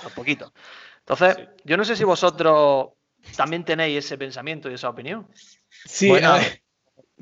Un 0.03 0.11
poquito. 0.15 0.51
Entonces, 0.99 1.35
Sí. 1.35 1.43
yo 1.65 1.77
no 1.77 1.85
sé 1.85 1.95
si 1.95 2.03
vosotros 2.03 2.89
también 3.37 3.63
tenéis 3.63 4.05
ese 4.05 4.17
pensamiento 4.17 4.69
y 4.69 4.73
esa 4.73 4.89
opinión. 4.89 5.27
Sí, 5.69 6.09
Bueno, 6.09 6.33
a 6.33 6.37
ver, 6.37 6.61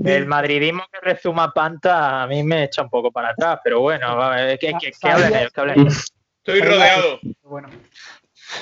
El 0.05 0.27
madridismo 0.27 0.83
que 0.91 0.99
rezuma 1.01 1.51
Panta 1.51 2.23
a 2.23 2.27
mí 2.27 2.41
me 2.41 2.63
echa 2.63 2.81
un 2.81 2.89
poco 2.89 3.11
para 3.11 3.31
atrás, 3.31 3.59
pero 3.63 3.81
bueno, 3.81 4.07
a 4.07 4.29
ver, 4.35 4.57
que, 4.57 4.73
que, 4.79 4.91
que 4.91 5.09
hablen 5.09 5.35
ellos, 5.35 5.51
que 5.51 5.59
hablen 5.59 5.79
ellos. 5.81 6.13
Estoy 6.37 6.61
rodeado. 6.61 7.19
Bueno, 7.41 7.69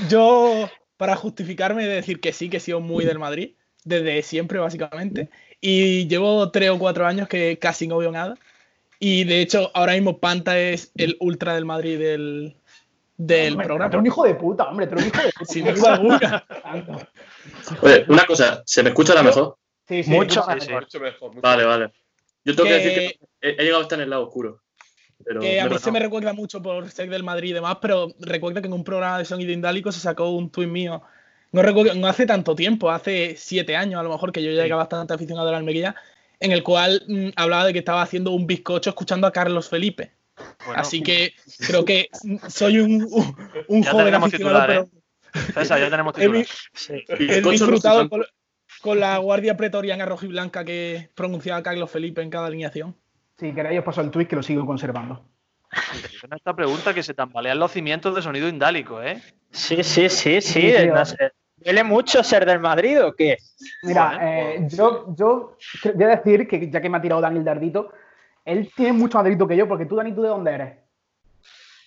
Yo, 0.09 0.67
para 0.97 1.15
justificarme, 1.15 1.85
de 1.87 1.95
decir 1.95 2.19
que 2.19 2.33
sí, 2.33 2.49
que 2.49 2.57
he 2.57 2.59
sido 2.59 2.79
muy 2.81 3.05
del 3.05 3.19
Madrid, 3.19 3.51
desde 3.83 4.21
siempre, 4.23 4.59
básicamente. 4.59 5.29
Y 5.61 6.07
llevo 6.07 6.51
tres 6.51 6.69
o 6.71 6.77
cuatro 6.79 7.05
años 7.05 7.27
que 7.27 7.57
casi 7.59 7.87
no 7.87 7.97
veo 7.97 8.11
nada. 8.11 8.35
Y 8.99 9.23
de 9.23 9.41
hecho, 9.41 9.71
ahora 9.75 9.93
mismo 9.93 10.19
Panta 10.19 10.59
es 10.59 10.91
el 10.95 11.15
ultra 11.19 11.53
del 11.55 11.65
Madrid 11.65 11.99
del, 11.99 12.55
del 13.17 13.53
hombre, 13.53 13.65
programa. 13.67 13.89
Eres 13.91 13.99
un 13.99 14.05
hijo 14.07 14.23
de 14.25 14.35
puta, 14.35 14.63
hombre, 14.65 14.87
eres 14.87 15.01
un 15.03 15.07
hijo 15.07 15.21
de 15.21 15.31
puta. 15.37 15.45
Sin 15.53 15.65
duda 15.73 15.93
alguna. 15.93 16.45
Oye, 17.81 18.05
una 18.07 18.25
cosa, 18.25 18.63
¿se 18.65 18.83
me 18.83 18.89
escucha 18.89 19.13
ahora 19.13 19.23
mejor? 19.23 19.57
Sí, 19.87 20.03
sí, 20.03 20.09
Mucho 20.09 20.43
Sí, 20.43 20.59
sí. 20.61 20.71
Mucho 20.73 20.99
mejor. 20.99 21.29
mucho 21.35 21.41
Vale, 21.41 21.63
mejor. 21.63 21.79
vale. 21.79 21.93
Yo 22.43 22.55
tengo 22.55 22.69
que, 22.69 22.77
Que- 22.77 22.83
decir 22.83 22.93
que 22.95 23.19
he, 23.41 23.49
he 23.61 23.63
llegado 23.63 23.79
a 23.79 23.83
estar 23.83 23.99
en 23.99 24.03
el 24.03 24.09
lado 24.09 24.23
oscuro. 24.27 24.61
Pero 25.27 25.41
Que 25.41 25.59
a 25.59 25.67
mí 25.67 25.75
he 25.75 25.79
se 25.79 25.91
me 25.91 25.99
recuerda 25.99 26.31
mucho 26.33 26.61
por 26.61 26.89
ser 26.89 27.09
del 27.09 27.23
Madrid 27.23 27.49
y 27.49 27.53
demás, 27.53 27.77
pero 27.81 28.13
recuerdo 28.19 28.61
que 28.61 28.67
en 28.67 28.73
un 28.73 28.83
programa 28.83 29.17
de 29.17 29.25
sonido 29.25 29.51
indálico 29.51 29.91
se 29.91 29.99
sacó 29.99 30.29
un 30.29 30.49
tuit 30.49 30.69
mío. 30.69 31.01
No 31.51 31.61
recuerdo, 31.61 31.93
no 31.95 32.07
hace 32.07 32.25
tanto 32.25 32.55
tiempo, 32.55 32.91
hace 32.91 33.35
siete 33.37 33.75
años 33.75 33.99
a 33.99 34.03
lo 34.03 34.09
mejor, 34.09 34.31
que 34.31 34.43
yo 34.43 34.51
ya 34.51 34.65
era 34.65 34.75
bastante 34.75 35.13
aficionado 35.13 35.47
a 35.49 35.51
la 35.51 35.57
Almería, 35.57 35.95
en 36.39 36.51
el 36.51 36.63
cual 36.63 37.03
mm, 37.07 37.29
hablaba 37.35 37.65
de 37.65 37.73
que 37.73 37.79
estaba 37.79 38.01
haciendo 38.01 38.31
un 38.31 38.47
bizcocho 38.47 38.89
escuchando 38.91 39.27
a 39.27 39.31
Carlos 39.31 39.67
Felipe. 39.69 40.11
Bueno, 40.65 40.81
Así 40.81 41.01
que 41.01 41.33
creo 41.65 41.83
que 41.83 42.09
soy 42.47 42.79
un, 42.79 43.03
un, 43.09 43.35
un 43.69 43.83
Ya 43.83 43.91
joven 43.91 44.05
tenemos 44.05 44.27
aficionado, 44.27 44.61
titular, 44.67 44.71
¿eh? 44.71 44.99
pero 45.33 45.45
César, 45.53 45.79
ya 45.79 45.89
tenemos 45.89 46.13
he, 46.17 46.21
titular. 46.21 46.41
vi- 46.43 46.47
Sí. 46.73 47.03
he 47.07 47.41
disfrutado 47.41 48.07
con, 48.09 48.23
con 48.81 48.99
la 48.99 49.17
guardia 49.17 49.57
pretoriana 49.57 50.05
roja 50.05 50.25
y 50.25 50.29
blanca 50.29 50.63
que 50.63 51.09
pronunciaba 51.15 51.63
Carlos 51.63 51.89
Felipe 51.89 52.21
en 52.21 52.29
cada 52.29 52.47
alineación. 52.47 52.95
Si 53.37 53.53
queréis 53.53 53.79
os 53.79 53.85
paso 53.85 54.01
el 54.01 54.09
tweet 54.09 54.27
que 54.27 54.35
lo 54.35 54.43
sigo 54.43 54.65
conservando. 54.65 55.23
Esta 56.35 56.55
pregunta 56.55 56.93
que 56.93 57.03
se 57.03 57.13
tambalean 57.13 57.59
los 57.59 57.71
cimientos 57.71 58.15
de 58.15 58.21
sonido 58.21 58.47
indálico, 58.47 59.01
¿eh? 59.01 59.21
Sí, 59.51 59.83
sí, 59.83 60.09
sí, 60.09 60.41
sí. 60.41 60.73
¿Duele 61.57 61.83
mucho 61.83 62.23
ser 62.23 62.45
del 62.45 62.59
Madrid 62.59 63.03
o 63.03 63.13
qué? 63.13 63.37
Mira, 63.83 64.19
eh, 64.21 64.55
pues, 64.59 64.77
yo, 64.77 65.13
yo 65.15 65.57
voy 65.93 66.03
a 66.03 66.07
decir 66.07 66.47
que 66.47 66.69
ya 66.69 66.79
que 66.79 66.89
me 66.89 66.97
ha 66.97 67.01
tirado 67.01 67.21
Dani 67.21 67.39
el 67.39 67.45
dardito, 67.45 67.91
él 68.45 68.71
tiene 68.75 68.93
mucho 68.93 69.17
más 69.17 69.25
delito 69.25 69.47
que 69.47 69.57
yo, 69.57 69.67
porque 69.67 69.85
tú, 69.85 69.95
Dani, 69.95 70.13
¿tú 70.13 70.21
de 70.21 70.29
dónde 70.29 70.51
eres? 70.51 70.77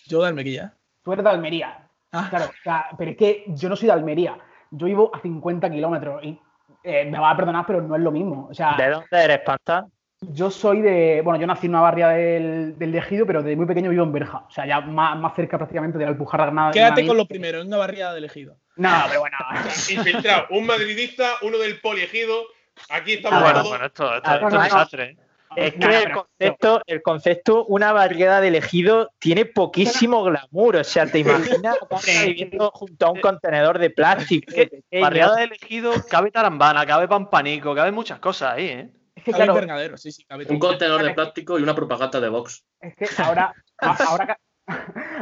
Yo 0.06 0.22
de 0.22 0.28
Almería. 0.28 0.74
Tú 1.02 1.12
eres 1.12 1.24
de 1.24 1.30
Almería. 1.30 1.88
Ah, 2.12 2.26
Claro, 2.28 2.46
o 2.46 2.62
sea, 2.62 2.88
pero 2.98 3.12
es 3.12 3.16
que 3.16 3.44
yo 3.48 3.68
no 3.68 3.76
soy 3.76 3.86
de 3.86 3.92
Almería. 3.92 4.36
Yo 4.72 4.86
vivo 4.86 5.10
a 5.14 5.20
50 5.20 5.70
kilómetros 5.70 6.22
y 6.24 6.38
eh, 6.82 7.04
me 7.04 7.18
vas 7.18 7.34
a 7.34 7.36
perdonar, 7.36 7.64
pero 7.66 7.80
no 7.80 7.94
es 7.94 8.02
lo 8.02 8.10
mismo. 8.10 8.48
O 8.50 8.54
sea, 8.54 8.76
¿De 8.76 8.90
dónde 8.90 9.24
eres, 9.24 9.40
Panta? 9.40 9.86
Yo 10.20 10.50
soy 10.50 10.80
de. 10.82 11.22
Bueno, 11.24 11.40
yo 11.40 11.46
nací 11.46 11.66
en 11.66 11.72
una 11.72 11.80
barria 11.82 12.08
del, 12.08 12.78
del 12.78 12.94
Ejido, 12.94 13.26
pero 13.26 13.42
desde 13.42 13.56
muy 13.56 13.66
pequeño 13.66 13.90
vivo 13.90 14.04
en 14.04 14.12
Berja. 14.12 14.44
O 14.48 14.50
sea, 14.50 14.66
ya 14.66 14.80
más, 14.80 15.16
más 15.18 15.34
cerca 15.34 15.56
prácticamente 15.56 15.98
de 15.98 16.04
la 16.04 16.10
Alpujarra 16.10 16.44
Granada. 16.46 16.72
quédate 16.72 17.06
con 17.06 17.16
lo 17.16 17.24
primero, 17.26 17.60
en 17.60 17.66
una 17.68 17.78
barriada 17.78 18.12
de 18.12 18.18
elegido. 18.18 18.56
No, 18.76 18.90
pero 19.08 19.20
bueno. 19.20 19.36
Infiltrado. 19.90 20.46
Un 20.50 20.66
madridista, 20.66 21.34
uno 21.42 21.58
del 21.58 21.80
poliegido. 21.80 22.42
Aquí 22.90 23.14
estamos 23.14 23.38
Ah, 23.38 23.42
bueno, 23.42 23.58
todos. 23.58 23.68
bueno, 23.70 23.86
esto, 23.86 24.14
esto- 24.16 24.30
Ah, 24.30 24.34
esto 24.34 24.40
no, 24.42 24.48
es 24.48 24.54
un 24.54 24.62
desastre. 24.62 25.04
¿eh? 25.04 25.16
Es 25.56 25.74
que 25.74 25.84
el 26.04 26.12
concepto, 26.12 26.80
el 26.86 27.02
concepto, 27.02 27.64
una 27.64 27.92
variedad 27.92 28.40
de 28.40 28.48
elegido, 28.48 29.10
tiene 29.18 29.46
poquísimo 29.46 30.22
glamour. 30.22 30.76
O 30.76 30.84
sea, 30.84 31.06
te 31.06 31.18
imaginas 31.18 31.76
viviendo 32.24 32.70
junto 32.72 33.06
a 33.06 33.10
un 33.10 33.20
contenedor 33.20 33.78
de 33.78 33.90
plástico. 33.90 34.46
Es 34.48 34.54
que 34.54 34.66
pequeño. 34.68 35.02
Barriada 35.02 35.36
de 35.36 35.44
elegido, 35.44 35.92
cabe 36.08 36.30
tarambana, 36.30 36.86
cabe 36.86 37.08
pampanico, 37.08 37.74
cabe 37.74 37.90
muas 37.90 38.12
cosas 38.20 38.52
ahí, 38.54 38.66
¿eh? 38.66 38.90
Es 39.20 39.24
que 39.24 39.32
claro, 39.32 39.52
invernadero, 39.52 39.96
sí, 39.96 40.10
sí, 40.12 40.24
cabe 40.24 40.46
Un 40.48 40.58
contenedor 40.58 41.02
de 41.02 41.10
plástico 41.14 41.58
y 41.58 41.62
una 41.62 41.74
propaganda 41.74 42.20
de 42.20 42.28
Vox. 42.28 42.64
Es 42.80 42.94
que 42.96 43.22
ahora, 43.22 43.52
a- 43.78 43.96
ahora, 44.08 44.26
que, 44.26 44.34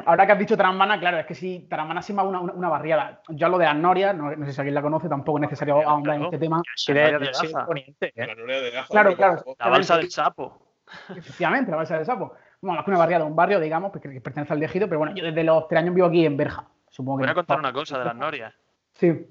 ahora 0.07 0.27
que 0.27 0.33
has 0.33 0.39
dicho 0.39 0.57
Tarambana, 0.57 0.99
claro, 1.01 1.19
es 1.19 1.27
que 1.27 1.35
si 1.35 1.61
Tarambana 1.69 2.01
se 2.03 2.13
llama 2.13 2.23
una, 2.29 2.41
una, 2.41 2.53
una 2.53 2.69
barriada. 2.69 3.23
Yo 3.29 3.47
hablo 3.47 3.59
de 3.59 3.65
las 3.67 3.77
Norias, 3.77 4.15
no, 4.17 4.35
no 4.35 4.47
sé 4.47 4.53
si 4.53 4.61
alguien 4.61 4.75
la 4.75 4.83
conoce, 4.83 5.09
tampoco 5.09 5.39
es 5.39 5.43
necesario 5.43 5.87
ahondar 5.89 6.17
en 6.17 6.25
este 6.25 6.39
tema. 6.39 6.63
Soy 6.77 6.95
de- 6.95 7.01
de 7.03 7.19
de. 7.19 7.65
Poniente, 7.67 8.13
¿eh? 8.15 8.71
Gaza, 8.73 8.89
Claro, 8.89 9.17
claro. 9.17 9.45
La 9.59 9.69
balsa 9.69 9.97
del 9.97 10.11
sapo. 10.11 10.77
Efectivamente, 11.17 11.71
la 11.71 11.77
balsa 11.79 11.97
del 11.97 12.07
sapo. 12.07 12.35
Bueno, 12.61 12.81
es 12.81 12.85
que 12.85 12.91
una 12.91 12.99
barriada, 12.99 13.25
un 13.25 13.37
barrio, 13.37 13.61
digamos, 13.61 13.91
porque 13.93 14.11
que 14.11 14.21
pertenece 14.21 14.53
al 14.53 14.63
Ejido, 14.63 14.89
pero 14.89 14.99
bueno, 14.99 15.15
yo 15.15 15.25
desde 15.25 15.45
los 15.45 15.69
tres 15.69 15.83
años 15.83 15.95
vivo 15.95 16.07
aquí 16.07 16.25
en 16.27 16.37
Berja. 16.37 16.65
Supongo 16.89 17.19
que. 17.19 17.25
Voy 17.25 17.31
a 17.31 17.35
contar 17.35 17.59
una 17.59 17.73
cosa 17.73 17.99
de 17.99 18.05
las 18.05 18.17
norias. 18.17 18.55
Sí. 18.95 19.27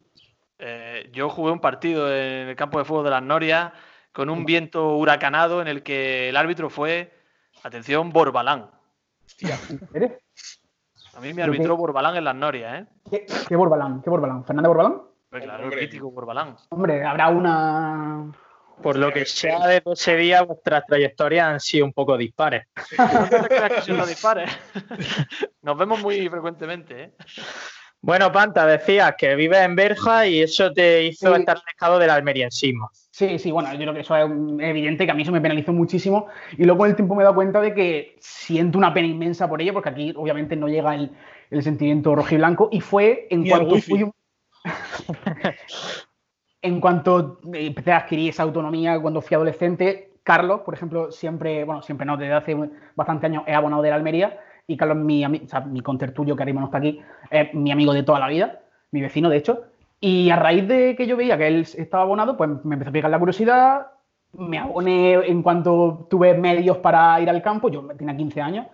Eh, 0.59 1.09
yo 1.13 1.29
jugué 1.29 1.51
un 1.51 1.59
partido 1.59 2.11
en 2.11 2.47
el 2.49 2.55
campo 2.55 2.79
de 2.79 2.85
fútbol 2.85 3.03
de 3.03 3.11
las 3.11 3.21
Norias 3.21 3.71
con 4.17 4.31
un 4.31 4.45
viento 4.45 4.97
huracanado 4.97 5.61
en 5.61 5.67
el 5.67 5.83
que 5.83 6.29
el 6.29 6.37
árbitro 6.37 6.71
fue, 6.71 7.13
atención, 7.61 8.09
Borbalán. 8.09 8.71
¿Eres? 9.93 10.13
A 11.13 11.19
mí 11.19 11.35
me 11.35 11.43
arbitró 11.43 11.75
qué- 11.75 11.79
Borbalán 11.81 12.15
en 12.15 12.23
las 12.23 12.33
Norias, 12.33 12.81
¿eh? 12.81 12.85
¿Qué, 13.11 13.25
qué 13.47 13.55
Borbalán? 13.55 14.01
¿Qué 14.01 14.09
Borbalán? 14.09 14.43
¿Fernando 14.43 14.69
Borbalán? 14.69 15.01
Pues 15.29 15.43
claro, 15.43 15.63
Hombre. 15.65 15.79
el 15.81 15.85
mítico 15.85 16.09
Borbalán. 16.09 16.55
Hombre, 16.69 17.03
habrá 17.05 17.27
una. 17.29 18.31
Por 18.81 18.97
lo 18.97 19.13
que 19.13 19.23
sea 19.27 19.67
de 19.67 19.83
ese 19.85 20.15
día, 20.15 20.41
vuestras 20.41 20.83
trayectorias 20.87 21.47
han 21.47 21.59
sido 21.59 21.85
un 21.85 21.93
poco 21.93 22.17
dispares. 22.17 22.65
No 22.97 23.29
te 23.41 23.47
creas 23.49 23.71
que 23.73 23.81
son 23.83 23.97
los 23.97 24.07
dispares. 24.07 24.49
Nos 25.61 25.77
vemos 25.77 26.01
muy 26.01 26.27
frecuentemente, 26.27 27.03
¿eh? 27.03 27.13
Bueno, 28.01 28.31
Panta, 28.31 28.65
decías 28.65 29.13
que 29.15 29.35
vives 29.35 29.59
en 29.59 29.75
Berja 29.75 30.25
y 30.25 30.41
eso 30.41 30.71
te 30.71 31.03
hizo 31.03 31.33
Sí. 31.35 31.39
estar 31.39 31.57
alejado 31.57 31.99
del 31.99 32.09
almeriensismo. 32.11 32.89
Sí, 33.17 33.39
sí, 33.39 33.49
bueno, 33.49 33.73
yo 33.73 33.79
creo 33.79 33.95
que 33.95 34.01
eso 34.01 34.15
es 34.15 34.29
evidente, 34.59 35.03
que 35.05 35.11
a 35.11 35.15
mí 35.15 35.23
eso 35.23 35.31
me 35.31 35.41
penalizó 35.41 35.73
muchísimo. 35.73 36.27
Y 36.55 36.65
luego 36.65 36.77
con 36.77 36.89
el 36.91 36.95
tiempo 36.95 37.15
me 37.15 37.23
he 37.23 37.25
dado 37.25 37.33
cuenta 37.33 37.59
de 37.59 37.73
que 37.73 38.15
siento 38.19 38.77
una 38.77 38.93
pena 38.93 39.07
inmensa 39.07 39.49
por 39.49 39.59
ello, 39.59 39.73
porque 39.73 39.89
aquí 39.89 40.13
obviamente 40.15 40.55
no 40.55 40.67
llega 40.67 40.93
el, 40.93 41.09
el 41.49 41.63
sentimiento 41.63 42.13
rojiblanco. 42.13 42.69
Y 42.71 42.79
fue 42.79 43.25
en 43.31 43.41
el 43.41 43.49
cuanto 43.49 43.77
fui. 43.77 44.03
un- 44.03 44.13
en 46.61 46.79
cuanto 46.79 47.39
eh, 47.55 47.65
empecé 47.65 47.91
a 47.91 47.97
adquirir 47.97 48.29
esa 48.29 48.43
autonomía 48.43 48.99
cuando 48.99 49.21
fui 49.21 49.33
adolescente, 49.33 50.11
Carlos, 50.21 50.61
por 50.61 50.75
ejemplo, 50.75 51.11
siempre, 51.11 51.63
bueno, 51.63 51.81
siempre 51.81 52.05
no, 52.05 52.17
desde 52.17 52.33
hace 52.33 52.55
bastante 52.95 53.25
años 53.25 53.45
es 53.47 53.55
abonado 53.55 53.81
de 53.81 53.89
la 53.89 53.95
Almería. 53.95 54.39
Y 54.67 54.77
Carlos, 54.77 54.97
mi, 54.97 55.25
o 55.25 55.47
sea, 55.47 55.61
mi 55.61 55.81
contertulio, 55.81 56.35
que 56.35 56.43
ahora 56.43 56.53
mismo 56.53 56.59
no 56.61 56.67
está 56.67 56.77
aquí, 56.77 57.01
es 57.31 57.51
mi 57.55 57.71
amigo 57.71 57.93
de 57.93 58.03
toda 58.03 58.19
la 58.19 58.27
vida, 58.27 58.61
mi 58.91 59.01
vecino, 59.01 59.27
de 59.27 59.37
hecho. 59.37 59.63
Y 59.99 60.29
a 60.29 60.35
raíz 60.35 60.67
de 60.67 60.95
que 60.95 61.07
yo 61.07 61.17
veía 61.17 61.37
que 61.37 61.47
él 61.47 61.61
estaba 61.61 62.03
abonado, 62.03 62.37
pues 62.37 62.49
me 62.63 62.75
empezó 62.75 62.89
a 62.89 62.93
picar 62.93 63.09
la 63.09 63.19
curiosidad. 63.19 63.87
Me 64.33 64.59
aboné 64.59 65.13
en 65.13 65.41
cuanto 65.41 66.07
tuve 66.09 66.37
medios 66.37 66.77
para 66.77 67.19
ir 67.19 67.29
al 67.29 67.41
campo. 67.41 67.69
Yo 67.69 67.85
tenía 67.97 68.15
15 68.15 68.41
años. 68.41 68.67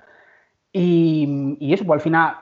Y, 0.71 1.57
y 1.59 1.73
eso, 1.73 1.85
pues 1.85 1.99
al 1.99 2.03
final, 2.03 2.35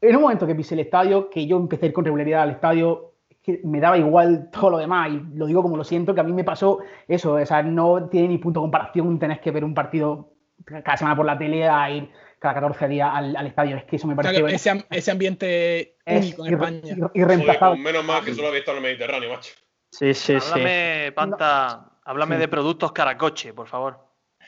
en 0.00 0.16
un 0.16 0.22
momento 0.22 0.46
que 0.46 0.54
pisé 0.54 0.74
el 0.74 0.80
estadio, 0.80 1.28
que 1.30 1.46
yo 1.46 1.56
empecé 1.56 1.86
a 1.86 1.88
ir 1.88 1.92
con 1.92 2.04
regularidad 2.04 2.42
al 2.42 2.50
estadio, 2.50 3.14
es 3.28 3.38
que 3.38 3.60
me 3.64 3.80
daba 3.80 3.98
igual 3.98 4.50
todo 4.52 4.70
lo 4.70 4.78
demás. 4.78 5.10
Y 5.10 5.20
lo 5.36 5.46
digo 5.46 5.62
como 5.62 5.76
lo 5.76 5.84
siento, 5.84 6.14
que 6.14 6.20
a 6.20 6.24
mí 6.24 6.32
me 6.32 6.44
pasó 6.44 6.78
eso. 7.08 7.34
O 7.34 7.46
sea, 7.46 7.62
no 7.62 8.08
tiene 8.08 8.28
ni 8.28 8.38
punto 8.38 8.60
de 8.60 8.64
comparación 8.64 9.18
tener 9.18 9.40
que 9.40 9.50
ver 9.50 9.64
un 9.64 9.74
partido 9.74 10.30
cada 10.64 10.96
semana 10.96 11.16
por 11.16 11.26
la 11.26 11.36
tele 11.36 11.68
a 11.68 11.90
ir 11.90 12.10
cada 12.44 12.54
14 12.60 12.86
días 12.88 13.10
al, 13.12 13.34
al 13.34 13.46
estadio. 13.46 13.76
Es 13.76 13.84
que 13.84 13.96
eso 13.96 14.06
me 14.06 14.12
O 14.14 14.22
sea, 14.22 14.32
parece 14.32 14.54
ese, 14.54 14.70
am- 14.70 14.82
ese 14.90 15.10
ambiente 15.10 15.96
es 16.04 16.38
único 16.38 16.66
en 16.66 16.74
España. 16.84 17.10
irreemplazable. 17.14 17.80
menos 17.80 18.04
mal 18.04 18.22
que 18.24 18.34
solo 18.34 18.48
había 18.48 18.60
estado 18.60 18.78
en 18.78 18.84
el 18.84 18.90
Mediterráneo, 18.90 19.30
macho. 19.30 19.52
Sí, 19.90 20.12
sí, 20.14 20.38
sí. 20.40 20.52
Háblame, 20.52 21.12
Panta, 21.12 21.90
háblame 22.04 22.34
Sí. 22.36 22.40
de 22.42 22.48
productos 22.48 22.92
caracoche, 22.92 23.52
por 23.54 23.66
favor. 23.66 23.98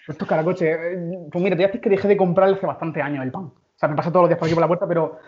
Estos 0.07 0.29
caracoches, 0.29 0.69
eh, 0.69 0.99
pues 1.33 1.43
mira, 1.43 1.57
te 1.57 1.63
voy 1.63 1.65
a 1.65 1.67
decir 1.69 1.81
que 1.81 1.89
dejé 1.91 2.07
de 2.09 2.17
comprarle 2.17 2.57
hace 2.57 2.67
bastante 2.67 3.01
años 3.01 3.25
el 3.25 3.33
pan. 3.33 3.45
O 3.45 3.55
sea, 3.75 3.89
me 3.89 3.97
pasa 3.97 4.11
todos 4.13 4.25
los 4.25 4.29
días 4.29 4.39
por 4.39 4.47
aquí 4.47 4.55
por 4.55 4.61
la 4.61 4.69
puerta, 4.69 4.87
pero 4.87 5.19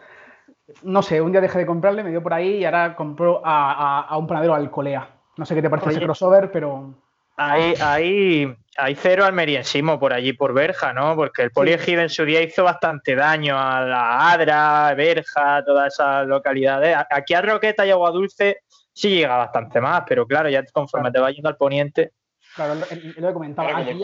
no 0.82 1.02
sé, 1.02 1.20
un 1.20 1.32
día 1.32 1.40
dejé 1.40 1.58
de 1.58 1.66
comprarle, 1.66 2.04
me 2.04 2.10
dio 2.10 2.22
por 2.22 2.34
ahí 2.34 2.58
y 2.58 2.64
ahora 2.64 2.94
compro 2.94 3.40
a, 3.44 3.72
a- 3.72 4.00
a 4.02 4.16
un 4.18 4.26
panadero 4.26 4.54
Alcolea. 4.54 5.08
No 5.36 5.44
sé 5.46 5.54
qué 5.54 5.62
te 5.62 5.70
parece 5.70 5.88
ese 5.90 5.98
Oye. 5.98 6.06
crossover, 6.06 6.50
pero 6.52 6.94
Hay, 7.36 7.74
hay, 7.80 8.56
hay 8.78 8.94
cero 8.94 9.24
almeriensismo 9.24 9.98
por 9.98 10.12
allí, 10.12 10.32
por 10.32 10.54
Berja, 10.54 10.92
¿no? 10.92 11.16
Porque 11.16 11.42
el 11.42 11.50
poliegido 11.50 12.00
en 12.00 12.08
su 12.08 12.24
día 12.24 12.40
hizo 12.40 12.62
bastante 12.62 13.16
daño 13.16 13.58
a 13.58 13.80
la 13.80 14.30
Adra, 14.30 14.94
Berja, 14.94 15.64
todas 15.64 15.92
esas 15.92 16.26
localidades. 16.26 16.96
Aquí 17.10 17.34
a 17.34 17.42
Roqueta 17.42 17.84
y 17.84 17.90
Agua 17.90 18.12
Dulce 18.12 18.60
sí 18.92 19.10
llega 19.10 19.36
bastante 19.36 19.80
más, 19.80 20.04
pero 20.06 20.26
claro, 20.26 20.48
ya 20.48 20.64
conforme 20.72 21.10
te 21.10 21.18
vas 21.18 21.34
yendo 21.34 21.48
al 21.48 21.56
poniente. 21.56 22.12
claro, 22.54 22.76
lo-. 22.76 22.86
Ahora 23.18 23.32
como 23.32 23.44
Aquí 23.44 23.98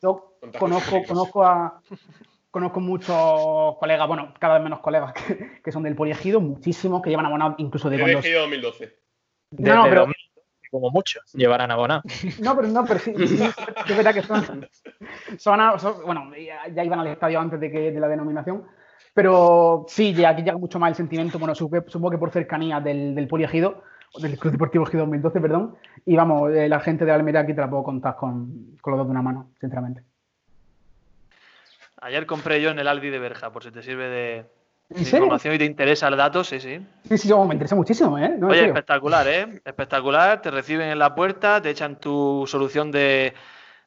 yo 0.00 0.36
conozco, 0.58 1.02
conozco 1.04 1.44
a 1.44 1.80
conozco 2.54 2.78
muchos 2.78 3.76
colegas, 3.80 4.06
bueno, 4.06 4.32
cada 4.38 4.54
vez 4.54 4.62
menos 4.62 4.78
colegas 4.78 5.12
que, 5.12 5.60
que 5.60 5.72
son 5.72 5.82
del 5.82 5.96
poliegido, 5.96 6.40
muchísimos 6.40 7.02
que 7.02 7.10
llevan 7.10 7.26
abonados 7.26 7.56
incluso 7.58 7.90
de 7.90 7.96
He 7.96 7.98
cuando. 7.98 8.18
elegido 8.18 8.42
2012. 8.42 8.96
Desde 9.50 9.70
No, 9.70 9.82
no, 9.82 9.84
pero 9.88 10.00
2000, 10.02 10.14
como 10.74 10.90
mucho, 10.90 11.20
llevarán 11.34 11.70
abonado. 11.70 12.02
No, 12.40 12.56
pero 12.56 12.66
no, 12.68 12.84
pero 12.84 12.98
sí, 12.98 13.12
es 13.16 13.96
verdad 13.96 14.12
que 14.12 14.22
son, 14.22 14.66
son, 15.38 15.60
a- 15.60 15.78
son- 15.78 16.02
bueno, 16.04 16.32
ya, 16.36 16.66
ya 16.74 16.82
iban 16.84 16.98
al 16.98 17.06
estadio 17.06 17.38
antes 17.38 17.60
de 17.60 17.70
que 17.70 17.92
de 17.92 18.00
la 18.00 18.08
denominación, 18.08 18.64
pero 19.14 19.86
sí, 19.88 20.12
ya, 20.12 20.30
aquí 20.30 20.42
llega 20.42 20.58
mucho 20.58 20.80
más 20.80 20.90
el 20.90 20.96
sentimiento, 20.96 21.38
bueno, 21.38 21.54
supongo 21.54 22.10
que 22.10 22.18
por 22.18 22.30
cercanía 22.32 22.80
del, 22.80 23.14
del 23.14 23.28
Poliegido, 23.28 23.84
del 24.20 24.36
Club 24.36 24.52
Deportivo 24.52 24.84
Ejido 24.86 25.02
2012, 25.04 25.40
perdón, 25.40 25.76
y 26.04 26.16
vamos, 26.16 26.50
eh, 26.52 26.68
la 26.68 26.80
gente 26.80 27.04
de 27.04 27.12
Almería 27.12 27.40
aquí 27.42 27.54
te 27.54 27.60
la 27.60 27.70
puedo 27.70 27.84
contar 27.84 28.16
con, 28.16 28.76
con 28.80 28.90
los 28.92 28.98
dos 28.98 29.06
de 29.06 29.10
una 29.12 29.22
mano, 29.22 29.50
sinceramente. 29.60 30.02
Ayer 32.00 32.26
compré 32.26 32.60
yo 32.60 32.70
en 32.70 32.78
el 32.80 32.88
Aldi 32.88 33.10
de 33.10 33.18
Berja, 33.20 33.50
por 33.52 33.62
si 33.62 33.70
te 33.70 33.82
sirve 33.82 34.08
de, 34.08 34.46
¿En 34.94 35.04
serio? 35.04 35.24
información 35.24 35.54
y 35.54 35.58
te 35.58 35.64
interesa 35.64 36.08
el 36.08 36.16
dato, 36.16 36.44
sí, 36.44 36.60
sí. 36.60 36.78
Sí, 37.08 37.18
sí, 37.18 37.32
oh, 37.32 37.44
me 37.44 37.54
interesa 37.54 37.74
muchísimo, 37.74 38.18
¿eh? 38.18 38.36
No, 38.38 38.48
Oye, 38.48 38.66
espectacular, 38.66 39.26
¿eh? 39.26 39.60
Espectacular. 39.64 40.40
Te 40.40 40.50
reciben 40.50 40.88
en 40.88 40.98
la 40.98 41.14
puerta, 41.14 41.60
te 41.60 41.70
echan 41.70 41.96
tu 41.96 42.44
solución 42.46 42.90
de, 42.92 43.34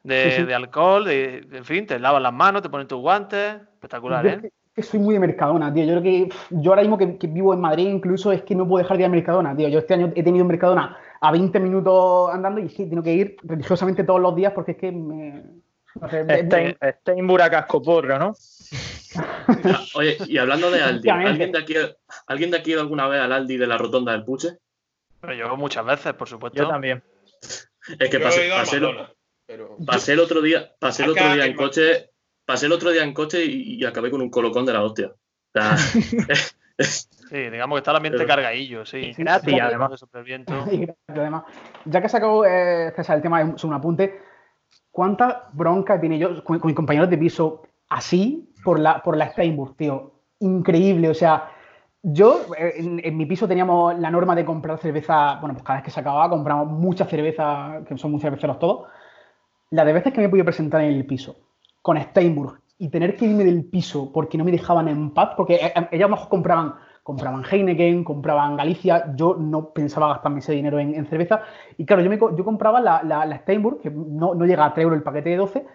de, 0.03 0.31
Sí, 0.31 0.37
sí. 0.37 0.43
de 0.43 0.53
alcohol, 0.55 1.05
de, 1.05 1.47
en 1.51 1.65
fin, 1.65 1.85
te 1.85 1.97
lavan 1.99 2.23
las 2.23 2.33
manos, 2.33 2.61
te 2.61 2.69
ponen 2.69 2.87
tus 2.87 2.99
guantes. 2.99 3.55
Espectacular, 3.73 4.23
Yo 4.23 4.29
es 4.31 4.37
¿eh? 4.37 4.41
que, 4.41 4.51
que 4.75 4.83
soy 4.83 4.99
muy 4.99 5.13
de 5.13 5.19
Mercadona, 5.21 5.73
tío. 5.73 5.85
Yo 5.85 5.91
creo 5.99 6.03
que 6.03 6.25
pff, 6.29 6.47
yo 6.51 6.71
ahora 6.71 6.81
mismo 6.81 6.97
que, 6.97 7.17
que 7.17 7.27
vivo 7.27 7.53
en 7.53 7.61
Madrid, 7.61 7.87
incluso 7.87 8.31
es 8.31 8.43
que 8.43 8.55
no 8.55 8.67
puedo 8.67 8.83
dejar 8.83 8.97
de 8.97 9.03
ir 9.03 9.07
a 9.07 9.09
Mercadona, 9.09 9.55
tío. 9.55 9.69
Yo 9.69 9.79
este 9.79 9.93
año 9.93 10.11
he 10.13 10.23
tenido 10.23 10.45
Mercadona 10.45 10.97
a 11.21 11.31
20 11.31 11.59
minutos 11.59 12.33
andando 12.33 12.59
y 12.59 12.67
que 12.67 12.85
tengo 12.85 13.01
que 13.01 13.13
ir 13.13 13.37
religiosamente 13.43 14.03
todos 14.03 14.19
los 14.19 14.35
días 14.35 14.53
porque 14.53 14.71
es 14.71 14.77
que 14.77 14.91
me. 14.91 15.43
no 15.99 16.09
sé, 16.09 16.25
en 17.05 17.27
Buracasco 17.27 17.81
Porro, 17.81 18.19
¿no? 18.19 18.33
Oye, 19.95 20.17
y 20.27 20.37
hablando 20.37 20.69
de 20.71 20.81
Aldi. 20.81 21.09
¿alguien 21.09 21.51
de, 21.51 21.59
aquí, 21.59 21.75
¿alguien 22.27 22.51
de 22.51 22.57
aquí 22.57 22.71
ha 22.71 22.73
ido 22.73 22.81
alguna 22.81 23.07
vez 23.07 23.21
al 23.21 23.31
Aldi 23.31 23.57
de 23.57 23.67
la 23.67 23.77
Rotonda 23.77 24.11
del 24.11 24.23
Puche? 24.23 24.57
Yo 25.37 25.55
muchas 25.57 25.85
veces, 25.85 26.13
por 26.13 26.27
supuesto. 26.27 26.57
Yo 26.57 26.67
también. 26.67 27.03
Es 27.99 28.09
que 28.09 28.19
pasé, 28.19 28.49
pasé, 28.49 28.77
el- 28.77 28.81
Madonna, 28.83 29.11
pero... 29.45 29.77
pasé 29.85 30.13
el 30.13 30.19
otro 30.19 30.41
día, 30.41 30.71
pasé 30.79 31.03
el 31.03 31.11
otro 31.11 31.33
día 31.33 31.45
en 31.45 31.55
coche, 31.55 32.11
pasé 32.45 32.65
el 32.65 32.71
otro 32.73 32.91
día 32.91 33.03
en 33.03 33.13
coche 33.13 33.43
y, 33.45 33.75
y 33.81 33.85
acabé 33.85 34.09
con 34.11 34.21
un 34.21 34.29
colocón 34.29 34.65
de 34.65 34.73
la 34.73 34.83
hostia. 34.83 35.07
O 35.07 35.59
sea, 35.59 35.77
Sí, 36.77 37.35
digamos 37.49 37.75
que 37.75 37.79
está 37.79 37.91
el 37.91 37.97
ambiente 37.97 38.17
Pero- 38.19 38.27
cargadillo, 38.29 38.85
sí. 38.85 39.13
Sí, 39.13 39.21
Gratis, 39.23 39.53
sí. 39.53 39.59
además. 39.59 39.91
Y 40.31 40.77
gracias, 40.77 40.97
además. 41.09 41.43
Ya 41.85 42.01
que 42.01 42.09
sacó 42.09 42.45
eh, 42.45 42.93
César 42.95 43.17
el 43.17 43.21
tema 43.23 43.43
de 43.43 43.55
un 43.67 43.73
apunte, 43.73 44.21
¿cuánta 44.91 45.49
bronca 45.53 45.99
tiene 45.99 46.19
yo 46.19 46.43
con, 46.43 46.59
con 46.59 46.67
mis 46.69 46.75
compañeros 46.75 47.09
de 47.09 47.17
piso 47.17 47.63
así 47.89 48.53
por 48.67 48.79
la, 48.79 49.01
por 49.01 49.15
la 49.15 49.29
Steinburg, 49.31 49.77
tío? 49.77 50.11
Increíble, 50.39 51.07
o 51.09 51.13
sea, 51.13 51.49
yo 52.03 52.41
eh, 52.57 52.73
en, 52.77 52.99
en 53.01 53.15
mi 53.17 53.25
piso 53.25 53.47
teníamos 53.47 53.97
la 53.97 54.11
norma 54.11 54.35
de 54.35 54.43
comprar 54.43 54.77
cerveza, 54.77 55.37
bueno, 55.39 55.53
pues 55.53 55.63
cada 55.63 55.77
vez 55.79 55.85
que 55.85 55.91
se 55.91 56.01
acababa 56.01 56.29
compramos 56.29 56.67
mucha 56.67 57.05
cerveza, 57.05 57.81
que 57.87 57.97
son 57.97 58.11
muy 58.11 58.19
cerveceros 58.19 58.59
todos. 58.59 58.87
La 59.71 59.85
de 59.85 59.93
veces 59.93 60.13
que 60.13 60.19
me 60.19 60.27
he 60.27 60.29
podido 60.29 60.45
presentar 60.45 60.81
en 60.81 60.93
el 60.93 61.05
piso 61.05 61.37
con 61.81 61.97
Steinburg 62.01 62.61
y 62.77 62.89
tener 62.89 63.15
que 63.15 63.25
irme 63.25 63.45
del 63.45 63.65
piso 63.65 64.11
porque 64.13 64.37
no 64.37 64.45
me 64.45 64.51
dejaban 64.51 64.89
en 64.89 65.11
paz, 65.11 65.31
porque 65.37 65.55
eh, 65.55 65.73
eh, 65.91 65.97
lo 65.99 66.09
mejor 66.09 66.29
compraban, 66.29 66.75
compraban 67.03 67.43
Heineken, 67.49 68.03
compraban 68.03 68.57
Galicia, 68.57 69.13
yo 69.15 69.35
no 69.35 69.71
pensaba 69.73 70.09
gastarme 70.09 70.39
ese 70.39 70.53
dinero 70.53 70.79
en, 70.79 70.95
en 70.95 71.07
cerveza. 71.07 71.41
Y 71.77 71.85
claro, 71.85 72.03
yo, 72.03 72.09
me, 72.09 72.17
yo 72.19 72.45
compraba 72.45 72.81
la, 72.81 73.03
la, 73.03 73.25
la 73.25 73.37
Steinburg, 73.39 73.81
que 73.81 73.89
no, 73.91 74.35
no 74.35 74.45
llega 74.45 74.65
a 74.65 74.73
3 74.73 74.83
euros 74.83 74.97
el 74.97 75.03
paquete 75.03 75.29
de 75.31 75.37
12, 75.37 75.67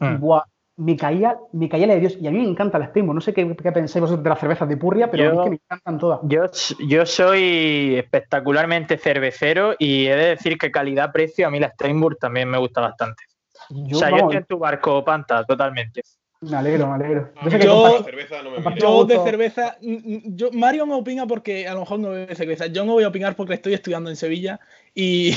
y 0.00 0.14
Mm. 0.14 0.16
buah, 0.16 0.44
me 0.76 0.96
caía, 0.96 1.38
me 1.52 1.68
caía 1.68 1.86
la 1.86 1.94
de 1.94 2.00
Dios. 2.00 2.16
Y 2.20 2.26
a 2.26 2.30
mí 2.30 2.38
me 2.38 2.48
encanta 2.48 2.78
la 2.78 2.86
Steinburg, 2.88 3.14
no 3.14 3.20
sé 3.20 3.32
qué, 3.32 3.56
qué 3.62 3.72
pensáis 3.72 4.00
vosotros 4.00 4.24
de 4.24 4.30
las 4.30 4.40
cervezas 4.40 4.68
de 4.68 4.76
Purria, 4.76 5.10
pero 5.10 5.24
a 5.24 5.30
mí 5.30 5.34
Yo- 5.36 5.40
es 5.40 5.44
que 5.44 5.50
me 5.50 5.56
encantan 5.64 5.98
todas. 5.98 6.20
Yo, 6.24 6.44
yo 6.88 7.06
soy 7.06 7.96
espectacularmente 7.96 8.98
cervecero 8.98 9.74
y 9.78 10.06
he 10.06 10.16
de 10.16 10.26
decir 10.30 10.58
que 10.58 10.70
calidad-precio 10.70 11.46
a 11.46 11.50
mí 11.50 11.60
la 11.60 11.70
Steinburg 11.70 12.18
también 12.18 12.48
me 12.48 12.58
gusta 12.58 12.80
bastante. 12.80 13.22
Yo, 13.70 13.96
o 13.96 14.00
sea, 14.00 14.10
yo 14.10 14.16
estoy 14.16 14.36
en 14.36 14.44
tu 14.44 14.58
barco, 14.58 15.04
Panta, 15.04 15.44
totalmente. 15.44 16.02
me 16.40 16.56
alegro, 16.56 16.88
me 16.88 16.94
alegro. 16.96 17.30
A 17.36 17.44
Yo 17.44 17.50
sé 17.50 17.56
mí 17.56 17.60
que 17.62 17.66
Yo- 17.68 18.02
cerveza 18.04 18.42
no 18.42 18.50
me. 18.50 18.76
Yo 18.80 19.04
de 19.04 19.18
cerveza, 19.20 19.76
yo, 19.80 20.50
Mario 20.52 20.84
no 20.86 20.98
opina 20.98 21.26
porque 21.26 21.66
a 21.68 21.74
lo 21.74 21.80
mejor 21.80 22.00
no 22.00 22.10
bebe 22.10 22.34
cerveza. 22.34 22.66
Yo 22.66 22.84
no 22.84 22.92
voy 22.92 23.04
a 23.04 23.08
opinar 23.08 23.36
porque 23.36 23.54
estoy 23.54 23.72
estudiando 23.74 24.10
en 24.10 24.16
Sevilla 24.16 24.60
y, 24.94 25.32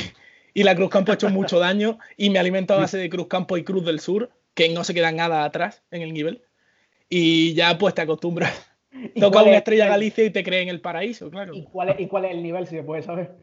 y 0.52 0.64
la 0.64 0.74
Cruz 0.74 0.90
Campo 0.90 1.12
ha 1.12 1.14
hecho 1.14 1.30
mucho 1.30 1.58
daño 1.58 1.98
y 2.18 2.28
me 2.28 2.38
alimento 2.38 2.74
a 2.74 2.78
base 2.78 2.98
de 2.98 3.08
Cruz 3.08 3.28
Campo 3.28 3.56
y 3.56 3.64
Cruz 3.64 3.86
del 3.86 4.00
Sur, 4.00 4.30
que 4.58 4.68
no 4.70 4.82
se 4.82 4.92
queda 4.92 5.12
nada 5.12 5.44
atrás 5.44 5.84
en 5.92 6.02
el 6.02 6.12
nivel. 6.12 6.42
Y 7.08 7.54
ya 7.54 7.78
pues 7.78 7.94
te 7.94 8.02
acostumbras. 8.02 8.52
¿Y 9.14 9.20
Toca 9.20 9.42
una 9.42 9.52
es- 9.52 9.58
estrella 9.58 9.86
Galicia 9.86 10.24
y 10.24 10.30
te 10.30 10.42
cree 10.42 10.62
en 10.62 10.68
el 10.68 10.80
paraíso, 10.80 11.30
claro. 11.30 11.54
¿Y 11.54 11.62
cuál, 11.62 11.90
es, 11.90 12.00
¿Y 12.00 12.08
cuál 12.08 12.24
es 12.24 12.32
el 12.32 12.42
nivel, 12.42 12.66
si 12.66 12.74
se 12.74 12.82
puede 12.82 13.02
saber? 13.02 13.36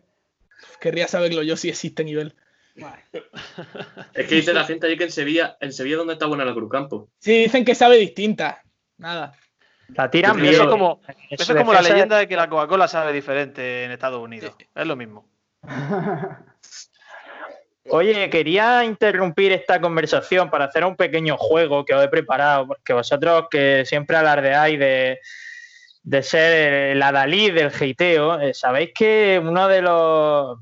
Querría 0.81 1.07
saberlo 1.07 1.41
yo 1.41 1.55
si 1.55 1.69
existe 1.69 2.03
nivel. 2.03 2.35
Vale. 2.75 3.01
es 4.13 4.27
que 4.27 4.35
dice 4.35 4.53
la 4.53 4.65
gente 4.65 4.87
allí 4.87 4.97
que 4.97 5.05
en 5.05 5.11
Sevilla, 5.11 5.55
en 5.61 5.71
Sevilla 5.71 5.95
donde 5.95 6.13
está 6.13 6.25
buena 6.25 6.43
la 6.43 6.53
Cruz 6.53 6.69
Campo. 6.69 7.07
Sí, 7.19 7.43
dicen 7.43 7.63
que 7.63 7.75
sabe 7.75 7.95
distinta. 7.95 8.61
Nada. 8.97 9.31
La 9.95 10.11
tiran 10.11 10.35
bien. 10.35 10.53
Eso 10.53 10.63
es 10.63 10.69
como, 10.69 10.99
eso 11.29 11.53
es 11.53 11.57
como 11.57 11.71
la 11.71 11.81
leyenda 11.81 12.17
de 12.17 12.27
que 12.27 12.35
la 12.35 12.49
Coca-Cola 12.49 12.89
sabe 12.89 13.13
diferente 13.13 13.85
en 13.85 13.91
Estados 13.91 14.21
Unidos. 14.21 14.53
Es 14.75 14.85
lo 14.85 14.97
mismo. 14.97 15.29
Oye, 17.89 18.29
quería 18.31 18.83
interrumpir 18.83 19.51
esta 19.51 19.79
conversación 19.79 20.49
para 20.49 20.65
hacer 20.65 20.83
un 20.83 20.95
pequeño 20.95 21.37
juego 21.37 21.85
que 21.85 21.93
os 21.93 22.03
he 22.03 22.07
preparado, 22.07 22.67
porque 22.67 22.93
vosotros 22.93 23.45
que 23.49 23.85
siempre 23.85 24.17
alardeáis 24.17 24.79
de, 24.79 25.19
de 26.01 26.23
ser 26.23 26.91
el 26.91 27.01
adalid 27.01 27.53
del 27.53 27.71
heiteo, 27.79 28.39
eh, 28.39 28.53
sabéis 28.53 28.91
que 28.93 29.39
uno 29.43 29.67
de 29.67 29.81
los... 29.83 30.57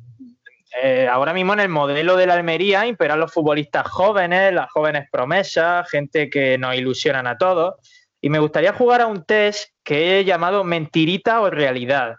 eh, 0.81 1.07
ahora 1.09 1.33
mismo 1.33 1.53
en 1.53 1.61
el 1.61 1.69
modelo 1.69 2.17
de 2.17 2.27
la 2.27 2.33
Almería 2.33 2.85
imperan 2.85 3.21
los 3.21 3.31
futbolistas 3.31 3.87
jóvenes, 3.87 4.53
las 4.53 4.69
jóvenes 4.71 5.07
promesas, 5.09 5.89
gente 5.89 6.29
que 6.29 6.57
nos 6.57 6.75
ilusionan 6.75 7.27
a 7.27 7.37
todos. 7.37 7.75
Y 8.19 8.29
me 8.29 8.39
gustaría 8.39 8.73
jugar 8.73 9.01
a 9.01 9.07
un 9.07 9.23
test 9.25 9.71
que 9.83 10.19
he 10.19 10.25
llamado 10.25 10.63
mentirita 10.63 11.41
o 11.41 11.49
realidad. 11.49 12.15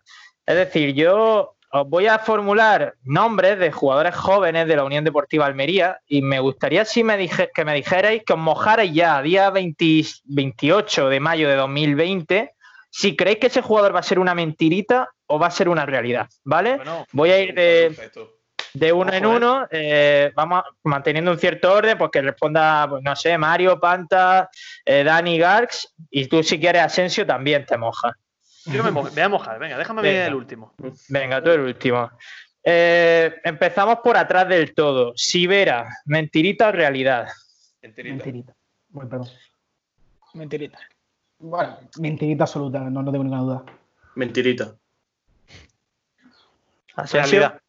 Es 0.47 0.57
decir, 0.57 0.93
yo 0.93 1.54
os 1.77 1.89
voy 1.89 2.07
a 2.07 2.21
formular 2.21 2.95
nombres 3.03 3.59
de 3.59 3.73
jugadores 3.73 4.15
jóvenes 4.15 4.69
de 4.69 4.77
la 4.77 4.85
Unión 4.85 5.03
Deportiva 5.03 5.45
Almería 5.47 5.99
y 6.07 6.23
me 6.23 6.39
gustaría 6.39 6.85
si 6.85 7.03
me 7.03 7.17
dije, 7.17 7.51
que 7.53 7.65
me 7.65 7.75
dijerais 7.75 8.23
que 8.25 8.33
os 8.33 8.39
mojarais 8.39 8.93
ya, 8.93 9.21
día 9.21 9.51
20 9.51 10.05
28 10.25 11.09
de 11.09 11.19
mayo 11.19 11.49
de 11.49 11.57
2020, 11.57 12.55
si 12.91 13.17
creéis 13.17 13.39
que 13.41 13.49
ese 13.49 13.61
jugador 13.61 13.93
va 13.93 13.99
a 13.99 14.05
ser 14.05 14.21
una 14.21 14.37
mentirita 14.37 15.09
o 15.27 15.41
va 15.41 15.49
a 15.49 15.51
ser 15.51 15.69
una 15.69 15.85
realidad, 15.85 16.29
¿vale? 16.45 16.77
Bueno, 16.77 17.07
Voy 17.11 17.31
a 17.33 17.41
ir 17.41 17.55
de, 17.57 18.93
uno 18.93 19.13
en 19.13 19.25
Ojo, 19.25 19.35
¿eh? 19.35 19.37
uno, 19.37 19.67
eh, 19.73 20.33
vamos 20.37 20.61
a- 20.61 20.71
manteniendo 20.85 21.33
un 21.33 21.39
cierto 21.39 21.73
orden, 21.73 21.99
pues 21.99 22.11
que 22.13 22.23
responda, 22.23 22.87
pues, 22.89 23.03
no 23.03 23.17
sé, 23.17 23.37
Mario, 23.37 23.81
Panta, 23.81 24.49
eh, 24.85 25.03
Dani, 25.03 25.39
Garx, 25.39 25.93
y 26.09 26.27
tú 26.29 26.41
si 26.45 26.61
quieres 26.61 26.83
Asensio 26.83 27.27
también 27.27 27.67
te 27.67 27.77
mojas. 27.77 28.13
Yo 28.67 28.83
me, 28.85 28.91
me 28.91 29.01
voy 29.03 29.21
a 29.21 29.29
mojar. 29.29 29.59
Venga, 29.59 29.79
déjame 29.79 30.03
Venga. 30.03 30.19
ver 30.21 30.29
el 30.29 30.35
último. 30.35 30.75
Venga, 31.09 31.43
tú 31.43 31.51
el 31.51 31.61
último. 31.61 32.11
Eh, 32.63 33.35
empezamos 33.45 33.99
por 34.03 34.17
atrás 34.17 34.49
del 34.49 34.75
todo. 34.75 35.13
Sibera, 35.17 35.89
mentirita 36.07 36.69
o 36.69 36.73
realidad. 36.73 37.29
Enterita. 37.83 38.15
Mentirita. 38.15 38.55
Bueno, 38.89 39.11
perdón. 39.11 39.29
Mentirita. 40.35 40.79
Bueno, 41.39 41.79
mentirita 41.99 42.45
absoluta, 42.45 42.79
no, 42.81 43.03
no 43.03 43.13
tengo 43.13 43.25
ninguna 43.25 43.43
duda. 43.43 43.65
Mentirita. 44.15 44.75
Realidad. 47.13 47.61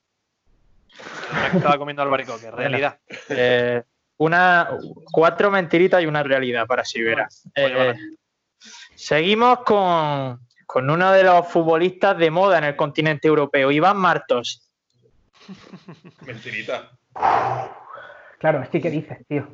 Me 1.51 1.57
estaba 1.57 1.77
comiendo 1.77 2.01
albaricoque. 2.01 2.51
Realidad. 2.51 2.99
eh, 3.29 3.83
una, 4.17 4.69
cuatro 5.11 5.51
mentiritas 5.51 6.01
y 6.01 6.05
una 6.05 6.23
realidad 6.23 6.65
para 6.67 6.85
Sibera. 6.85 7.27
Eh, 7.53 7.73
vale. 7.73 7.99
Seguimos 8.95 9.59
con, 9.63 10.44
con 10.65 10.89
uno 10.89 11.11
de 11.11 11.23
los 11.23 11.47
futbolistas 11.47 12.17
de 12.17 12.31
moda 12.31 12.57
en 12.57 12.63
el 12.65 12.75
continente 12.75 13.27
europeo, 13.27 13.71
Iván 13.71 13.97
Martos. 13.97 14.69
Mentirita. 16.25 16.91
Claro, 18.39 18.61
es 18.61 18.69
que 18.69 18.81
¿qué 18.81 18.91
dices, 18.91 19.25
tío? 19.27 19.47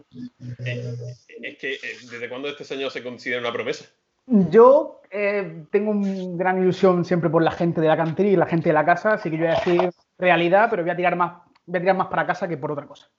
Eh, 0.66 0.96
es 1.44 1.58
que, 1.58 1.74
eh, 1.74 1.80
¿desde 2.10 2.30
cuándo 2.30 2.48
este 2.48 2.64
señor 2.64 2.92
se 2.92 3.04
considera 3.04 3.40
una 3.40 3.54
promesa? 3.54 3.86
Yo 4.26 5.02
eh, 5.12 5.66
tengo 5.72 5.92
una 5.92 6.38
gran 6.38 6.62
ilusión 6.62 7.06
siempre 7.06 7.30
por 7.30 7.44
la 7.44 7.52
gente 7.52 7.82
de 7.82 7.88
la 7.88 7.98
cantera 7.98 8.30
y 8.30 8.36
la 8.36 8.46
gente 8.46 8.70
de 8.70 8.74
la 8.74 8.86
casa, 8.86 9.14
así 9.14 9.30
que 9.30 9.38
yo 9.38 9.44
voy 9.44 9.54
a 9.54 9.60
decir 9.60 9.92
realidad, 10.18 10.68
pero 10.70 10.84
voy 10.84 10.92
a 10.92 10.96
tirar 10.96 11.16
más, 11.16 11.42
voy 11.66 11.78
a 11.78 11.82
tirar 11.82 11.96
más 11.96 12.08
para 12.08 12.26
casa 12.26 12.48
que 12.48 12.58
por 12.58 12.72
otra 12.72 12.88
cosa. 12.88 13.10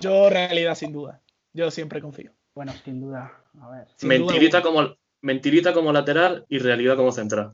Yo 0.00 0.30
realidad 0.30 0.74
sin 0.74 0.92
duda. 0.92 1.20
Yo 1.52 1.70
siempre 1.70 2.00
confío. 2.00 2.32
Bueno, 2.54 2.72
sin 2.84 3.00
duda. 3.00 3.32
A 3.60 3.70
ver. 3.70 3.88
Sin 3.96 4.08
Mentirita 4.08 4.60
duda, 4.60 4.70
como, 4.70 4.96
mentirita 5.22 5.72
como 5.72 5.92
lateral 5.92 6.44
y 6.48 6.58
realidad 6.58 6.96
como 6.96 7.12
central. 7.12 7.52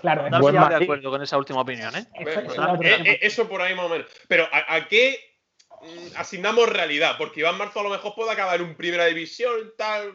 Claro, 0.00 0.26
estoy 0.26 0.52
de 0.52 0.58
Madrid. 0.58 0.84
acuerdo 0.84 1.10
con 1.10 1.22
esa 1.22 1.36
última 1.38 1.60
opinión, 1.60 1.94
¿eh? 1.94 2.06
eso- 2.14 2.22
Bueno, 2.22 2.40
eso 2.40 2.50
es 2.52 2.58
la 2.58 2.72
otra 2.72 2.88
eh, 2.88 3.02
eh, 3.04 3.18
eso 3.22 3.48
por 3.48 3.60
ahí 3.62 3.74
más 3.74 3.86
o 3.86 3.88
menos. 3.90 4.06
Pero 4.28 4.48
¿a, 4.50 4.74
a 4.76 4.88
qué 4.88 5.18
mm, 5.82 6.16
asignamos 6.16 6.68
realidad? 6.68 7.16
Porque 7.18 7.40
Iván 7.40 7.58
Marzo 7.58 7.80
a 7.80 7.82
lo 7.84 7.90
mejor 7.90 8.14
puede 8.14 8.32
acabar 8.32 8.60
en 8.60 8.66
un 8.68 8.76
primera 8.76 9.04
división, 9.06 9.72
tal. 9.76 10.14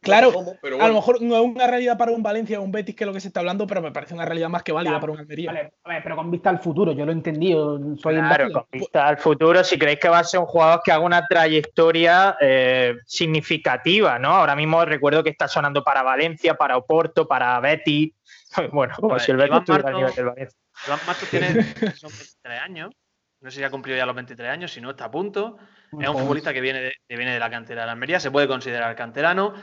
Claro, 0.00 0.32
cómo, 0.32 0.54
pero 0.62 0.80
A 0.80 0.86
lo 0.86 0.94
mejor 0.94 1.20
no 1.20 1.34
es 1.36 1.42
una 1.42 1.66
realidad 1.66 1.98
para 1.98 2.12
un 2.12 2.22
Valencia 2.22 2.60
o 2.60 2.62
un 2.62 2.70
Betis 2.70 2.94
que 2.94 3.02
es 3.02 3.06
lo 3.08 3.12
que 3.12 3.20
se 3.20 3.28
está 3.28 3.40
hablando, 3.40 3.66
pero 3.66 3.82
me 3.82 3.90
parece 3.90 4.14
una 4.14 4.24
realidad 4.24 4.48
más 4.48 4.62
que 4.62 4.70
válida 4.70 5.00
para 5.00 5.12
un 5.12 5.18
Almería. 5.18 5.50
Vale, 5.52 5.72
a 5.82 5.88
ver, 5.88 6.02
pero 6.04 6.14
con 6.16 6.30
vista 6.30 6.50
al 6.50 6.60
futuro, 6.60 6.92
yo 6.92 7.04
lo 7.04 7.10
he 7.10 7.14
entendido. 7.14 7.78
Soy 7.96 8.14
Claro, 8.14 8.52
con 8.52 8.64
vista 8.70 9.08
al 9.08 9.18
futuro, 9.18 9.64
si 9.64 9.76
creéis 9.76 9.98
que 9.98 10.08
va 10.08 10.20
a 10.20 10.24
ser 10.24 10.38
un 10.40 10.46
jugador 10.46 10.82
que 10.84 10.92
haga 10.92 11.02
una 11.04 11.26
trayectoria 11.26 12.36
eh, 12.40 12.94
significativa, 13.06 14.18
¿no? 14.18 14.30
Ahora 14.30 14.54
mismo 14.56 14.84
recuerdo 14.84 15.22
que 15.22 15.30
está 15.30 15.48
sonando 15.48 15.82
para 15.82 16.02
Valencia, 16.02 16.54
para 16.54 16.76
Oporto, 16.76 17.26
para 17.26 17.58
Betis. 17.60 18.12
Bueno, 18.72 18.94
como 18.96 19.10
Pues, 19.10 19.24
si 19.24 19.30
el 19.30 19.36
Betis 19.36 19.50
Iván 19.50 19.60
estuviera 19.60 19.88
al 19.88 19.94
Marto- 19.94 19.98
nivel 19.98 20.14
del 20.14 20.24
Valencia. 20.26 20.58
Iván 20.86 20.98
Martos 21.06 21.28
tiene 21.30 21.94
son 21.96 22.10
23 22.10 22.60
años. 22.62 22.90
No 23.40 23.50
sé 23.52 23.58
si 23.58 23.64
ha 23.64 23.70
cumplido 23.70 23.96
ya 23.96 24.04
los 24.06 24.16
23 24.16 24.48
años, 24.50 24.72
si 24.72 24.80
no 24.80 24.90
está 24.90 25.04
a 25.04 25.10
punto. 25.12 25.58
Es 26.00 26.08
un 26.08 26.18
futbolista 26.18 26.52
que 26.52 26.60
viene 26.60 26.80
de, 26.80 26.92
que 27.08 27.16
viene 27.16 27.32
de 27.32 27.38
la 27.38 27.48
cantera 27.48 27.82
de 27.82 27.86
la 27.86 27.92
Almería, 27.92 28.18
se 28.18 28.30
puede 28.32 28.48
considerar 28.48 28.94
canterano. 28.96 29.54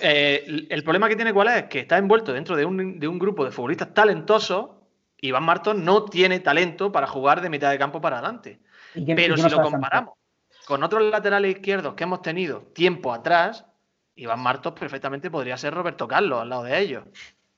Eh, 0.00 0.66
el- 0.70 0.84
problema 0.84 1.08
que 1.08 1.16
tiene 1.16 1.32
cuál 1.32 1.48
es, 1.48 1.64
que 1.64 1.80
está 1.80 1.98
envuelto 1.98 2.32
dentro 2.32 2.56
de 2.56 2.64
un, 2.64 2.98
de 3.00 3.08
un 3.08 3.18
grupo 3.18 3.44
de 3.44 3.50
futbolistas 3.50 3.92
talentosos. 3.94 4.70
Iván 5.20 5.42
Martos 5.42 5.74
no 5.74 6.04
tiene 6.04 6.38
talento 6.40 6.92
para 6.92 7.06
jugar 7.08 7.40
de 7.40 7.50
mitad 7.50 7.70
de 7.70 7.78
campo 7.78 8.00
para 8.00 8.18
adelante. 8.18 8.60
¿Y 8.94 9.04
quién- 9.04 9.16
Pero 9.16 9.36
si 9.36 9.42
lo 9.42 9.48
comparamos 9.62 10.14
con 10.64 10.82
otros 10.84 11.02
laterales 11.02 11.50
izquierdos 11.56 11.94
que 11.94 12.04
hemos 12.04 12.22
tenido 12.22 12.60
tiempo 12.72 13.12
atrás, 13.12 13.64
Iván 14.14 14.40
Martos 14.40 14.72
perfectamente 14.74 15.30
podría 15.30 15.56
ser 15.56 15.74
Roberto 15.74 16.06
Carlos 16.06 16.40
al 16.42 16.48
lado 16.48 16.62
de 16.64 16.78
ellos. 16.78 17.04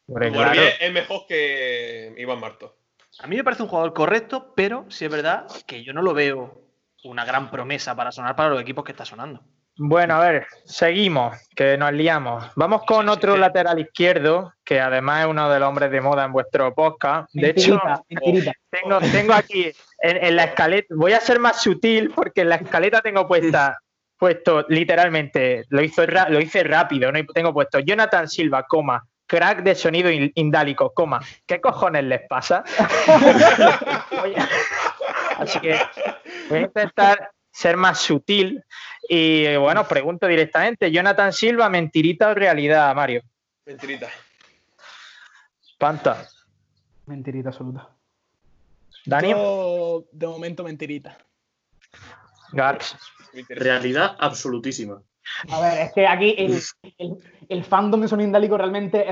Claro. 0.06 0.60
es 0.80 0.92
mejor 0.92 1.26
que 1.28 2.14
Iván 2.18 2.40
Marto. 2.40 2.76
A 3.20 3.26
mí 3.26 3.36
me 3.36 3.44
parece 3.44 3.62
un 3.62 3.68
jugador 3.68 3.92
correcto, 3.92 4.52
pero 4.56 4.86
sí 4.88 5.04
es 5.04 5.10
verdad 5.10 5.46
que 5.66 5.84
yo 5.84 5.92
no 5.92 6.00
lo 6.02 6.14
veo 6.14 6.62
una 7.04 7.24
gran 7.24 7.50
promesa 7.50 7.94
para 7.94 8.10
sonar 8.12 8.34
para 8.36 8.48
los 8.50 8.60
equipos 8.60 8.84
que 8.84 8.92
está 8.92 9.04
sonando. 9.04 9.42
Bueno, 9.82 10.16
a 10.16 10.28
ver, 10.28 10.46
seguimos, 10.66 11.34
que 11.56 11.78
nos 11.78 11.90
liamos. 11.94 12.44
Vamos 12.54 12.82
con 12.84 13.08
otro 13.08 13.38
lateral 13.38 13.78
izquierdo, 13.78 14.52
que 14.62 14.78
además 14.78 15.22
es 15.22 15.26
uno 15.28 15.48
de 15.48 15.58
los 15.58 15.70
hombres 15.70 15.90
de 15.90 16.02
moda 16.02 16.26
en 16.26 16.32
vuestro 16.32 16.74
podcast. 16.74 17.30
De 17.32 17.48
hecho, 17.48 17.80
Mentirita, 18.10 18.52
tengo, 18.68 19.00
tengo 19.00 19.32
aquí 19.32 19.72
en, 20.02 20.16
en 20.22 20.36
la 20.36 20.44
escaleta, 20.44 20.94
voy 20.94 21.14
a 21.14 21.20
ser 21.20 21.38
más 21.38 21.62
sutil 21.62 22.12
porque 22.14 22.42
en 22.42 22.50
la 22.50 22.56
escaleta 22.56 23.00
tengo 23.00 23.26
puesta, 23.26 23.78
puesto 24.18 24.66
literalmente, 24.68 25.64
lo, 25.70 25.80
hizo, 25.82 26.04
lo 26.28 26.40
hice 26.40 26.62
rápido, 26.62 27.10
¿no? 27.10 27.18
Tengo 27.32 27.54
puesto 27.54 27.78
Jonathan 27.78 28.28
Silva, 28.28 28.66
coma, 28.68 29.02
crack 29.26 29.62
de 29.62 29.74
sonido 29.74 30.10
in- 30.10 30.30
indálico, 30.34 30.92
coma, 30.92 31.22
¿qué 31.46 31.58
cojones 31.58 32.04
les 32.04 32.20
pasa? 32.28 32.64
Así 35.38 35.58
que 35.60 35.80
voy 36.50 36.58
a 36.58 36.62
intentar 36.62 37.30
ser 37.50 37.76
más 37.76 38.00
sutil 38.00 38.62
y 39.08 39.44
eh, 39.44 39.56
bueno, 39.58 39.86
pregunto 39.88 40.26
directamente, 40.26 40.90
Jonathan 40.90 41.32
Silva, 41.32 41.68
mentirita 41.68 42.28
o 42.28 42.34
realidad, 42.34 42.94
Mario? 42.94 43.22
Mentirita. 43.66 44.08
Panta. 45.78 46.28
Mentirita 47.06 47.48
absoluta. 47.48 47.88
Dani, 49.06 49.30
Yo, 49.30 50.04
de 50.12 50.26
momento, 50.26 50.62
mentirita. 50.62 51.16
Garx. 52.52 52.96
Realidad 53.48 54.16
absolutísima. 54.18 55.02
A 55.50 55.60
ver, 55.60 55.78
es 55.86 55.92
que 55.92 56.06
aquí 56.06 56.34
el, 56.36 56.60
el, 56.98 57.16
el 57.48 57.64
fandom 57.64 58.00
de 58.00 58.08
Sonido 58.08 58.26
Indálico 58.26 58.58
realmente. 58.58 59.04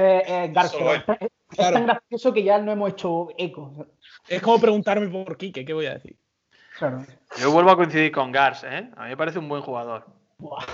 Solo 0.71 0.93
él. 0.95 0.99
Es, 1.01 1.07
tan- 1.07 1.19
es 1.21 1.29
Claro. 1.57 1.73
tan 1.77 1.87
gracioso 1.87 2.33
que 2.35 2.43
ya 2.45 2.59
no 2.59 2.71
hemos 2.73 2.91
hecho 2.91 3.29
eco. 3.39 3.87
Es 4.29 4.43
como 4.43 4.61
preguntarme 4.61 5.09
por 5.09 5.37
Quique, 5.39 5.65
¿qué 5.65 5.73
voy 5.73 5.87
a 5.87 5.95
decir? 5.95 6.15
Claro. 6.79 7.05
Yo 7.41 7.51
vuelvo 7.51 7.71
a 7.71 7.77
coincidir 7.77 8.13
con 8.13 8.31
Gars, 8.33 8.65
¿eh? 8.65 8.91
A 8.97 9.05
mí 9.05 9.09
me 9.11 9.17
parece 9.17 9.39
un 9.39 9.49
buen 9.49 9.63
jugador. 9.63 10.07
Buah. 10.39 10.65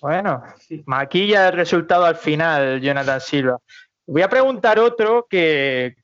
Bueno, 0.00 0.42
maquilla 0.86 1.48
el 1.48 1.54
resultado 1.54 2.06
al 2.06 2.16
final, 2.16 2.80
Jonathan 2.80 3.20
Silva. 3.20 3.58
Voy 4.06 4.22
a 4.22 4.28
preguntar 4.28 4.78
otro 4.78 5.26
que, 5.28 5.96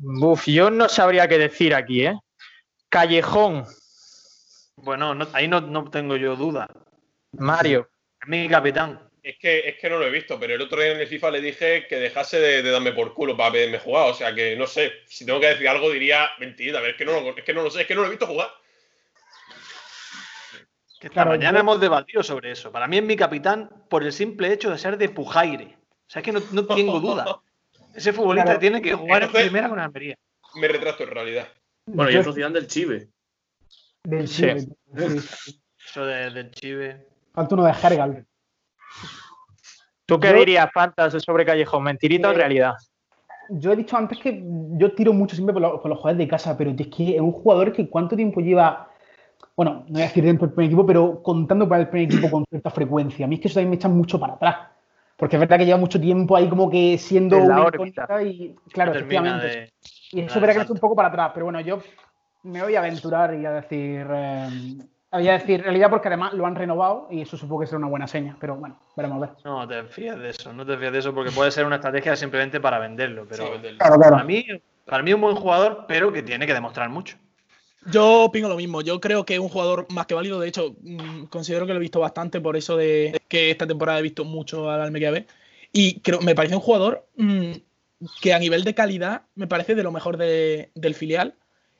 uf, 0.00 0.46
yo 0.46 0.68
no 0.70 0.88
sabría 0.88 1.28
qué 1.28 1.38
decir 1.38 1.74
aquí, 1.74 2.06
¿eh? 2.06 2.18
Callejón, 2.88 3.64
Bueno, 4.76 5.14
no- 5.14 5.26
ahí 5.32 5.46
no, 5.48 5.60
no 5.60 5.90
tengo 5.90 6.16
yo 6.16 6.34
duda. 6.36 6.68
Mario. 7.32 7.88
Es 8.22 8.28
mi 8.28 8.48
capitán. 8.48 9.07
Es 9.28 9.36
que, 9.38 9.68
es 9.68 9.76
que 9.78 9.90
no 9.90 9.98
lo 9.98 10.06
he 10.06 10.10
visto, 10.10 10.40
pero 10.40 10.54
el 10.54 10.60
otro 10.62 10.80
día 10.80 10.92
en 10.92 11.00
el 11.00 11.06
FIFA 11.06 11.30
le 11.32 11.40
dije 11.42 11.86
que 11.86 11.96
dejase 11.96 12.40
de, 12.40 12.62
de 12.62 12.70
darme 12.70 12.92
por 12.92 13.12
culo 13.12 13.36
para 13.36 13.50
verme 13.50 13.78
jugar. 13.78 14.10
O 14.10 14.14
sea 14.14 14.34
que 14.34 14.56
no 14.56 14.66
sé, 14.66 14.90
si 15.06 15.26
tengo 15.26 15.38
que 15.38 15.48
decir 15.48 15.68
algo 15.68 15.90
diría 15.90 16.30
mentirita, 16.38 16.78
pero 16.78 16.92
es 16.92 16.96
que 16.96 17.04
no 17.04 17.12
lo, 17.20 17.36
es 17.36 17.44
que 17.44 17.52
no 17.52 17.62
lo 17.62 17.70
sé, 17.70 17.82
es 17.82 17.86
que 17.86 17.94
no 17.94 18.00
lo 18.00 18.06
he 18.06 18.10
visto 18.10 18.26
jugar. 18.26 18.48
Que 21.00 21.06
esta 21.08 21.14
Claro, 21.14 21.30
mañana 21.30 21.58
yo- 21.58 21.60
hemos 21.60 21.80
debatido 21.80 22.22
sobre 22.22 22.50
eso. 22.52 22.72
Para 22.72 22.88
mí 22.88 22.96
es 22.98 23.04
mi 23.04 23.16
capitán 23.16 23.70
por 23.90 24.02
el 24.02 24.12
simple 24.12 24.50
hecho 24.52 24.70
de 24.70 24.78
ser 24.78 24.96
de 24.96 25.08
Pujaire. 25.10 25.76
O 25.76 26.10
sea, 26.10 26.20
es 26.20 26.24
que 26.24 26.32
no, 26.32 26.40
no 26.52 26.64
tengo 26.66 26.98
duda. 27.00 27.40
Ese 27.94 28.12
futbolista 28.14 28.44
Claro. 28.46 28.60
tiene 28.60 28.80
que 28.82 28.94
jugar 28.94 29.24
en 29.24 29.32
primera 29.32 29.68
con 29.68 29.78
Almería. 29.78 30.16
Me 30.54 30.68
retraso 30.68 31.02
en 31.04 31.10
realidad. 31.10 31.48
Bueno, 31.86 32.10
y 32.10 32.14
Yo- 32.14 32.32
Zidane 32.32 32.54
del 32.54 32.66
Chive. 32.66 33.08
del. 34.04 34.26
Sí. 34.26 34.46
Eso 35.86 36.04
de- 36.06 36.30
del 36.30 36.50
Chive. 36.50 37.06
Falta 37.34 37.54
uno 37.54 37.64
de 37.66 37.72
Hergal. 37.72 38.26
¿Tú 40.06 40.18
qué 40.18 40.28
Yo- 40.30 40.34
dirías, 40.38 40.70
Fantas, 40.72 41.12
sobre 41.22 41.44
Callejón? 41.44 41.82
¿Mentirita 41.84 42.28
o 42.28 42.32
Eh, 42.32 42.34
realidad? 42.34 42.74
Yo 43.50 43.72
he 43.72 43.76
dicho 43.76 43.96
antes 43.96 44.18
que 44.18 44.42
yo 44.72 44.92
tiro 44.94 45.12
mucho 45.12 45.34
siempre 45.34 45.52
por, 45.54 45.62
los- 45.62 45.80
por 45.80 45.88
los 45.88 45.98
jugadores 45.98 46.18
de 46.18 46.28
casa, 46.28 46.56
pero 46.56 46.70
es 46.70 46.86
que 46.88 47.14
es 47.16 47.20
un 47.20 47.32
jugador 47.32 47.72
que 47.72 47.88
cuánto 47.88 48.14
tiempo 48.16 48.40
lleva, 48.40 48.88
bueno, 49.56 49.84
no 49.86 49.92
voy 49.92 50.02
a 50.02 50.06
decir 50.06 50.22
dentro 50.24 50.46
del 50.46 50.54
primer 50.54 50.70
equipo, 50.70 50.86
pero 50.86 51.22
contando 51.22 51.66
para 51.68 51.82
el 51.82 51.88
primer 51.88 52.10
equipo 52.10 52.30
con 52.30 52.44
cierta 52.48 52.70
frecuencia. 52.70 53.24
A 53.24 53.28
mí 53.28 53.36
es 53.36 53.40
que 53.40 53.48
eso 53.48 53.54
también 53.54 53.70
me 53.70 53.76
echa 53.76 53.88
mucho 53.88 54.18
para 54.20 54.34
atrás. 54.34 54.56
Porque 55.16 55.36
es 55.36 55.40
verdad 55.40 55.58
que 55.58 55.64
lleva 55.66 55.78
mucho 55.78 56.00
tiempo 56.00 56.36
ahí 56.36 56.48
como 56.48 56.70
que 56.70 56.96
siendo 56.98 57.38
una 57.38 57.62
órbita. 57.64 58.02
incógnita 58.04 58.22
y 58.22 58.54
claro, 58.72 58.92
efectivamente. 58.92 59.46
de. 59.46 59.72
Y 60.12 60.20
eso 60.20 60.40
verá 60.40 60.52
que 60.52 60.58
me 60.60 60.64
salto. 60.64 60.72
echa 60.72 60.72
un 60.74 60.80
poco 60.80 60.94
para 60.96 61.08
atrás, 61.08 61.30
pero 61.34 61.46
bueno, 61.46 61.60
yo 61.60 61.80
me 62.44 62.62
voy 62.62 62.76
a 62.76 62.78
aventurar 62.80 63.34
y 63.34 63.44
a 63.44 63.50
decir, 63.52 64.06
eh, 64.08 64.48
voy 65.12 65.28
a 65.28 65.32
decir 65.32 65.62
realidad 65.62 65.90
porque 65.90 66.08
además 66.08 66.34
lo 66.34 66.46
han 66.46 66.54
renovado 66.54 67.08
y 67.10 67.22
eso 67.22 67.36
supongo 67.36 67.60
que 67.60 67.66
será 67.66 67.78
una 67.78 67.88
buena 67.88 68.06
seña, 68.06 68.36
pero 68.40 68.56
bueno, 68.56 68.78
veremos 68.96 69.16
a 69.16 69.20
ver. 69.20 69.30
No 69.44 69.66
te 69.66 69.84
fíes 69.84 70.18
de 70.18 70.30
eso, 70.30 70.52
no 70.52 70.66
te 70.66 70.76
fíes 70.76 70.92
de 70.92 70.98
eso 70.98 71.14
porque 71.14 71.30
puede 71.32 71.50
ser 71.50 71.64
una 71.64 71.76
estrategia 71.76 72.16
simplemente 72.16 72.60
para 72.60 72.78
venderlo. 72.78 73.26
Pero 73.28 73.44
Sí, 73.44 73.50
venderlo. 73.52 73.78
Claro, 73.78 73.98
para 73.98 74.24
mí, 74.24 74.44
para 74.84 75.02
mí 75.02 75.10
es 75.10 75.14
un 75.14 75.20
buen 75.22 75.36
jugador, 75.36 75.84
pero 75.88 76.12
que 76.12 76.22
tiene 76.22 76.46
que 76.46 76.54
demostrar 76.54 76.88
mucho. 76.90 77.16
Yo 77.90 78.24
opino 78.24 78.48
lo 78.48 78.56
mismo. 78.56 78.82
Yo 78.82 79.00
creo 79.00 79.24
que 79.24 79.34
es 79.34 79.40
un 79.40 79.48
jugador 79.48 79.86
más 79.90 80.06
que 80.06 80.14
válido. 80.14 80.40
De 80.40 80.48
hecho, 80.48 80.74
mm, 80.82 81.24
considero 81.26 81.64
que 81.66 81.72
lo 81.72 81.78
he 81.78 81.82
visto 81.82 82.00
bastante 82.00 82.40
por 82.40 82.56
eso 82.56 82.76
de 82.76 83.20
que 83.28 83.50
esta 83.50 83.66
temporada 83.66 84.00
he 84.00 84.02
visto 84.02 84.24
mucho 84.24 84.68
al 84.70 84.80
Almería 84.82 85.10
B. 85.10 85.26
Y 85.72 86.00
creo, 86.00 86.20
me 86.20 86.34
parece 86.34 86.54
un 86.56 86.60
jugador 86.60 87.06
mm, 87.16 87.52
que 88.20 88.34
a 88.34 88.38
nivel 88.38 88.64
de 88.64 88.74
calidad 88.74 89.22
me 89.36 89.46
parece 89.46 89.74
de 89.74 89.82
lo 89.82 89.92
mejor 89.92 90.16
de- 90.16 90.70
del 90.74 90.94
filial. 90.94 91.36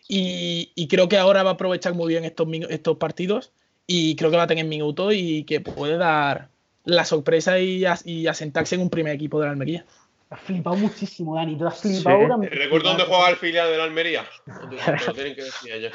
Y, 0.07 0.73
y 0.75 0.89
creo 0.89 1.09
que 1.09 1.19
ahora 1.19 1.43
va 1.43 1.51
a 1.51 1.53
aprovechar 1.55 1.95
muy 1.95 2.09
bien 2.09 2.25
estos, 2.25 2.47
estos 2.71 2.97
partidos. 2.99 3.53
Y 3.87 4.17
creo 4.17 4.31
que 4.31 4.37
va 4.37 4.43
a 4.45 4.47
tener 4.49 4.65
minutos 4.67 5.15
y 5.17 5.45
que 5.45 5.61
puede 5.61 5.97
dar 5.97 6.49
la 6.85 7.05
sorpresa 7.05 7.59
y, 7.59 7.85
as- 7.85 8.07
y 8.07 8.27
asentarse 8.27 8.75
en 8.75 8.83
un 8.83 8.91
primer 8.91 9.15
equipo 9.15 9.41
de 9.41 9.47
la 9.47 9.53
Almería. 9.53 9.85
Has 10.31 10.41
flipado 10.41 10.77
muchísimo, 10.77 11.35
Dani. 11.37 11.57
Tú 11.57 11.67
has 11.67 11.81
flipado 11.81 12.19
Sí. 12.19 12.25
ahora. 12.31 12.49
¿Te 12.51 12.55
recuerdo 12.55 12.89
dónde 12.91 13.05
jugaba 13.05 13.31
el 13.31 13.37
filial 13.37 13.71
de 13.71 13.79
la 13.79 13.85
Almería? 13.85 14.25
No 14.47 14.69
te- 14.69 14.93
me 14.93 15.07
lo 15.07 15.13
tienen 15.15 15.35
que 15.35 15.43
decir 15.45 15.73
ellos. 15.73 15.93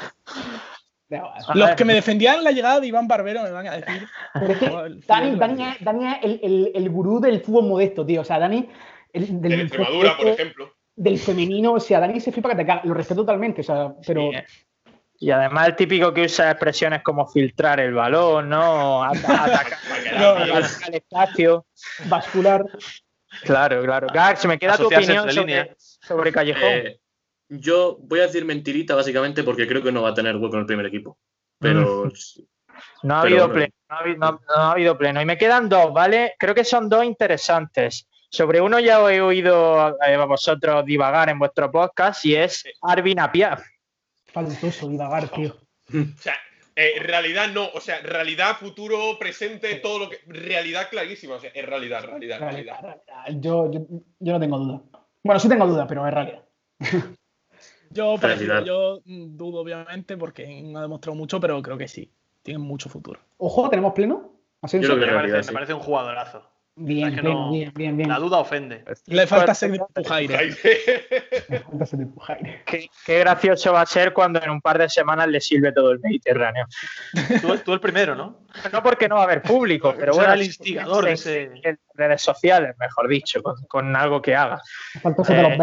A 1.46 1.54
Los 1.54 1.70
que 1.72 1.84
me 1.84 1.94
defendían 1.94 2.42
la 2.42 2.50
llegada 2.50 2.80
de 2.80 2.88
Iván 2.88 3.06
Barbero 3.06 3.42
me 3.42 3.50
van 3.50 3.68
a 3.68 3.76
decir. 3.76 4.08
Pero 4.32 4.52
es 4.52 4.58
que 4.58 4.64
El 4.66 5.00
Dani, 5.06 5.36
Dani 5.36 5.62
es, 5.64 5.84
Dani 5.84 6.06
es 6.06 6.16
el, 6.24 6.40
el, 6.42 6.72
el 6.74 6.90
gurú 6.90 7.20
del 7.20 7.40
fútbol 7.42 7.66
modesto, 7.66 8.04
tío. 8.04 8.22
O 8.22 8.24
sea, 8.24 8.38
Dani. 8.40 8.68
El, 9.12 9.40
del, 9.40 9.52
De 9.56 9.62
Extremadura, 9.62 10.16
por 10.16 10.26
ejemplo. 10.26 10.72
Del 10.96 11.18
femenino, 11.18 11.72
o 11.74 11.80
sea, 11.80 11.98
Dani 12.00 12.20
se 12.20 12.30
flipa 12.32 12.50
que 12.50 12.56
te 12.56 12.66
caga. 12.66 12.82
Lo 12.84 12.94
respeto 12.94 13.22
totalmente, 13.22 13.62
o 13.62 13.64
sea, 13.64 13.92
pero. 14.06 14.30
Sí, 14.30 14.36
eh. 14.36 14.44
Y 15.20 15.30
además 15.30 15.68
el 15.68 15.76
típico 15.76 16.12
que 16.12 16.22
usa 16.22 16.50
expresiones 16.50 17.02
como 17.02 17.26
filtrar 17.26 17.80
el 17.80 17.94
balón, 17.94 18.48
¿no? 18.48 19.02
Ata- 19.02 19.44
atacar, 19.44 19.78
No, 20.18 20.28
atacar 20.30 20.88
al 20.88 20.94
espacio. 20.94 21.66
vascular. 22.06 22.64
Claro, 23.42 23.82
claro. 23.82 24.06
Gax, 24.12 24.44
me 24.46 24.58
queda 24.58 24.76
tu 24.76 24.86
opinión 24.86 25.28
sobre, 25.30 26.32
Callejón. 26.32 26.62
Eh, 26.64 27.00
yo 27.48 27.96
voy 28.00 28.20
a 28.20 28.24
decir 28.24 28.44
mentirita 28.44 28.94
básicamente 28.94 29.42
porque 29.44 29.66
creo 29.66 29.82
que 29.82 29.92
no 29.92 30.02
va 30.02 30.10
a 30.10 30.14
tener 30.14 30.36
hueco 30.36 30.54
en 30.56 30.60
el 30.60 30.66
primer 30.66 30.86
equipo. 30.86 31.18
Pero 31.58 32.04
No 33.04 33.16
ha, 33.16 33.22
Pero 33.22 33.36
habido 33.42 33.48
bueno. 33.48 33.54
pleno, 33.54 33.72
no, 33.88 33.96
ha 33.96 34.00
habido, 34.00 34.18
no- 34.18 34.32
no 34.48 34.62
ha 34.62 34.72
habido 34.72 34.98
pleno. 34.98 35.22
Y 35.22 35.24
me 35.24 35.38
quedan 35.38 35.68
dos, 35.68 35.92
¿vale? 35.92 36.34
Creo 36.38 36.54
que 36.54 36.64
son 36.64 36.88
dos 36.88 37.04
interesantes. 37.04 38.08
Sobre 38.34 38.60
uno 38.60 38.80
ya 38.80 39.00
os 39.00 39.12
he 39.12 39.20
oído 39.20 39.96
eh, 40.04 40.14
a 40.14 40.24
vosotros 40.24 40.84
divagar 40.84 41.28
en 41.28 41.38
vuestro 41.38 41.70
podcast 41.70 42.24
y 42.24 42.34
es 42.34 42.64
Arvin 42.82 43.20
Apia. 43.20 43.62
Faltoso 44.26 44.88
divagar, 44.88 45.28
tío. 45.28 45.56
O 45.94 46.18
sea, 46.20 46.34
eh, 46.74 46.98
realidad 46.98 47.52
no, 47.52 47.68
o 47.68 47.80
sea, 47.80 48.00
realidad, 48.00 48.56
futuro, 48.56 49.16
presente, 49.20 49.76
todo 49.76 50.00
lo 50.00 50.10
que. 50.10 50.18
Realidad 50.26 50.88
clarísima, 50.90 51.34
o 51.34 51.38
sea, 51.38 51.50
es 51.54 51.64
realidad, 51.64 52.02
realidad, 52.02 52.40
Realidad, 52.40 52.80
realidad. 52.80 53.04
realidad. 53.06 53.40
Yo, 53.40 53.70
yo, 53.70 53.86
yo 54.18 54.32
no 54.32 54.40
tengo 54.40 54.58
duda. 54.58 54.82
Bueno, 55.22 55.38
sí 55.38 55.48
tengo 55.48 55.66
duda, 55.68 55.86
pero 55.86 56.04
es 56.04 56.12
realidad. 56.14 56.42
Yo, 57.90 58.16
yo 58.64 59.02
dudo, 59.04 59.60
obviamente, 59.60 60.16
porque 60.16 60.62
no 60.62 60.80
ha 60.80 60.82
demostrado 60.82 61.14
mucho, 61.14 61.38
pero 61.38 61.62
creo 61.62 61.78
que 61.78 61.86
sí. 61.86 62.10
Tiene 62.42 62.58
mucho 62.58 62.88
futuro. 62.88 63.20
Ojo, 63.36 63.70
¿tenemos 63.70 63.92
pleno? 63.92 64.32
Asensio. 64.62 64.96
Yo 64.96 65.00
creo 65.00 65.22
que 65.22 65.46
Me 65.46 65.52
parece 65.52 65.74
un 65.74 65.78
jugadorazo. 65.78 66.53
Bien, 66.76 67.08
Es 67.08 67.14
que 67.14 67.20
pleno, 67.20 67.46
no- 67.46 67.52
bien, 67.52 67.72
bien, 67.74 67.96
bien. 67.96 68.08
La 68.08 68.18
duda 68.18 68.38
ofende. 68.38 68.84
Le 69.06 69.26
falta 69.28 69.54
ser 69.54 69.78
Pujaire. 69.94 70.50
Falta 71.62 71.84
ese 71.84 71.96
tipo, 71.96 72.20
Jaime. 72.20 72.62
Qué, 72.66 72.90
qué 73.06 73.18
gracioso 73.20 73.72
va 73.72 73.82
a 73.82 73.86
ser 73.86 74.12
cuando 74.12 74.42
en 74.42 74.50
un 74.50 74.60
par 74.60 74.78
de 74.78 74.88
semanas 74.88 75.28
le 75.28 75.40
sirve 75.40 75.70
todo 75.72 75.92
el 75.92 76.00
Mediterráneo. 76.00 76.66
Tú, 77.40 77.56
tú 77.58 77.72
el 77.74 77.80
primero, 77.80 78.14
¿no? 78.16 78.40
No 78.72 78.82
porque 78.82 79.08
no 79.08 79.14
va 79.16 79.20
a 79.22 79.24
haber 79.24 79.42
público, 79.42 79.94
pero 79.96 80.12
Será 80.14 80.26
bueno, 80.28 80.40
el 80.40 80.46
instigador 80.46 81.04
de 81.04 81.12
ese. 81.12 81.50
en 81.62 81.78
redes 81.94 82.22
sociales, 82.22 82.74
mejor 82.78 83.08
dicho, 83.08 83.40
con, 83.42 83.54
con 83.68 83.94
algo 83.94 84.20
que 84.20 84.34
haga. 84.34 84.60
De 85.02 85.10
Eh. 85.54 85.58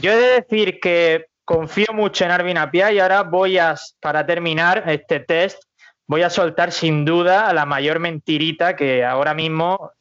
Yo 0.00 0.12
he 0.12 0.16
de 0.16 0.40
decir 0.40 0.80
que 0.80 1.26
confío 1.44 1.88
mucho 1.92 2.24
en 2.24 2.30
Arvin 2.30 2.56
Apia 2.58 2.92
y 2.92 2.98
ahora 2.98 3.22
voy 3.24 3.58
a, 3.58 3.74
para 4.00 4.24
terminar 4.24 4.84
este 4.86 5.20
test, 5.20 5.62
voy 6.06 6.22
a 6.22 6.30
soltar 6.30 6.72
sin 6.72 7.04
duda 7.04 7.52
la 7.52 7.66
mayor 7.66 7.98
mentirita 7.98 8.76
que 8.76 9.04
ahora 9.04 9.34
mismo 9.34 9.92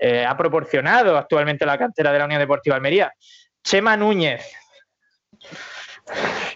eh, 0.00 0.24
ha 0.24 0.36
proporcionado 0.36 1.16
actualmente 1.16 1.66
la 1.66 1.78
cantera 1.78 2.12
de 2.12 2.18
la 2.18 2.24
Unión 2.24 2.40
Deportiva 2.40 2.76
Almería. 2.76 3.12
Chema 3.62 3.96
Núñez. 3.96 4.44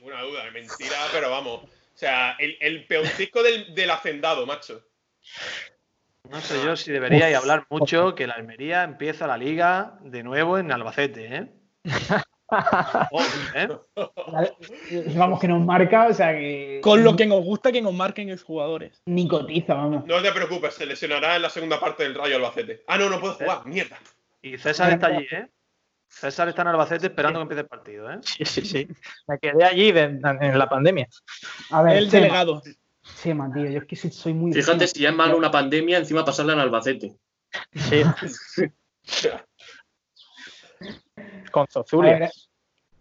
Una 0.02 0.22
duda, 0.22 0.46
es 0.46 0.52
mentira, 0.52 0.96
pero 1.12 1.30
vamos. 1.30 1.64
O 1.64 1.98
sea, 1.98 2.36
el, 2.38 2.56
el 2.60 2.86
peoncisco 2.86 3.42
del, 3.42 3.74
del 3.74 3.90
hacendado, 3.90 4.46
macho. 4.46 4.82
No 6.30 6.40
sé 6.40 6.62
yo 6.64 6.76
si 6.76 6.92
deberíais 6.92 7.36
hablar 7.36 7.66
mucho 7.68 8.14
que 8.14 8.26
la 8.26 8.34
Almería 8.34 8.84
empieza 8.84 9.26
la 9.26 9.36
liga 9.36 9.98
de 10.00 10.22
nuevo 10.22 10.58
en 10.58 10.72
Albacete, 10.72 11.36
¿eh? 11.36 11.48
¿eh? 13.54 13.68
Vamos, 15.16 15.40
que 15.40 15.48
nos 15.48 15.64
marca, 15.64 16.06
o 16.08 16.14
sea 16.14 16.32
que. 16.32 16.80
Con 16.82 17.02
lo 17.04 17.16
que 17.16 17.26
nos 17.26 17.42
gusta 17.44 17.72
que 17.72 17.80
nos 17.82 17.92
marquen 17.94 18.30
exjugadores. 18.30 19.02
Ni 19.06 19.26
cotiza, 19.28 19.74
vamos. 19.74 20.04
No 20.06 20.20
te 20.22 20.32
preocupes, 20.32 20.74
se 20.74 20.86
lesionará 20.86 21.36
en 21.36 21.42
la 21.42 21.50
segunda 21.50 21.80
parte 21.80 22.02
del 22.04 22.14
Rayo 22.14 22.36
Albacete. 22.36 22.82
Ah, 22.86 22.98
no, 22.98 23.08
no 23.08 23.20
puede 23.20 23.34
jugar, 23.34 23.66
mierda. 23.66 23.98
Y 24.42 24.58
César 24.58 24.92
está 24.92 25.06
allí, 25.08 25.26
¿eh? 25.30 25.48
César 26.08 26.48
está 26.48 26.62
en 26.62 26.68
Albacete 26.68 27.06
esperando 27.06 27.38
que 27.38 27.42
empiece 27.42 27.60
el 27.62 27.68
partido, 27.68 28.10
¿eh? 28.12 28.18
Sí, 28.22 28.44
sí, 28.44 28.60
sí. 28.62 28.88
Me 29.26 29.38
quedé 29.38 29.64
allí 29.64 29.92
de- 29.92 30.02
en 30.02 30.58
la 30.58 30.68
pandemia. 30.68 31.08
A 31.70 31.82
ver, 31.82 31.96
El 31.96 32.10
Chema, 32.10 32.20
delegado. 32.26 32.62
Chema, 33.22 33.50
tío, 33.52 33.64
yo 33.66 33.78
es 33.78 33.84
que 33.86 33.96
soy- 33.96 34.10
soy 34.12 34.34
muy. 34.34 34.52
Fíjate 34.52 34.86
si 34.86 35.00
ya 35.00 35.08
es 35.08 35.14
malo 35.14 35.36
una 35.38 35.50
pandemia, 35.50 35.98
encima 35.98 36.24
pasarla 36.24 36.52
en 36.52 36.58
Albacete. 36.60 37.14
Sí. 37.74 38.02
Con 41.52 41.66
Zozulia. 41.68 42.30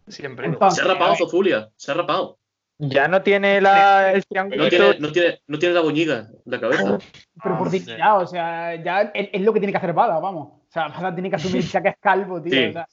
Siempre. 0.07 0.47
entonces, 0.47 0.83
Se 0.83 0.89
ha 0.89 0.93
rapado 0.93 1.15
Zozulia, 1.15 1.69
se 1.75 1.91
ha 1.91 1.95
rapado. 1.95 2.37
Ya 2.83 3.07
no 3.07 3.21
tiene 3.21 3.61
la, 3.61 4.11
el 4.11 4.25
triángulo. 4.25 4.63
No 4.63 4.69
tiene, 4.69 4.99
no 4.99 5.11
tiene, 5.11 5.41
no 5.45 5.59
tiene 5.59 5.75
la 5.75 5.81
boñiga 5.81 6.17
en 6.31 6.51
la 6.51 6.59
cabeza. 6.59 6.97
Pero 7.43 7.57
por 7.57 7.67
Ah, 7.67 7.71
dignidad, 7.71 8.21
o 8.21 8.25
sea, 8.25 8.75
ya 8.83 9.01
es, 9.13 9.29
es 9.33 9.41
lo 9.41 9.53
que 9.53 9.59
tiene 9.59 9.71
que 9.71 9.77
hacer 9.77 9.93
Bada, 9.93 10.19
vamos. 10.19 10.47
O 10.47 10.71
sea, 10.71 10.87
Bada 10.87 11.13
tiene 11.13 11.29
que 11.29 11.35
asumir 11.35 11.61
ya 11.61 11.81
que 11.83 11.89
es 11.89 11.95
calvo, 11.99 12.41
tío. 12.41 12.51
Sí. 12.51 12.65
o 12.69 12.73
sea, 12.73 12.87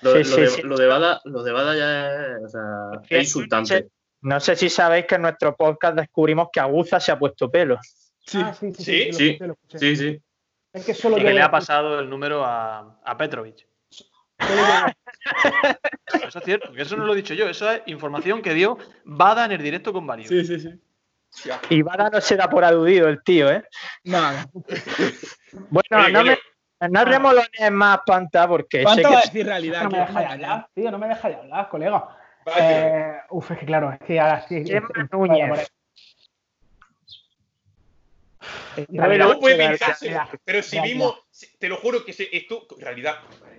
Lo, 0.00 0.12
Sí, 0.12 0.18
lo 0.18 0.24
sí, 0.24 0.40
de, 0.40 0.46
sí. 0.48 0.62
lo 0.62 0.76
de 0.78 0.86
Bada, 0.86 1.20
lo 1.24 1.42
de 1.42 1.52
Bada 1.52 1.76
ya 1.76 2.06
es, 2.38 2.44
o 2.44 2.48
sea, 2.48 3.00
es 3.10 3.24
insultante. 3.24 3.88
No 4.22 4.40
sé 4.40 4.56
si 4.56 4.70
sabéis 4.70 5.04
que 5.04 5.16
en 5.16 5.22
nuestro 5.22 5.54
podcast 5.54 5.94
descubrimos 5.96 6.48
que 6.50 6.60
Aguza 6.60 6.98
se 6.98 7.12
ha 7.12 7.18
puesto 7.18 7.50
pelo. 7.50 7.78
Sí. 8.26 8.40
ah, 8.42 8.54
sí, 8.54 8.72
sí, 8.74 8.82
¿Sí? 8.82 9.12
Sí. 9.12 9.28
escuché, 9.28 9.46
lo 9.46 9.52
escuché. 9.52 9.78
Sí, 9.78 9.96
sí. 9.96 10.22
Es 10.72 10.86
que 10.86 10.94
solo 10.94 11.16
que 11.16 11.32
le 11.34 11.42
ha 11.42 11.50
pasado 11.50 11.98
el 12.00 12.08
número 12.08 12.42
a, 12.44 12.98
a 13.04 13.16
Petrovic. 13.16 13.67
Eso 16.26 16.38
es 16.38 16.44
cierto, 16.44 16.72
que 16.72 16.82
eso 16.82 16.96
no 16.96 17.04
lo 17.04 17.12
he 17.12 17.16
dicho 17.16 17.34
yo, 17.34 17.48
eso 17.48 17.70
es 17.70 17.82
información 17.86 18.40
que 18.42 18.54
dio 18.54 18.78
Bada 19.04 19.44
en 19.44 19.52
el 19.52 19.62
directo 19.62 19.92
con 19.92 20.06
Vario. 20.06 20.28
Sí, 20.28 20.44
sí, 20.44 20.58
sí. 20.60 20.80
Y 21.70 21.82
Bada 21.82 22.08
no 22.10 22.20
se 22.20 22.36
da 22.36 22.48
por 22.48 22.64
aludido 22.64 23.08
el 23.08 23.22
tío, 23.22 23.50
¿eh? 23.50 23.62
Nada. 24.04 24.46
Bueno, 25.52 26.04
Oye, 26.04 26.12
no, 26.12 26.24
me, 26.24 26.38
no 26.88 27.04
remolones 27.04 27.70
más, 27.70 28.00
Panta, 28.06 28.48
porque 28.48 28.78
sé 28.78 28.84
¿Cuánto 28.84 29.10
va 29.10 29.18
a 29.18 29.20
que 29.22 29.28
decir 29.28 29.46
realidad? 29.46 29.82
No 29.84 29.90
me 29.90 29.98
deja 29.98 30.20
de 30.20 30.26
hablar, 30.26 30.68
tío, 30.74 30.90
no 30.90 30.98
me 30.98 31.08
deja 31.08 31.28
de 31.28 31.34
hablar, 31.34 31.68
colega. 31.68 32.08
Eh, 32.58 33.16
uf, 33.30 33.50
es 33.50 33.58
que 33.58 33.66
claro, 33.66 33.92
es 33.92 33.98
que 34.06 34.18
ahora 34.18 34.46
sí. 34.48 34.64
Chema 34.64 34.88
es- 34.94 35.04
es- 35.04 35.12
Núñez. 35.12 35.70
¿Cómo 38.96 39.40
puede 39.40 39.56
pensarse? 39.56 40.16
Pero 40.44 40.62
si 40.62 40.80
vimos, 40.80 41.22
te 41.58 41.68
lo 41.68 41.76
juro 41.76 42.04
que 42.04 42.12
esto, 42.32 42.66
realidad, 42.78 43.16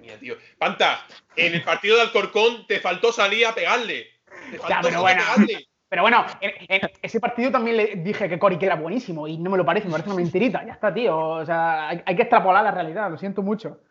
madre 0.09 0.17
mía, 0.17 0.19
tío. 0.19 0.35
Panta, 0.57 1.05
en 1.35 1.53
el 1.53 1.63
partido 1.63 1.95
de 1.95 2.03
Alcorcón 2.03 2.65
te 2.67 2.79
faltó 2.79 3.11
salir 3.11 3.45
a 3.45 3.53
pegarle. 3.53 4.07
Te 4.51 4.57
faltó 4.57 4.69
Ya, 4.69 4.81
pero 4.81 4.83
salir 4.83 4.95
a 4.97 5.01
bueno. 5.01 5.21
pegarle. 5.21 5.65
Pero 5.89 6.01
bueno, 6.03 6.25
en, 6.39 6.51
en 6.67 6.91
ese 7.01 7.19
partido 7.19 7.51
también 7.51 7.77
le 7.77 7.95
dije 7.95 8.29
que 8.29 8.37
Cori 8.37 8.59
que 8.59 8.67
era 8.67 8.75
buenísimo 8.75 9.27
y 9.27 9.39
no 9.39 9.49
me 9.49 9.57
lo 9.57 9.65
parece, 9.65 9.87
me 9.87 9.93
parece 9.93 10.09
una 10.09 10.17
mentirita. 10.17 10.63
Ya 10.63 10.73
está, 10.73 10.93
tío. 10.93 11.17
O 11.17 11.45
sea, 11.45 11.89
hay, 11.89 12.01
hay 12.05 12.15
que 12.15 12.21
extrapolar 12.21 12.63
la 12.63 12.69
realidad, 12.71 13.09
lo 13.09 13.17
siento 13.17 13.41
mucho. 13.41 13.81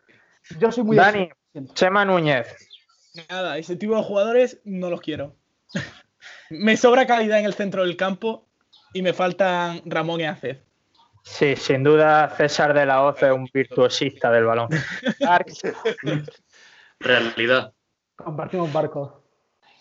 Yo 0.59 0.71
soy 0.71 0.83
muy. 0.85 0.95
Dani. 0.95 1.29
Chema 1.73 2.05
Núñez. 2.05 2.55
Nada, 3.29 3.57
ese 3.57 3.75
tipo 3.75 3.95
de 3.97 4.03
jugadores 4.03 4.61
no 4.63 4.89
los 4.89 5.01
quiero. 5.01 5.35
me 6.49 6.77
sobra 6.77 7.05
calidad 7.05 7.39
en 7.39 7.45
el 7.45 7.53
centro 7.53 7.83
del 7.83 7.97
campo 7.97 8.47
y 8.93 9.01
me 9.01 9.11
faltan 9.13 9.81
Ramón 9.85 10.21
y 10.21 10.25
Aced. 10.25 10.57
Sí, 11.29 11.55
sin 11.55 11.83
duda 11.83 12.27
César 12.35 12.73
de 12.73 12.87
la 12.87 13.03
Hoz 13.03 13.21
es 13.21 13.31
un 13.31 13.47
virtuosista 13.53 14.31
del 14.31 14.45
balón. 14.45 14.67
Realidad. 16.99 17.73
Compartimos 18.15 18.73
barcos. 18.73 19.13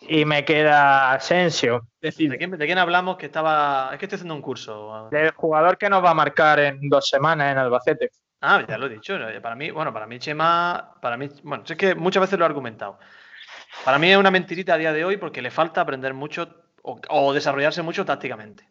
y 0.03 0.25
me 0.25 0.45
queda 0.45 1.13
Asensio, 1.13 1.89
Decide. 2.01 2.33
¿De 2.33 2.39
quién, 2.39 2.51
de 2.51 2.67
quién 2.67 2.79
hablamos? 2.79 3.17
Que 3.17 3.27
estaba. 3.27 3.91
Es 3.93 3.99
que 3.99 4.05
estoy 4.05 4.17
haciendo 4.17 4.35
un 4.35 4.43
curso. 4.43 5.09
del 5.11 5.31
jugador 5.33 5.79
que 5.79 5.89
nos 5.89 6.05
va 6.05 6.11
a 6.11 6.15
marcar 6.15 6.61
en 6.61 6.89
dos 6.89 7.09
semanas 7.09 7.51
en 7.51 7.59
Albacete. 7.59 8.11
Ah, 8.41 8.65
ya 8.69 8.79
lo 8.79 8.87
he 8.87 8.91
dicho. 8.91 9.19
Para 9.43 9.57
mí, 9.57 9.71
bueno, 9.71 9.93
para 9.93 10.07
mí 10.07 10.19
Chema, 10.21 10.95
para 11.01 11.17
mí, 11.17 11.29
bueno, 11.43 11.65
es 11.67 11.77
que 11.77 11.95
muchas 11.95 12.21
veces 12.21 12.39
lo 12.39 12.45
he 12.45 12.47
argumentado. 12.47 12.99
Para 13.85 13.99
mí 13.99 14.13
es 14.13 14.19
una 14.19 14.31
mentirita 14.31 14.75
a 14.75 14.79
día 14.79 14.93
de 14.93 15.05
hoy 15.05 15.17
porque 15.17 15.43
le 15.43 15.51
falta 15.51 15.81
aprender 15.81 16.15
mucho 16.15 16.49
o, 16.83 17.01
o 17.09 17.33
desarrollarse 17.33 17.83
mucho 17.83 18.05
tácticamente. 18.05 18.69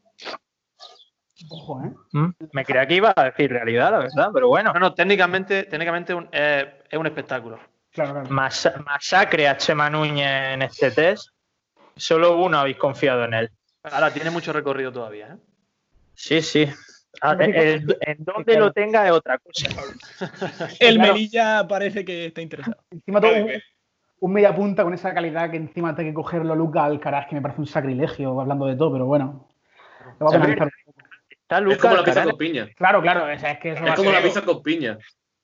Ojo, 1.50 1.82
¿eh? 1.84 1.91
¿Mm? 2.13 2.30
Me 2.54 2.65
creía 2.65 2.88
que 2.88 2.95
iba 2.95 3.13
a 3.15 3.23
decir 3.26 3.52
realidad, 3.52 3.91
la 3.91 3.97
verdad, 4.00 4.30
pero 4.34 4.47
bueno. 4.47 4.73
No, 4.73 4.80
no, 4.80 4.93
técnicamente, 4.93 5.63
técnicamente 5.63 6.13
un- 6.13 6.28
eh, 6.32 6.82
es 6.89 6.97
un 7.00 7.06
espectáculo. 7.06 7.60
Claro, 7.91 8.13
claro. 8.13 8.30
Masa- 8.30 8.76
masacre 8.86 9.47
a 9.47 9.58
Chema 9.58 9.89
Núñez 9.89 10.54
en 10.54 10.62
este 10.63 10.91
test. 10.91 11.30
Solo 11.95 12.38
uno 12.38 12.60
habéis 12.60 12.78
confiado 12.78 13.23
en 13.26 13.34
él. 13.34 13.52
Ahora 13.84 14.12
tiene 14.12 14.30
mucho 14.30 14.52
recorrido 14.54 14.91
todavía. 14.91 15.28
¿eh? 15.28 15.38
Sí, 16.13 16.41
sí. 16.41 16.67
Ah, 17.21 17.35
el- 17.40 17.98
en 18.02 18.17
dónde 18.23 18.60
lo 18.60 18.71
tenga 18.71 19.06
es 19.06 19.12
otra 19.12 19.40
cosa. 19.40 19.67
El 20.79 20.96
Claro. 20.98 21.13
Melilla 21.13 21.67
parece 21.67 22.06
que 22.06 22.27
está 22.27 22.42
interesado. 22.42 22.77
Encima 22.92 23.19
todo 23.21 23.31
un, 23.33 23.50
un 24.19 24.33
media 24.33 24.54
punta 24.54 24.83
con 24.83 24.94
esa 24.94 25.13
calidad 25.13 25.50
que 25.50 25.58
encima 25.58 25.96
tengo 25.96 26.10
que 26.10 26.13
cogerlo 26.13 26.56
Luca 26.56 26.83
Alcaraz, 26.85 27.27
que 27.27 27.35
me 27.35 27.42
parece 27.42 27.62
un 27.62 27.67
sacrilegio 27.67 28.40
hablando 28.40 28.65
de 28.67 28.75
todo, 28.75 28.92
pero 28.94 29.06
bueno. 29.06 29.48
Lo 30.19 30.25
vamos 30.27 30.48
a 30.48 30.69
Está 31.48 31.60
Es 31.60 31.63
Lucas 31.63 31.79
como 31.79 31.95
la 31.95 32.04
pizza 32.04 32.23
con 32.25 32.37
piña. 32.37 32.69
Claro, 32.75 33.02
claro, 33.02 33.23
o 33.33 33.39
sea, 33.39 33.52
es 33.54 33.60
que 33.60 33.71
eso 33.71 33.85
Es 33.85 33.95
como 33.95 34.12
ser- 34.12 34.19
la 34.19 34.21
pizza 34.21 34.41
con 34.41 34.62
piña. 34.62 34.98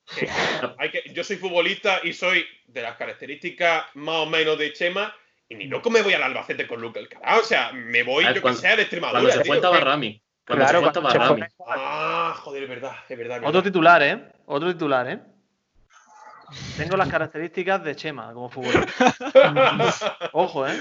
Hay 0.79 0.91
que, 0.91 1.01
yo 1.13 1.23
soy 1.23 1.37
futbolista 1.37 2.01
y 2.03 2.11
soy 2.11 2.45
de 2.67 2.81
las 2.81 2.97
características 2.97 3.85
más 3.93 4.15
o 4.15 4.25
menos 4.25 4.57
de 4.57 4.73
Chema. 4.73 5.15
Y 5.47 5.55
ni 5.55 5.67
loco 5.67 5.89
me 5.89 6.01
voy 6.01 6.13
al 6.13 6.23
Albacete 6.23 6.67
con 6.67 6.81
Luca 6.81 6.99
Alcaraz. 6.99 7.39
O 7.39 7.43
sea, 7.45 7.71
me 7.71 8.03
voy, 8.03 8.25
yo 8.25 8.33
que 8.33 8.41
cuando- 8.41 8.59
sé, 8.59 8.67
de 8.67 8.73
Cuando 8.73 8.81
Extremadura. 8.83 9.31
se 9.31 9.37
fue 9.39 9.43
tío. 9.45 9.53
estaba 9.55 9.79
Rami. 9.79 10.21
Cuando 10.45 10.65
Claro, 10.65 10.79
se 10.79 10.83
fue 10.83 10.91
cuando 10.91 11.09
estaba 11.09 11.25
se 11.25 11.33
fue. 11.35 11.39
Rami. 11.39 11.81
Ah, 11.81 12.33
joder, 12.37 12.63
es 12.63 12.69
verdad, 12.69 12.95
es 13.07 13.17
verdad. 13.17 13.35
es 13.37 13.41
verdad. 13.41 13.49
Otro 13.49 13.63
titular, 13.63 14.03
¿eh? 14.03 14.27
Otro 14.45 14.73
titular, 14.73 15.07
¿eh? 15.09 15.19
Tengo 16.75 16.97
las 16.97 17.07
características 17.07 17.81
de 17.83 17.95
Chema 17.95 18.33
como 18.33 18.49
futbolista. 18.49 19.15
Ojo, 20.33 20.67
¿eh? 20.67 20.77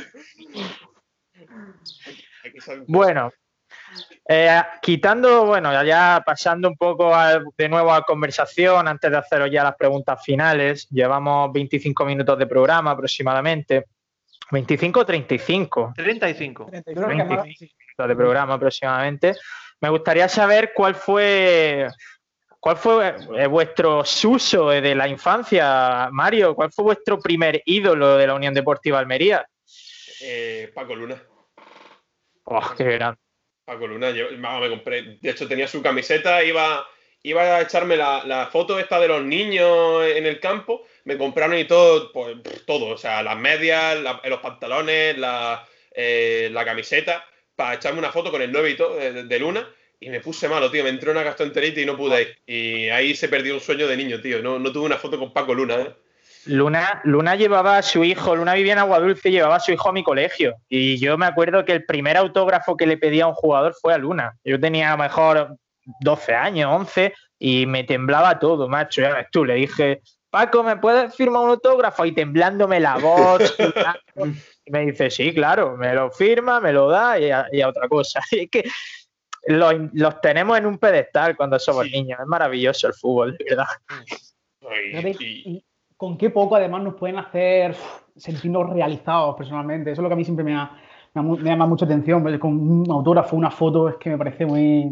Hay 2.45 2.53
que 2.53 2.61
saber- 2.61 2.85
Bueno, 2.89 3.31
Eh, 4.29 4.63
quitando, 4.81 5.47
bueno, 5.47 5.71
ya 5.85 6.23
pasando 6.25 6.69
un 6.69 6.77
poco 6.77 7.15
a- 7.15 7.41
de 7.57 7.69
nuevo 7.69 7.93
a 7.93 8.03
conversación, 8.03 8.87
antes 8.89 9.11
de 9.11 9.17
haceros 9.17 9.51
ya 9.51 9.65
las 9.65 9.75
preguntas 9.77 10.23
finales, 10.25 10.89
llevamos 10.91 11.53
25 11.53 12.05
minutos 12.05 12.39
de 12.39 12.47
programa 12.47 12.93
aproximadamente. 12.93 13.87
25 14.51 15.01
o 15.01 15.07
35. 15.07 15.93
35. 15.97 16.71
Yo 16.73 16.83
creo 16.83 17.09
que 17.09 17.15
más- 17.25 17.43
25 17.43 17.75
minutos 17.79 18.09
de 18.09 18.17
programa 18.17 18.55
aproximadamente. 18.55 19.35
Me 19.81 19.89
gustaría 19.89 20.29
saber 20.29 20.73
cuál 20.75 20.95
fue 20.95 21.89
cuál 22.61 22.77
fue 22.77 23.17
eh, 23.39 23.47
vuestro 23.49 24.05
suso 24.05 24.69
de 24.69 24.95
la 24.95 25.09
infancia, 25.09 26.09
Mario. 26.13 26.55
¿Cuál 26.55 26.71
fue 26.71 26.85
vuestro 26.85 27.19
primer 27.19 27.61
ídolo 27.65 28.17
de 28.17 28.27
la 28.29 28.35
Unión 28.35 28.55
Deportiva 28.55 29.01
Almería? 29.01 29.45
Eh, 30.21 30.71
Paco 30.73 30.95
Luna. 30.95 31.21
Oh, 32.45 32.61
qué 32.77 32.85
grande. 32.85 33.19
Paco 33.65 33.87
Luna, 33.87 34.11
yo 34.11 34.27
vamos, 34.39 34.63
me 34.63 34.69
compré. 34.71 35.19
De 35.21 35.31
hecho, 35.31 35.47
tenía 35.49 35.69
su 35.69 35.83
camiseta, 35.83 36.43
iba, 36.45 36.87
iba 37.23 37.43
a 37.57 37.63
echarme 37.63 37.97
la, 37.97 38.25
la 38.25 38.47
foto 38.49 38.79
esta 38.79 38.99
de 39.01 39.09
los 39.09 39.23
niños 39.25 40.05
en 40.05 40.27
el 40.27 40.41
campo. 40.41 40.85
Me 41.05 41.17
compraron 41.17 41.57
y 41.59 41.65
todo, 41.67 42.13
pues 42.13 42.37
todo. 42.67 42.87
O 42.89 42.99
sea, 42.99 43.23
las 43.23 43.39
medias, 43.39 44.01
la- 44.01 44.21
los 44.29 44.41
pantalones, 44.41 45.17
la, 45.19 45.67
eh, 45.95 46.49
la 46.53 46.65
camiseta, 46.65 47.25
para 47.55 47.75
echarme 47.75 47.99
una 48.01 48.13
foto 48.13 48.31
con 48.31 48.43
el 48.43 48.51
9 48.53 48.71
y 48.71 48.77
todo 48.77 48.97
de, 48.97 49.13
de- 49.13 49.25
de 49.25 49.39
Luna. 49.39 49.69
Y 50.01 50.11
me 50.11 50.21
puse 50.21 50.49
malo, 50.49 50.71
tío. 50.71 50.83
Me 50.83 50.91
entró 50.91 51.13
una 51.13 51.23
gastroenteritis 51.23 51.83
y 51.85 51.87
no 51.87 51.97
pude 51.97 52.23
ir. 52.23 52.39
Y 52.47 52.89
ahí 52.89 53.15
se 53.15 53.29
perdió 53.29 53.55
un 53.55 53.61
sueño 53.61 53.87
de 53.87 53.97
niño, 53.97 54.21
tío. 54.21 54.43
No, 54.43 54.59
no 54.59 54.73
tuve 54.73 54.87
una 54.87 54.99
foto 54.99 55.19
con 55.19 55.33
Paco 55.33 55.55
Luna, 55.55 55.81
¿eh? 55.81 55.95
Luna, 56.47 57.01
Luna 57.05 57.37
llevaba 57.37 57.79
a 57.79 57.83
su 57.83 58.03
hijo, 58.05 58.35
Luna 58.35 58.55
vivía 58.55 58.73
en 58.73 58.79
Aguadulce 58.81 59.29
y 59.29 59.33
llevaba 59.33 59.57
a 59.57 59.61
su 59.61 59.73
hijo 59.73 59.89
a 59.89 59.93
mi 59.93 60.03
colegio. 60.03 60.55
Y 60.69 60.99
yo 60.99 61.17
me 61.17 61.27
acuerdo 61.27 61.65
que 61.65 61.73
el 61.73 61.85
primer 61.85 62.17
autógrafo 62.17 62.77
que 62.77 62.87
le 62.87 62.97
pedía 62.97 63.25
a 63.25 63.29
un 63.29 63.35
jugador 63.35 63.75
fue 63.81 63.95
a 63.95 63.99
Luna. 63.99 64.37
Yo 64.45 64.59
tenía 64.59 64.93
a 64.93 64.97
lo 64.97 65.03
mejor 65.03 65.57
12 66.01 66.35
años, 66.35 66.71
11, 66.73 67.15
y 67.39 67.67
me 67.67 67.85
temblaba 67.85 68.39
todo, 68.39 68.69
macho. 68.69 69.03
Ya 69.03 69.15
ves 69.15 69.27
tú, 69.31 69.45
le 69.45 69.55
dije, 69.55 70.01
Paco, 70.31 70.63
¿me 70.63 70.77
puedes 70.77 71.15
firmar 71.15 71.43
un 71.43 71.51
autógrafo? 71.51 72.05
Y 72.07 72.13
temblándome 72.13 72.81
la 72.81 72.97
voz. 72.97 73.55
y 74.65 74.71
me 74.71 74.87
dice, 74.87 75.11
sí, 75.11 75.33
claro, 75.35 75.77
me 75.77 75.95
lo 75.95 76.11
firma, 76.11 76.61
me 76.61 76.73
lo 76.73 76.89
da 76.89 77.19
y 77.19 77.31
a, 77.31 77.47
y 77.53 77.61
a 77.61 77.69
otra 77.69 77.89
cosa. 77.89 78.21
Y 78.33 78.41
es 78.45 78.51
que 78.51 78.65
los, 79.47 79.75
los 79.93 80.21
tenemos 80.21 80.57
en 80.57 80.67
un 80.67 80.79
pedestal 80.79 81.37
cuando 81.37 81.59
somos 81.59 81.87
Sí. 81.87 81.93
niños. 81.93 82.21
Es 82.21 82.27
maravilloso 82.27 82.87
el 82.87 82.95
fútbol, 82.95 83.37
de 83.37 83.45
verdad. 83.45 83.67
Y 85.21 85.65
con 86.03 86.19
qué 86.19 86.31
poco 86.31 86.57
además 86.57 86.83
nos 86.83 86.95
pueden 86.97 87.17
hacer 87.17 87.77
sentirnos 88.17 88.69
realizados 88.71 89.37
personalmente. 89.37 89.93
Eso 89.93 90.01
es 90.01 90.03
lo 90.03 90.09
que 90.09 90.15
a 90.15 90.17
mí 90.17 90.25
siempre 90.25 90.45
me, 90.45 90.53
ha- 90.57 90.77
me, 91.15 91.21
ha 91.21 91.23
mu- 91.23 91.37
me 91.37 91.49
llama 91.49 91.65
mucha 91.65 91.85
atención. 91.85 92.25
Con 92.41 92.59
un 92.59 92.91
autógrafo, 92.91 93.37
una 93.37 93.53
foto, 93.53 93.89
es 93.89 93.95
que 94.01 94.11
me 94.11 94.19
parece 94.19 94.45
muy. 94.45 94.91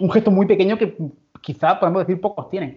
Un 0.00 0.10
gesto 0.12 0.30
muy 0.30 0.44
pequeño 0.44 0.76
que 0.76 0.98
quizás 1.40 1.78
podemos 1.78 2.06
decir 2.06 2.20
pocos 2.20 2.50
tienen. 2.50 2.74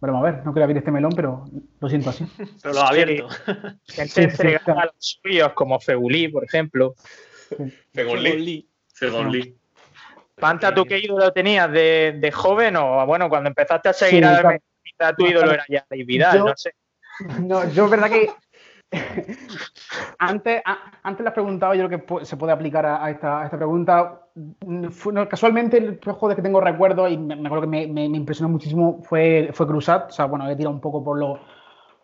Pero 0.00 0.16
a 0.16 0.22
ver, 0.22 0.44
no 0.44 0.52
quería 0.54 0.62
abrir 0.66 0.76
este 0.78 0.92
melón, 0.92 1.10
pero 1.16 1.44
lo 1.80 1.88
siento 1.88 2.10
así. 2.10 2.24
Pero 2.62 2.72
lo 2.72 2.80
ha 2.82 2.88
abierto. 2.90 3.26
Gente 3.88 4.30
Sí, 4.30 4.36
sí, 4.36 4.56
claro. 4.64 4.80
a 4.80 4.84
los 4.84 4.94
suyos, 4.98 5.52
como 5.54 5.80
Febulí, 5.80 6.28
por 6.28 6.44
ejemplo. 6.44 6.94
Fergon 7.92 8.22
Lee. 8.22 8.68
Panta, 10.36 10.72
¿tú 10.72 10.84
qué 10.84 11.00
ídolo 11.00 11.32
tenías 11.32 11.68
de, 11.72 12.16
de 12.20 12.30
joven 12.30 12.76
o, 12.76 13.04
bueno, 13.06 13.28
cuando 13.28 13.48
empezaste 13.48 13.88
a 13.88 13.92
seguir 13.92 14.22
Sí, 14.22 14.28
a 14.28 14.32
la 14.34 14.40
claro. 14.40 14.58
Tu 15.18 15.26
ídolo 15.26 15.50
era 15.52 15.64
ya 15.68 15.84
David 15.90 16.06
Vidal, 16.06 16.38
Yo- 16.38 16.44
no 16.46 16.52
sé. 16.56 16.70
No, 17.40 17.68
yo 17.70 17.84
es 17.84 17.90
verdad 17.90 18.10
que 18.10 18.30
antes, 20.18 20.62
a- 20.64 20.78
antes 21.02 21.24
preguntado, 21.32 21.74
yo 21.74 21.86
creo 21.88 22.04
que 22.06 22.24
se 22.26 22.36
puede 22.36 22.52
aplicar 22.52 22.84
a, 22.86 23.04
a 23.04 23.10
esta, 23.10 23.40
a 23.40 23.44
esta 23.44 23.56
pregunta. 23.56 24.20
Mm, 24.66 24.88
fue- 24.88 25.12
no, 25.12 25.28
casualmente, 25.28 25.76
el 25.78 25.98
juego 26.02 26.28
de 26.28 26.36
que 26.36 26.42
tengo 26.42 26.60
recuerdo 26.60 27.08
y 27.08 27.16
me, 27.18 27.36
me 27.36 27.46
acuerdo 27.46 27.62
que 27.62 27.68
me, 27.70 27.86
me- 27.86 28.08
me 28.08 28.16
impresionó 28.16 28.48
muchísimo 28.48 29.00
fue, 29.02 29.50
fue 29.52 29.66
Cruzat. 29.66 30.08
O 30.10 30.12
sea, 30.12 30.26
bueno, 30.26 30.48
he 30.48 30.56
tirado 30.56 30.74
un 30.74 30.80
poco 30.80 31.02
por 31.02 31.18
lo, 31.18 31.40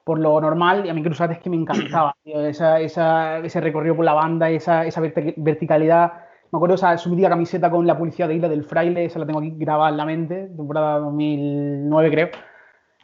por 0.04 0.18
lo 0.18 0.40
normal 0.40 0.86
y 0.86 0.88
a 0.88 0.94
mí 0.94 1.02
Cruzat 1.02 1.32
es 1.32 1.38
que 1.38 1.50
me 1.50 1.56
encantaba. 1.56 2.14
tío, 2.24 2.40
esa, 2.46 2.80
esa- 2.80 3.38
ese 3.38 3.60
recorrido 3.60 3.96
por 3.96 4.04
la 4.04 4.14
banda, 4.14 4.50
esa, 4.50 4.84
esa 4.86 5.00
verti- 5.00 5.34
verticalidad. 5.36 6.12
Me 6.50 6.56
acuerdo 6.56 6.76
esa 6.76 6.96
su 6.96 7.10
mítica 7.10 7.28
camiseta 7.28 7.70
con 7.70 7.86
la 7.86 7.96
publicidad 7.98 8.28
de 8.28 8.36
Isla 8.36 8.48
del 8.48 8.64
Fraile, 8.64 9.04
esa 9.04 9.18
la 9.18 9.26
tengo 9.26 9.40
aquí 9.40 9.52
grabada 9.56 9.90
en 9.90 9.96
la 9.98 10.06
mente, 10.06 10.48
temporada 10.56 10.98
2009 11.00 12.10
creo. 12.10 12.28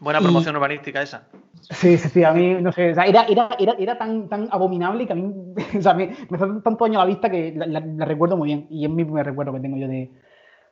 Buena 0.01 0.21
Y- 0.21 0.23
promoción 0.23 0.57
urbanística 0.57 1.03
esa. 1.03 1.29
Sí, 1.71 1.97
sí, 1.99 2.09
sí, 2.09 2.25
a 2.25 2.33
mí, 2.33 2.55
no 2.61 2.73
sé, 2.73 2.91
o 2.91 2.95
sea, 2.95 3.05
era, 3.05 3.25
era, 3.25 3.49
era, 3.59 3.75
era 3.79 3.99
tan, 3.99 4.29
tan 4.29 4.49
abominable 4.51 5.07
que 5.07 5.13
a 5.13 5.17
mí, 5.17 5.33
o 5.79 5.83
sea, 5.83 5.95
me, 5.95 6.09
me 6.29 6.37
hace 6.37 6.47
tanto 6.63 6.85
daño 6.85 7.01
a 7.01 7.05
la 7.05 7.09
vista 7.09 7.31
que 7.31 7.53
la, 7.57 7.67
la- 7.67 7.81
la 7.81 8.05
recuerdo 8.05 8.37
muy 8.37 8.49
bien. 8.49 8.67
Y 8.71 8.85
es 8.85 8.91
mi 8.91 9.05
primer 9.05 9.25
recuerdo 9.27 9.53
que 9.55 9.61
tengo 9.61 9.77
yo 9.77 9.89
de, 9.89 10.11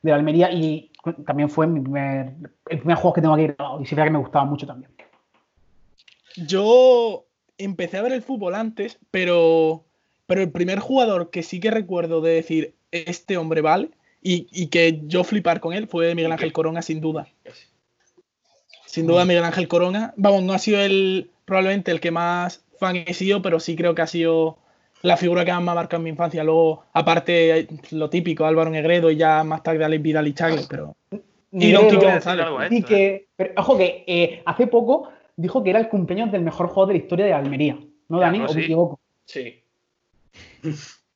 de 0.02 0.10
la 0.10 0.16
Almería 0.16 0.52
y 0.52 0.90
también 1.26 1.48
fue 1.48 1.66
mi 1.66 1.80
primer, 1.80 2.34
el 2.68 2.78
primer 2.78 2.96
juego 2.96 3.14
que 3.14 3.20
tengo 3.22 3.34
aquí 3.34 3.46
grabado. 3.46 3.80
Y 3.80 3.86
sí, 3.86 3.94
verdad 3.94 4.08
que 4.08 4.12
me 4.12 4.18
gustaba 4.18 4.44
mucho 4.44 4.66
también. 4.66 4.90
Yo 6.36 7.26
empecé 7.58 7.98
a 7.98 8.02
ver 8.02 8.12
el 8.12 8.22
fútbol 8.22 8.54
antes, 8.54 8.98
pero, 9.10 9.84
pero 10.26 10.40
el 10.42 10.50
primer 10.50 10.78
jugador 10.78 11.30
que 11.30 11.42
sí 11.42 11.60
que 11.60 11.70
recuerdo 11.70 12.20
de 12.20 12.32
decir 12.34 12.74
este 12.90 13.36
hombre 13.36 13.60
vale 13.60 13.90
y, 14.22 14.46
y 14.52 14.68
que 14.68 15.02
yo 15.06 15.24
flipar 15.24 15.60
con 15.60 15.72
él 15.74 15.88
fue 15.88 16.14
Miguel 16.14 16.32
Ángel 16.32 16.52
Corona, 16.52 16.82
sin 16.82 17.00
duda. 17.00 17.28
Sin 18.92 19.06
duda, 19.06 19.24
Miguel 19.24 19.42
Ángel 19.44 19.68
Corona. 19.68 20.12
Vamos, 20.18 20.42
no 20.42 20.52
ha 20.52 20.58
sido 20.58 20.78
el 20.78 21.30
probablemente 21.46 21.90
el 21.92 21.98
que 22.00 22.10
más 22.10 22.62
fan 22.78 22.96
he 22.96 23.14
sido, 23.14 23.40
pero 23.40 23.58
sí 23.58 23.74
creo 23.74 23.94
que 23.94 24.02
ha 24.02 24.06
sido 24.06 24.58
la 25.00 25.16
figura 25.16 25.46
que 25.46 25.52
más 25.52 25.62
me 25.62 25.70
ha 25.70 25.74
marcado 25.74 26.00
en 26.00 26.04
mi 26.04 26.10
infancia. 26.10 26.44
Luego, 26.44 26.84
aparte, 26.92 27.68
lo 27.90 28.10
típico, 28.10 28.44
Álvaro 28.44 28.68
Negredo 28.68 29.10
y 29.10 29.16
ya 29.16 29.44
más 29.44 29.62
tarde 29.62 29.82
Alex 29.82 30.02
Vidal 30.02 30.28
y 30.28 30.34
Chagui, 30.34 30.64
pero. 30.68 30.94
Y 31.52 31.72
Don 31.72 31.88
Quique 31.88 32.04
González. 32.04 32.44
algo 32.44 32.58
a 32.58 32.64
esto, 32.64 32.74
y 32.76 32.82
que, 32.82 33.28
pero, 33.34 33.54
ojo 33.56 33.78
que 33.78 34.04
eh, 34.06 34.42
hace 34.44 34.66
poco 34.66 35.08
dijo 35.36 35.64
que 35.64 35.70
era 35.70 35.78
el 35.78 35.88
cumpleaños 35.88 36.30
del 36.30 36.42
mejor 36.42 36.68
jugador 36.68 36.88
de 36.88 36.98
la 36.98 37.04
historia 37.04 37.24
de 37.24 37.32
Almería. 37.32 37.78
¿No, 38.08 38.20
Ya, 38.20 38.26
Dani? 38.26 38.40
pues 38.40 38.50
¿O 38.50 38.54
me 38.54 38.60
sí. 38.60 38.64
equivoco? 38.66 39.00
Sí. 39.24 39.62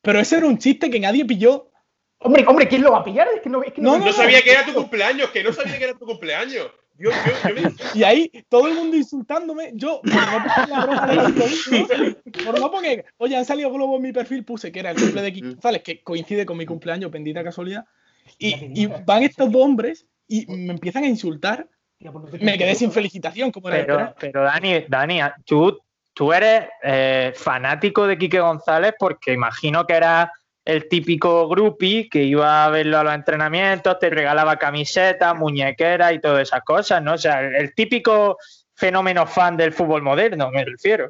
Pero 0.01 0.19
ese 0.19 0.39
era 0.39 0.47
un 0.47 0.57
chiste 0.59 0.89
que 0.91 0.99
nadie 1.01 1.27
pilló. 1.27 1.69
Hombre, 2.21 2.45
hombre, 2.47 2.69
¿quién 2.69 2.83
lo 2.83 2.93
va 2.93 3.01
a 3.01 3.05
pillar? 3.05 3.29
Es 3.35 3.43
que 3.43 3.51
no, 3.51 3.63
es 3.63 3.73
que 3.75 3.83
No, 3.83 3.99
No 3.99 4.13
sabía 4.13 4.41
que 4.41 4.53
era 4.53 4.65
tu 4.65 4.73
cumpleaños, 4.73 5.29
que 5.31 5.45
no 5.45 5.53
sabía 5.53 5.77
que 5.77 5.85
era 5.85 5.93
tu 5.95 6.07
cumpleaños. 6.07 6.71
Yo, 6.99 7.11
yo, 7.11 7.49
yo 7.49 7.55
me- 7.55 7.75
Y 7.95 8.05
ahí 8.05 8.31
todo 8.49 8.69
el 8.69 8.75
mundo 8.75 8.97
insultándome. 8.97 9.71
Yo, 9.75 10.01
por 10.03 10.13
no 10.13 10.45
poner 10.45 10.69
la 10.69 10.85
broma 10.87 11.07
de 11.07 11.33
Kiko, 11.33 12.45
por 12.45 12.61
no 12.61 12.71
poner, 12.71 13.05
oye, 13.19 13.37
han 13.37 13.45
salido 13.45 13.73
globos 13.73 13.97
en 13.97 14.03
mi 14.03 14.13
perfil, 14.13 14.45
puse 14.45 14.73
que 14.73 14.81
era 14.81 14.91
el 14.91 14.97
cumple 15.01 15.23
de 15.23 15.33
Kiko 15.33 15.49
González, 15.49 15.83
que 15.83 16.03
coincide 16.03 16.47
con 16.47 16.57
mi 16.57 16.67
cumpleaños, 16.67 17.11
bendita 17.11 17.45
casualidad. 17.45 17.85
Y, 18.39 18.83
y 18.83 18.87
van 18.87 19.23
estos 19.23 19.51
dos 19.53 19.63
hombres 19.63 20.07
y 20.27 20.47
me 20.47 20.73
empiezan 20.73 21.05
a 21.05 21.09
insultar. 21.09 21.69
Me 22.41 22.59
quedé 22.59 22.75
sin 22.75 22.93
felicitación, 22.93 23.51
como 23.51 23.69
era 23.69 23.79
Pero, 23.87 24.15
pero 24.21 24.43
Dani, 24.43 24.85
Dani, 24.89 25.21
tú, 25.45 25.79
tú 26.13 26.33
eres 26.33 26.65
eh, 26.83 27.33
fanático 27.35 28.07
de 28.07 28.19
Quique 28.19 28.41
González 28.41 28.95
porque 28.99 29.33
imagino 29.33 29.87
que 29.87 29.95
eras 29.95 30.29
el 30.67 30.89
típico 30.89 31.49
groupie 31.49 32.09
que 32.11 32.23
iba 32.25 32.65
a 32.65 32.69
verlo 32.71 32.99
a 32.99 33.05
los 33.05 33.15
entrenamientos, 33.15 33.99
te 33.99 34.11
regalaba 34.11 34.57
camisetas, 34.59 35.35
muñequeras 35.35 36.13
y 36.13 36.19
todas 36.19 36.43
esas 36.43 36.63
cosas, 36.65 37.01
¿no? 37.03 37.15
O 37.15 37.19
sea, 37.19 37.41
el, 37.41 37.55
el 37.55 37.75
típico 37.75 38.37
fenómeno 38.75 39.27
fan 39.27 39.57
del 39.57 39.73
fútbol 39.73 40.03
moderno, 40.03 40.51
me 40.51 40.65
refiero. 40.65 41.09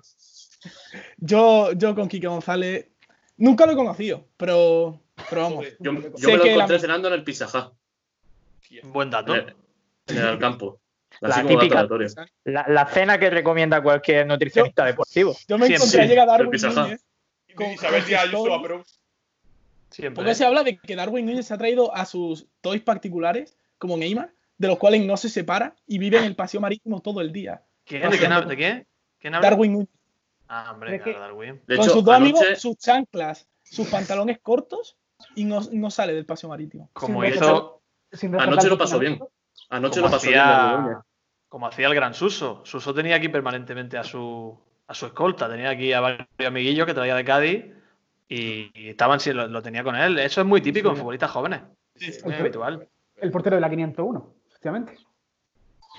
Yo, 1.16 1.72
yo 1.72 1.94
con 1.94 2.08
Quique 2.08 2.26
González 2.26 2.86
nunca 3.38 3.66
lo 3.66 3.72
he 3.72 3.76
conocido, 3.76 4.26
pero, 4.36 5.00
pero 5.28 5.42
vamos. 5.42 5.66
Yo, 5.80 5.92
yo 5.92 6.00
Sé 6.16 6.26
me 6.28 6.36
lo 6.36 6.42
que 6.42 6.48
la- 6.50 6.54
encontré 6.54 6.78
cenando 6.78 7.08
en 7.08 7.14
el 7.14 7.24
Pizza 7.24 7.72
Buen 8.84 9.10
dato. 9.10 9.34
en 9.34 9.40
el, 9.48 9.56
en 10.18 10.18
el 10.26 10.38
campo. 10.38 10.80
La 11.20 11.36
Así 11.36 11.46
típica-. 11.46 11.86
La, 12.44 12.66
la 12.68 12.86
cena 12.86 13.18
que 13.18 13.30
recomienda 13.30 13.82
cualquier 13.82 14.26
nutricionista 14.26 14.84
deportivo. 14.84 15.34
Yo 15.48 15.56
me 15.56 15.66
Siempre. 15.66 15.76
encontré 15.76 16.02
a 16.02 16.06
llegar 16.06 16.28
a 16.28 16.32
Darwin 16.32 16.50
Pizza 16.50 16.68
Hut. 16.68 16.76
Núñez. 16.76 17.04
con- 17.54 17.70
Isabel 17.72 18.04
Díaz 18.04 18.24
Ayuso. 18.24 18.84
Siempre. 19.90 20.24
Poco 20.24 20.34
se 20.34 20.44
habla 20.44 20.62
de 20.62 20.78
que 20.78 20.96
Darwin 20.96 21.26
Núñez 21.26 21.46
se 21.46 21.54
ha 21.54 21.58
traído 21.58 21.94
a 21.94 22.04
sus 22.04 22.46
toys 22.60 22.82
particulares, 22.82 23.56
como 23.78 23.96
Neymar, 23.96 24.32
de 24.58 24.68
los 24.68 24.78
cuales 24.78 25.04
no 25.04 25.16
se 25.16 25.28
separa 25.28 25.76
y 25.86 25.98
vive 25.98 26.18
en 26.18 26.24
el 26.24 26.34
paseo 26.34 26.60
marítimo 26.60 27.00
todo 27.00 27.20
el 27.20 27.32
día. 27.32 27.62
¿Quién? 27.84 28.10
¿De 28.10 28.18
quién 28.18 28.32
habla? 28.32 28.48
¿De 28.48 28.56
qué? 28.56 28.86
¿Quién 29.18 29.34
habla? 29.34 29.50
Darwin 29.50 29.72
Núñez, 29.72 29.88
Ah, 30.48 30.70
hombre, 30.72 31.00
claro, 31.00 31.20
Darwin. 31.20 31.60
De 31.66 31.76
con 31.76 31.84
hecho, 31.84 31.94
sus 31.94 32.04
dos 32.04 32.14
anoche, 32.14 32.38
amigos, 32.38 32.60
sus 32.60 32.76
chanclas, 32.78 33.48
sus 33.64 33.88
pantalones 33.88 34.38
cortos 34.40 34.96
y 35.34 35.44
no, 35.44 35.60
no 35.72 35.90
sale 35.90 36.14
del 36.14 36.24
paseo 36.24 36.48
marítimo. 36.50 36.90
Como 36.92 37.24
hizo, 37.24 37.82
Sin 38.12 38.34
anoche 38.38 38.68
lo 38.68 38.78
pasó 38.78 38.98
bien. 38.98 39.18
Anoche 39.70 40.00
como 40.00 40.06
lo 40.08 40.12
pasó 40.16 40.28
bien. 40.28 40.40
Hacía, 40.40 41.02
como 41.48 41.66
hacía 41.66 41.88
el 41.88 41.94
gran 41.94 42.14
Suso. 42.14 42.62
Suso 42.64 42.94
tenía 42.94 43.16
aquí 43.16 43.28
permanentemente 43.28 43.98
a 43.98 44.04
su, 44.04 44.56
a 44.86 44.94
su 44.94 45.06
escolta. 45.06 45.48
Tenía 45.48 45.70
aquí 45.70 45.92
a 45.92 46.00
varios 46.00 46.28
amiguillos 46.44 46.86
que 46.86 46.94
traía 46.94 47.16
de 47.16 47.24
Cádiz 47.24 47.64
y, 48.28 48.88
estaban, 48.88 49.20
sí, 49.20 49.32
lo, 49.32 49.46
lo 49.46 49.62
tenía 49.62 49.82
con 49.84 49.96
él. 49.96 50.18
Eso 50.18 50.40
es 50.40 50.46
muy 50.46 50.60
típico 50.60 50.90
en 50.90 50.96
futbolistas 50.96 51.30
jóvenes. 51.30 51.62
Muy 52.24 52.34
habitual. 52.34 52.88
El 53.16 53.30
portero 53.30 53.56
de 53.56 53.60
la 53.60 53.70
501, 53.70 54.34
efectivamente. 54.48 54.98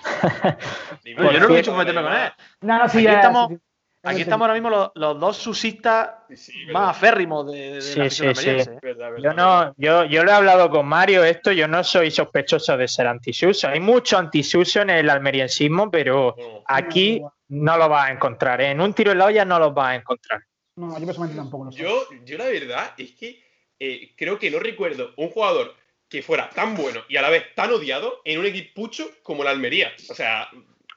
Yo 1.06 1.16
no 1.18 1.24
modo. 1.40 1.54
he 1.54 1.58
dicho 1.58 1.76
meterme 1.76 2.02
con 2.04 2.14
él. 2.14 2.32
No, 2.62 2.78
no, 2.80 2.90
sí, 2.90 2.98
Aquí 3.00 3.06
ya, 3.06 3.14
estamos- 3.16 3.48
sí, 3.50 3.56
sí. 3.56 3.62
Aquí 4.04 4.22
estamos 4.22 4.46
ahora 4.46 4.54
mismo 4.54 4.70
los, 4.70 4.92
los 4.96 5.20
dos 5.20 5.36
susistas 5.36 6.12
Sí, 6.30 6.38
sí, 6.38 6.54
más 6.72 6.96
aférrimos 6.96 7.52
de, 7.52 7.74
de 7.74 7.82
Sí, 7.82 8.24
la. 8.24 8.34
Verdad, 8.82 9.12
verdad, 9.12 9.18
Yo 9.22 9.34
no, 9.34 9.74
yo, 9.76 10.06
yo 10.06 10.24
lo 10.24 10.32
he 10.32 10.34
hablado 10.34 10.70
con 10.70 10.86
Mario, 10.88 11.26
esto, 11.26 11.52
yo 11.52 11.68
no 11.68 11.84
soy 11.84 12.10
sospechoso 12.12 12.78
de 12.78 12.88
ser 12.88 13.08
antisuso. 13.08 13.68
Hay 13.68 13.82
mucho 13.82 14.18
antisuso 14.18 14.82
en 14.82 14.92
el 14.92 15.10
almeriensismo, 15.10 15.92
pero 15.92 16.36
No. 16.38 16.64
aquí 16.68 17.22
no 17.50 17.78
lo 17.78 17.90
vas 17.90 18.08
a 18.08 18.12
encontrar. 18.14 18.62
¿eh? 18.62 18.70
En 18.72 18.80
un 18.80 18.94
tiro 18.94 19.12
en 19.12 19.18
la 19.18 19.26
olla 19.26 19.44
no 19.44 19.60
los 19.60 19.74
vas 19.74 19.90
a 19.90 19.96
encontrar. 19.96 20.42
No, 20.78 20.98
yo 21.00 21.06
personalmente 21.06 21.42
tampoco 21.42 21.66
lo 21.66 21.72
sé. 21.72 21.80
Yo, 21.80 22.08
yo 22.24 22.38
la 22.38 22.46
verdad 22.46 22.94
es 22.98 23.12
que 23.12 23.44
eh, 23.80 24.14
creo 24.16 24.38
que 24.40 24.50
no 24.52 24.60
recuerdo 24.60 25.12
un 25.18 25.30
jugador 25.30 25.76
que 26.08 26.22
fuera 26.22 26.50
tan 26.52 26.76
bueno 26.76 27.02
y 27.10 27.18
a 27.18 27.22
la 27.22 27.30
vez 27.30 27.54
tan 27.56 27.72
odiado 27.72 28.22
en 28.24 28.40
un 28.40 28.46
equipucho 28.46 29.10
como 29.24 29.44
la 29.44 29.50
Almería. 29.50 29.92
O 30.10 30.14
sea, 30.16 30.48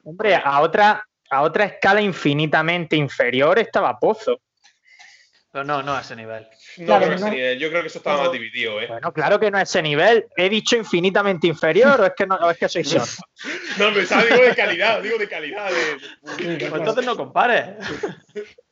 Hombre, 0.03 0.35
a 0.35 0.61
otra, 0.61 1.05
a 1.29 1.41
otra 1.41 1.65
escala 1.65 2.01
infinitamente 2.01 2.95
inferior 2.95 3.59
estaba 3.59 3.99
Pozo. 3.99 4.39
Pero 5.51 5.65
no, 5.65 5.83
no 5.83 5.93
a 5.95 6.01
ese 6.01 6.15
nivel. 6.15 6.47
no 6.77 6.85
Claro, 6.85 7.07
no- 7.07 7.13
ese 7.15 7.29
nivel. 7.31 7.59
Yo 7.59 7.69
creo 7.69 7.81
que 7.81 7.87
eso 7.87 7.97
estaba 7.97 8.23
más 8.23 8.31
dividido, 8.31 8.79
¿eh? 8.81 8.87
Bueno, 8.87 9.11
claro 9.11 9.37
que 9.39 9.51
no 9.51 9.57
es 9.59 9.67
ese 9.69 9.81
nivel. 9.81 10.27
He 10.37 10.47
dicho 10.47 10.77
infinitamente 10.77 11.47
inferior 11.47 11.99
o 11.99 12.05
es 12.05 12.13
que 12.15 12.25
no, 12.25 12.35
o 12.35 12.49
es 12.51 12.57
que 12.57 12.69
soy 12.69 12.83
sordo. 12.83 13.05
No, 13.77 13.89
pero 13.93 14.25
digo 14.29 14.43
de 14.43 14.55
calidad, 14.55 15.01
digo 15.01 15.17
de 15.17 15.27
calidad. 15.27 15.69
de- 15.71 15.97
Pues 16.21 16.61
entonces 16.61 17.05
no 17.05 17.17
compares. 17.17 17.65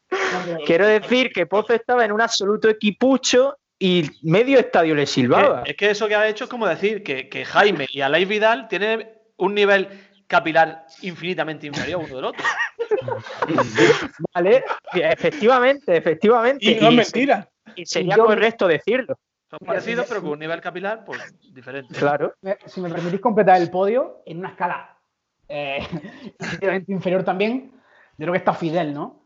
Quiero 0.65 0.87
decir 0.87 1.31
que 1.31 1.45
Pozo 1.45 1.73
estaba 1.73 2.03
en 2.05 2.11
un 2.11 2.21
absoluto 2.21 2.69
equipucho 2.69 3.57
y 3.77 4.09
medio 4.23 4.59
estadio 4.59 4.95
le 4.95 5.05
silbaba. 5.05 5.63
Que- 5.63 5.71
es 5.71 5.77
que 5.77 5.89
eso 5.91 6.07
que 6.07 6.15
ha 6.15 6.27
hecho 6.27 6.45
es 6.45 6.49
como 6.49 6.67
decir 6.67 7.03
que, 7.03 7.29
que 7.29 7.45
Jaime 7.45 7.87
y 7.91 8.01
Alay 8.01 8.25
Vidal 8.25 8.67
tienen 8.67 9.09
un 9.37 9.53
nivel 9.55 9.87
capilar 10.27 10.85
infinitamente 11.01 11.65
inferior 11.67 12.01
uno 12.05 12.15
del 12.15 12.25
otro. 12.25 12.43
Vale, 14.33 14.63
efectivamente, 14.93 15.95
efectivamente. 15.97 16.65
Y 16.65 16.75
no 16.79 16.89
es 16.89 16.95
mentira. 16.95 17.49
y 17.75 17.85
sería 17.85 18.15
yo- 18.15 18.25
correcto 18.25 18.67
decirlo. 18.67 19.17
Son 19.49 19.59
parecidos, 19.65 20.05
pero 20.07 20.21
con 20.21 20.31
un 20.31 20.39
nivel 20.39 20.61
capilar 20.61 21.03
pues 21.03 21.19
diferente. 21.51 21.95
Claro. 21.97 22.35
Si 22.67 22.79
me 22.81 22.89
permitís 22.89 23.19
completar 23.19 23.59
el 23.59 23.71
podio 23.71 24.21
en 24.27 24.37
una 24.39 24.49
escala 24.49 24.95
eh, 25.47 25.79
ligeramente 26.39 26.91
inferior 26.91 27.23
también, 27.23 27.71
yo 28.17 28.25
creo 28.25 28.33
que 28.33 28.37
está 28.37 28.53
Fidel, 28.53 28.93
¿no? 28.93 29.18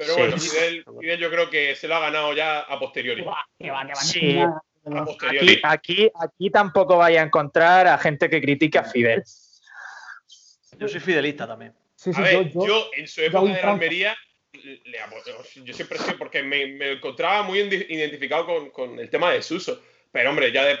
Pero 0.00 0.14
Sí. 0.14 0.20
bueno, 0.20 0.38
Fidel, 0.38 0.84
Fidel 1.00 1.18
yo 1.20 1.30
creo 1.30 1.50
que 1.50 1.74
se 1.76 1.86
lo 1.86 1.96
ha 1.96 2.00
ganado 2.00 2.32
ya 2.32 2.60
a 2.60 2.78
posteriori. 2.78 3.22
Que 3.22 3.28
va, 3.28 3.46
que 3.58 3.70
va, 3.70 3.82
que 3.82 3.88
va. 3.92 3.94
Sí. 3.96 4.38
A 4.38 5.04
posteriori. 5.04 5.60
Aquí, 5.62 6.04
aquí, 6.06 6.10
aquí 6.18 6.50
tampoco 6.50 6.96
vaya 6.96 7.20
a 7.20 7.24
encontrar 7.26 7.86
a 7.86 7.98
gente 7.98 8.30
que 8.30 8.40
critique 8.40 8.78
a 8.78 8.84
Fidel. 8.84 9.22
Yo 10.78 10.88
soy 10.88 11.00
fidelista 11.00 11.46
también. 11.46 11.74
Sí, 11.94 12.14
sí, 12.14 12.20
A 12.20 12.24
ver, 12.24 12.50
yo, 12.50 12.60
yo, 12.60 12.66
yo- 12.66 12.90
en 12.96 13.06
su 13.06 13.20
época 13.20 13.52
de. 13.52 13.60
Almería, 13.60 14.16
le 14.52 14.98
yo 15.64 15.74
siempre 15.74 15.98
sé, 15.98 16.14
porque 16.14 16.42
me, 16.42 16.66
me 16.68 16.92
encontraba 16.92 17.42
muy 17.42 17.58
identificado 17.58 18.46
con, 18.46 18.70
con 18.70 18.98
el 18.98 19.10
tema 19.10 19.32
de 19.32 19.42
Suso. 19.42 19.82
Pero 20.10 20.30
hombre, 20.30 20.50
ya 20.50 20.64
de. 20.64 20.78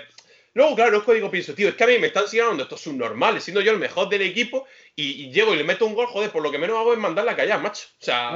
Luego, 0.54 0.74
claro, 0.74 0.96
es 0.96 1.02
código 1.04 1.30
pienso, 1.30 1.54
tío, 1.54 1.68
es 1.68 1.74
que 1.76 1.84
a 1.84 1.86
mí 1.86 1.98
me 1.98 2.08
están 2.08 2.26
siguiendo 2.26 2.60
estos 2.62 2.80
subnormales, 2.80 3.44
siendo 3.44 3.60
yo 3.60 3.70
el 3.70 3.78
mejor 3.78 4.08
del 4.08 4.22
equipo, 4.22 4.66
y, 4.96 5.26
y 5.26 5.32
llego 5.32 5.54
y 5.54 5.58
le 5.58 5.62
meto 5.62 5.86
un 5.86 5.94
gol, 5.94 6.06
joder, 6.08 6.30
por 6.32 6.42
lo 6.42 6.50
que 6.50 6.58
menos 6.58 6.76
hago 6.76 6.92
es 6.92 6.98
mandarla 6.98 7.32
a 7.32 7.36
callar, 7.36 7.60
macho. 7.60 7.86
O 8.00 8.04
sea, 8.04 8.30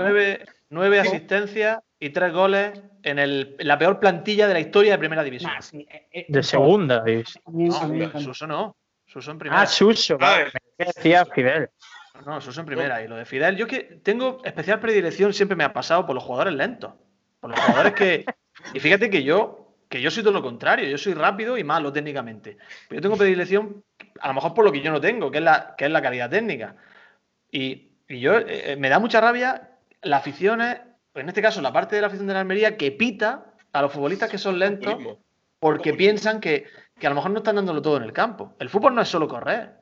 Nueve, 0.70 0.98
asistencias 1.00 1.78
y 2.00 2.10
tres 2.10 2.32
goles 2.32 2.80
en, 3.02 3.18
el- 3.18 3.56
en 3.58 3.68
la 3.68 3.78
peor 3.78 4.00
plantilla 4.00 4.46
de 4.48 4.54
la 4.54 4.60
historia 4.60 4.92
de 4.92 4.98
Primera 4.98 5.22
División. 5.22 5.52
Nah, 5.52 5.60
sí, 5.60 5.86
eh, 5.90 6.08
eh, 6.12 6.26
De 6.28 6.42
segunda. 6.42 7.04
encanta. 7.06 8.18
Suso 8.20 8.46
no. 8.46 8.76
Suso 9.06 9.30
en 9.30 9.38
primera. 9.38 9.60
Ah, 9.62 9.66
Suso. 9.66 10.18
Vale, 10.18 10.46
me 10.78 10.86
decía 10.86 11.24
Fidel. 11.26 11.68
No, 12.26 12.40
Suso 12.40 12.60
en 12.60 12.66
primera. 12.66 13.02
Y 13.02 13.08
lo 13.08 13.16
de 13.16 13.24
Fidel, 13.24 13.56
yo 13.56 13.66
que 13.66 14.00
tengo 14.02 14.40
especial 14.44 14.80
predilección, 14.80 15.32
siempre 15.32 15.56
me 15.56 15.64
ha 15.64 15.72
pasado 15.72 16.06
por 16.06 16.14
los 16.14 16.24
jugadores 16.24 16.54
lentos. 16.54 16.92
Por 17.40 17.50
los 17.50 17.60
jugadores 17.60 17.92
que. 17.92 18.24
Y 18.72 18.80
fíjate 18.80 19.10
que 19.10 19.22
yo, 19.22 19.74
que 19.88 20.00
yo 20.00 20.10
soy 20.10 20.22
todo 20.22 20.32
lo 20.32 20.42
contrario, 20.42 20.88
yo 20.88 20.96
soy 20.96 21.12
rápido 21.14 21.58
y 21.58 21.64
malo 21.64 21.92
técnicamente. 21.92 22.56
Pero 22.88 22.98
yo 22.98 23.02
tengo 23.02 23.16
predilección, 23.16 23.84
a 24.20 24.28
lo 24.28 24.34
mejor 24.34 24.54
por 24.54 24.64
lo 24.64 24.72
que 24.72 24.80
yo 24.80 24.90
no 24.90 25.00
tengo, 25.00 25.30
que 25.30 25.38
es 25.38 25.44
la, 25.44 25.74
que 25.76 25.84
es 25.84 25.90
la 25.90 26.00
calidad 26.02 26.30
técnica. 26.30 26.76
Y, 27.50 27.90
y 28.08 28.20
yo 28.20 28.38
eh, 28.38 28.76
me 28.78 28.88
da 28.88 28.98
mucha 28.98 29.20
rabia 29.20 29.70
las 30.04 30.20
aficiones, 30.20 30.80
en 31.14 31.28
este 31.28 31.42
caso 31.42 31.60
la 31.60 31.72
parte 31.72 31.96
de 31.96 32.00
la 32.02 32.08
afición 32.08 32.26
de 32.26 32.34
la 32.34 32.40
Almería, 32.40 32.76
que 32.76 32.92
pita 32.92 33.46
a 33.72 33.82
los 33.82 33.92
futbolistas 33.92 34.30
que 34.30 34.38
son 34.38 34.58
lentos 34.58 34.94
porque 35.58 35.94
piensan 35.94 36.40
que, 36.40 36.64
que 36.98 37.06
a 37.06 37.10
lo 37.10 37.16
mejor 37.16 37.30
no 37.30 37.38
están 37.38 37.56
dándolo 37.56 37.80
todo 37.82 37.96
en 37.96 38.02
el 38.02 38.12
campo. 38.12 38.52
El 38.58 38.68
fútbol 38.68 38.94
no 38.94 39.02
es 39.02 39.08
solo 39.08 39.26
correr. 39.26 39.72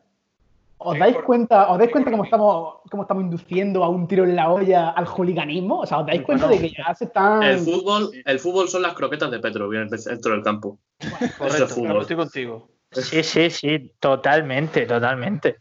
¿Os 0.84 0.98
dais 0.98 1.16
cuenta, 1.24 1.68
os 1.70 1.78
dais 1.78 1.92
cuenta 1.92 2.10
cómo 2.10 2.24
estamos, 2.24 2.74
cómo 2.90 3.02
estamos 3.04 3.22
induciendo 3.22 3.84
a 3.84 3.88
un 3.88 4.08
tiro 4.08 4.24
en 4.24 4.34
la 4.34 4.50
olla 4.50 4.90
al 4.90 5.06
hooliganismo? 5.06 5.80
O 5.80 5.86
sea, 5.86 5.98
¿os 5.98 6.06
dais 6.06 6.22
cuenta 6.22 6.46
Bueno. 6.46 6.60
de 6.60 6.68
que 6.68 6.74
ya 6.76 6.92
se 6.94 7.04
están. 7.04 7.42
El 7.44 7.58
fútbol, 7.58 8.10
el 8.24 8.38
fútbol 8.40 8.68
son 8.68 8.82
las 8.82 8.94
croquetas 8.94 9.30
de 9.30 9.38
Petro 9.38 9.68
bien 9.68 9.88
dentro 9.88 10.32
del 10.32 10.42
campo. 10.42 10.78
Correcto, 10.98 11.46
Eso 11.46 11.64
es 11.66 11.72
fútbol. 11.74 12.00
estoy 12.02 12.16
contigo. 12.16 12.68
Sí, 12.90 13.22
sí, 13.22 13.50
sí, 13.50 13.92
totalmente, 14.00 14.84
totalmente. 14.86 15.56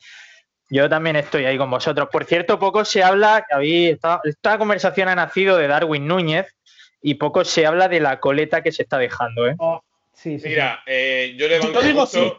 Yo 0.74 0.88
también 0.90 1.18
estoy 1.18 1.46
ahí 1.46 1.58
con 1.58 1.70
vosotros. 1.70 2.08
Por 2.10 2.24
cierto, 2.24 2.58
poco 2.58 2.86
se 2.86 3.04
habla, 3.04 3.46
habéis- 3.52 3.94
esta, 3.96 4.22
esta 4.24 4.58
conversación 4.58 5.10
ha 5.10 5.16
nacido 5.16 5.58
de 5.58 5.68
Darwin 5.68 6.08
Núñez 6.08 6.56
y 7.02 7.16
poco 7.16 7.44
se 7.44 7.66
habla 7.66 7.90
de 7.90 8.00
la 8.00 8.20
coleta 8.22 8.64
que 8.64 8.72
se 8.72 8.84
está 8.84 8.98
dejando, 8.98 9.48
¿eh? 9.48 9.56
Oh, 9.60 9.84
sí, 10.14 10.38
sí, 10.38 10.44
sí. 10.44 10.50
Mira, 10.50 10.82
eh, 10.86 11.36
yo 11.38 11.48
le 11.50 11.60
banco 11.60 11.82
digo 11.82 12.00
mucho, 12.02 12.08
sí, 12.08 12.34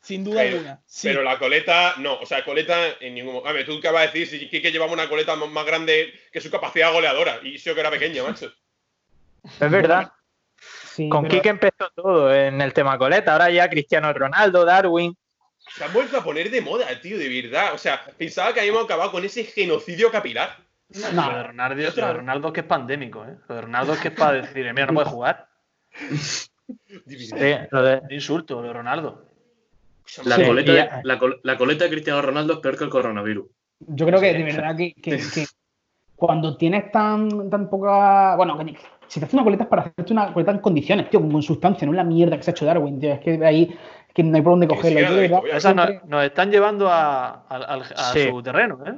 sin 0.00 0.24
duda 0.24 0.40
alguna. 0.42 0.80
Sí. 0.84 1.06
Pero 1.08 1.22
la 1.22 1.38
coleta, 1.38 1.94
no, 1.98 2.14
o 2.18 2.26
sea, 2.26 2.44
coleta 2.44 2.76
en 3.00 3.14
ningún 3.14 3.34
momento. 3.34 3.48
A 3.50 3.52
ver, 3.52 3.64
tú 3.66 3.80
qué 3.80 3.88
vas 3.90 4.02
a 4.02 4.06
decir 4.12 4.26
si 4.26 4.48
Quique 4.48 4.72
llevaba 4.72 4.92
una 4.92 5.08
coleta 5.08 5.36
más 5.36 5.64
grande 5.64 6.12
que 6.32 6.40
su 6.40 6.50
capacidad 6.50 6.92
goleadora 6.92 7.38
y 7.44 7.56
yo 7.58 7.72
que 7.74 7.80
era 7.80 7.90
pequeña, 7.90 8.24
macho. 8.24 8.52
Es 9.60 9.70
verdad. 9.70 10.10
Sí, 10.58 11.08
Con 11.08 11.22
pero- 11.22 11.34
Quique 11.36 11.50
empezó 11.50 11.88
todo 11.94 12.34
en 12.34 12.60
el 12.60 12.72
tema 12.72 12.98
coleta. 12.98 13.32
Ahora 13.32 13.48
ya 13.50 13.70
Cristiano 13.70 14.12
Ronaldo, 14.12 14.64
Darwin. 14.64 15.16
Se 15.68 15.84
han 15.84 15.92
vuelto 15.92 16.16
a 16.18 16.24
poner 16.24 16.50
de 16.50 16.60
moda, 16.60 16.86
tío, 17.00 17.18
de 17.18 17.28
verdad. 17.42 17.74
O 17.74 17.78
sea, 17.78 18.02
pensaba 18.16 18.52
que 18.54 18.60
habíamos 18.60 18.84
acabado 18.84 19.10
con 19.12 19.24
ese 19.24 19.44
genocidio 19.44 20.10
capilar. 20.10 20.56
No, 21.12 21.30
Lo 21.32 21.36
de 21.38 21.42
Ronaldo, 21.42 21.74
lo 21.96 22.06
de 22.06 22.12
Ronaldo 22.12 22.48
es 22.48 22.54
que 22.54 22.60
es 22.60 22.66
pandémico, 22.66 23.24
¿eh? 23.24 23.36
Lo 23.48 23.54
de 23.56 23.60
Ronaldo 23.62 23.92
es 23.94 24.00
que 24.00 24.08
es 24.08 24.14
para 24.14 24.32
decir, 24.42 24.64
mira, 24.72 24.86
no 24.86 24.94
puede 24.94 25.08
jugar. 25.08 25.48
Sí, 27.06 27.54
lo 27.70 27.82
de- 27.82 28.02
insulto, 28.10 28.60
lo 28.60 28.66
de 28.68 28.72
Ronaldo. 28.72 29.24
La, 30.24 30.36
Sí, 30.36 30.44
coleta, 30.44 30.72
de, 30.72 30.78
ya- 30.78 31.00
la, 31.04 31.18
col- 31.18 31.40
la 31.44 31.56
coleta 31.56 31.84
de 31.84 31.90
Cristiano 31.90 32.20
Ronaldo 32.22 32.54
es 32.54 32.58
peor 32.60 32.76
que 32.76 32.84
el 32.84 32.90
coronavirus. 32.90 33.46
Yo 33.80 34.06
creo 34.06 34.20
que 34.20 34.32
de 34.32 34.42
verdad 34.42 34.76
que, 34.76 34.92
que- 34.94 35.16
que 35.34 35.46
cuando 36.16 36.56
tienes 36.56 36.90
tan, 36.90 37.50
tan 37.50 37.68
poca. 37.68 38.34
Bueno, 38.36 38.58
que 38.58 38.74
si 39.06 39.20
te 39.20 39.26
haces 39.26 39.34
una 39.34 39.44
coleta 39.44 39.64
es 39.64 39.68
para 39.68 39.82
hacerte 39.82 40.12
una 40.12 40.32
coleta 40.32 40.50
en 40.52 40.58
condiciones, 40.58 41.08
tío, 41.10 41.20
con, 41.20 41.42
sustancia, 41.42 41.86
no 41.86 41.92
la 41.92 42.04
mierda 42.04 42.36
que 42.36 42.42
se 42.42 42.50
ha 42.50 42.54
hecho 42.54 42.64
Darwin, 42.66 42.98
tío. 43.00 43.12
Es 43.12 43.20
que 43.20 43.44
ahí 43.44 43.76
es 44.05 44.05
que 44.16 44.22
no 44.24 44.34
hay 44.36 44.42
por 44.42 44.52
dónde 44.54 44.66
cogerlo. 44.66 45.00
sí, 45.60 46.04
nos, 46.08 46.24
están 46.24 46.50
llevando 46.50 46.88
a, 46.90 47.44
a- 47.48 47.56
al- 47.56 47.82
a 47.82 48.12
Sí. 48.12 48.28
su 48.30 48.42
terreno, 48.42 48.82
¿eh? 48.86 48.94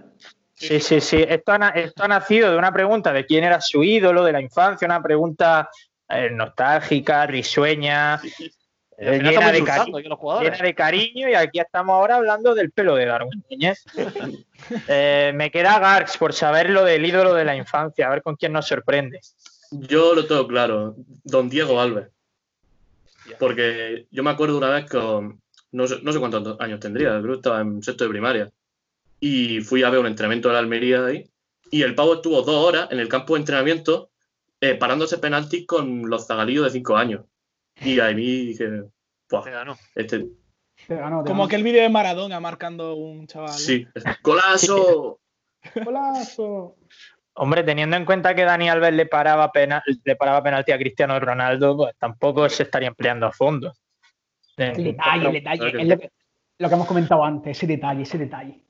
Sí, 0.54 0.80
sí, 0.80 1.00
sí. 1.00 1.24
Esto 1.28 1.52
ha, 1.52 1.58
na- 1.58 1.68
esto 1.70 2.04
ha 2.04 2.08
nacido 2.08 2.50
de 2.50 2.56
una 2.56 2.72
pregunta 2.72 3.12
de 3.12 3.26
quién 3.26 3.44
era 3.44 3.60
su 3.60 3.82
ídolo 3.84 4.24
de 4.24 4.32
la 4.32 4.40
infancia, 4.40 4.86
una 4.86 5.02
pregunta 5.02 5.68
eh, 6.08 6.30
nostálgica, 6.30 7.26
risueña, 7.26 8.14
eh, 8.96 9.18
llena, 9.22 9.50
de 9.52 9.58
insultando 9.58 9.64
cari- 9.92 9.98
aquí 9.98 10.06
a 10.06 10.08
los 10.08 10.18
jugadores. 10.18 10.52
llena 10.52 10.64
de 10.64 10.74
cariño 10.74 11.28
y 11.28 11.34
aquí 11.34 11.60
estamos 11.60 11.94
ahora 11.94 12.16
hablando 12.16 12.54
del 12.54 12.70
pelo 12.72 12.94
de 12.96 13.06
Darwin 13.06 13.44
Núñez. 13.50 13.84
Eh, 14.88 15.30
me 15.36 15.50
queda 15.52 15.78
Garx 15.78 16.16
por 16.18 16.32
saber 16.32 16.68
lo 16.70 16.82
del 16.84 17.06
ídolo 17.06 17.32
de 17.32 17.44
la 17.44 17.54
infancia, 17.54 18.06
a 18.06 18.10
ver 18.10 18.22
con 18.22 18.34
quién 18.34 18.52
nos 18.52 18.66
sorprende. 18.66 19.20
Yo 19.70 20.14
lo 20.14 20.26
tengo 20.26 20.48
claro, 20.48 20.96
don 21.22 21.48
Diego 21.48 21.80
Alves. 21.80 22.08
Porque 23.38 24.06
yo 24.10 24.22
me 24.22 24.30
acuerdo 24.30 24.58
una 24.58 24.70
vez 24.70 24.88
con, 24.90 25.40
no 25.72 25.86
sé, 25.86 25.96
no 26.02 26.12
sé 26.12 26.18
cuántos 26.18 26.58
años 26.60 26.80
tendría, 26.80 27.10
creo 27.20 27.34
que 27.34 27.38
estaba 27.38 27.60
en 27.60 27.82
sexto 27.82 28.04
de 28.04 28.10
primaria. 28.10 28.50
Y 29.20 29.60
fui 29.60 29.82
a 29.82 29.90
ver 29.90 30.00
un 30.00 30.06
entrenamiento 30.06 30.48
de 30.48 30.54
la 30.54 30.60
Almería 30.60 31.04
ahí. 31.06 31.24
Y 31.70 31.82
el 31.82 31.94
pavo 31.94 32.14
estuvo 32.14 32.40
dos 32.42 32.64
horas 32.66 32.88
en 32.90 32.98
el 33.00 33.08
campo 33.08 33.34
de 33.34 33.40
entrenamiento 33.40 34.10
eh, 34.60 34.74
parándose 34.74 35.18
penaltis 35.18 35.66
con 35.66 36.08
los 36.08 36.26
zagalillos 36.26 36.64
de 36.64 36.70
cinco 36.70 36.96
años. 36.96 37.24
Y 37.80 38.00
a 38.00 38.06
mí 38.12 38.46
dije, 38.46 38.84
"Buah, 39.30 39.44
Se 39.44 39.50
ganó. 39.50 39.76
este, 39.94 40.26
te 40.86 40.96
ganó, 40.96 41.22
te 41.22 41.28
Como 41.28 41.42
ganó. 41.42 41.44
aquel 41.44 41.62
vídeo 41.62 41.82
de 41.82 41.88
Maradona 41.88 42.40
marcando 42.40 42.94
un 42.94 43.26
chaval. 43.26 43.52
sí, 43.52 43.86
golazo. 44.22 45.20
Golazo. 45.84 46.76
Hombre, 47.41 47.62
teniendo 47.62 47.97
en 47.97 48.05
cuenta 48.05 48.34
que 48.34 48.45
Dani 48.45 48.68
Alves 48.68 48.93
le 48.95 49.07
paraba, 49.07 49.51
pena- 49.53 49.82
le 50.05 50.16
paraba 50.16 50.43
penalti 50.43 50.72
a 50.72 50.78
Cristiano 50.78 51.18
Ronaldo, 51.20 51.76
pues 51.76 51.95
tampoco 51.99 52.49
se 52.49 52.64
estaría 52.64 52.89
empleando 52.89 53.26
a 53.26 53.32
fondo. 53.32 53.72
El 54.57 54.82
detalle, 54.84 55.26
el 55.28 55.32
detalle. 55.34 55.68
Es 55.82 55.89
lo 55.89 55.99
que, 55.99 56.11
lo 56.59 56.68
que 56.68 56.74
hemos 56.74 56.86
comentado 56.89 57.24
antes, 57.24 57.57
ese 57.57 57.66
detalle, 57.68 58.03
ese 58.03 58.18
detalle. 58.18 58.61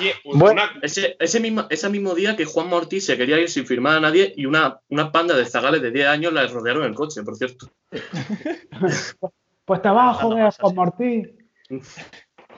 Y 0.00 0.10
Bueno. 0.36 0.62
Ese, 0.82 1.16
ese, 1.20 1.40
mismo, 1.40 1.66
ese 1.70 1.88
mismo 1.88 2.14
día 2.14 2.34
que 2.36 2.44
Juan 2.44 2.72
Ortiz 2.72 3.06
se 3.06 3.16
quería 3.16 3.38
ir 3.38 3.48
sin 3.48 3.66
firmar 3.66 3.98
a 3.98 4.00
nadie 4.00 4.32
y 4.36 4.46
una, 4.46 4.80
una 4.88 5.12
panda 5.12 5.36
de 5.36 5.44
zagales 5.46 5.82
de 5.82 5.90
10 5.90 6.08
años 6.08 6.32
la 6.32 6.46
rodearon 6.46 6.84
el 6.84 6.94
coche, 6.94 7.22
por 7.22 7.36
cierto. 7.36 7.68
Pues 9.64 9.82
te 9.82 9.88
Pasando 9.88 10.36
eh, 10.36 10.40
cosas, 10.42 10.56
Juan. 10.60 10.74
Martí. 10.74 11.22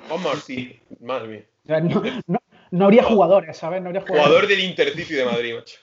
Juan 0.08 0.22
Martí, 0.22 0.80
madre 1.00 1.46
mía. 1.66 1.82
No- 2.26 2.38
no 2.72 2.86
habría 2.86 3.04
jugadores, 3.04 3.56
¿sabes? 3.56 3.80
No 3.80 3.88
habría 3.88 4.00
jugadores. 4.02 4.26
Jugador 4.26 4.48
del 4.48 4.60
Intercity 4.60 5.14
de 5.14 5.24
Madrid, 5.24 5.54
macho. 5.54 5.78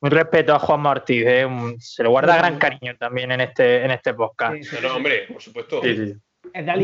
Un 0.00 0.10
respeto 0.10 0.54
a 0.54 0.58
Juan 0.58 0.84
Ortiz, 0.86 1.24
¿eh? 1.26 1.46
Se 1.78 2.02
le 2.02 2.08
guarda 2.08 2.36
gran 2.36 2.58
cariño 2.58 2.96
también 2.98 3.32
en 3.32 3.40
este, 3.42 3.84
en 3.84 3.90
este 3.90 4.12
podcast. 4.14 4.54
Sí, 4.56 4.64
sí, 4.64 4.76
No, 4.82 4.88
no, 4.88 4.96
hombre, 4.96 5.26
por 5.32 5.40
supuesto. 5.42 5.80
Sí. 5.82 6.14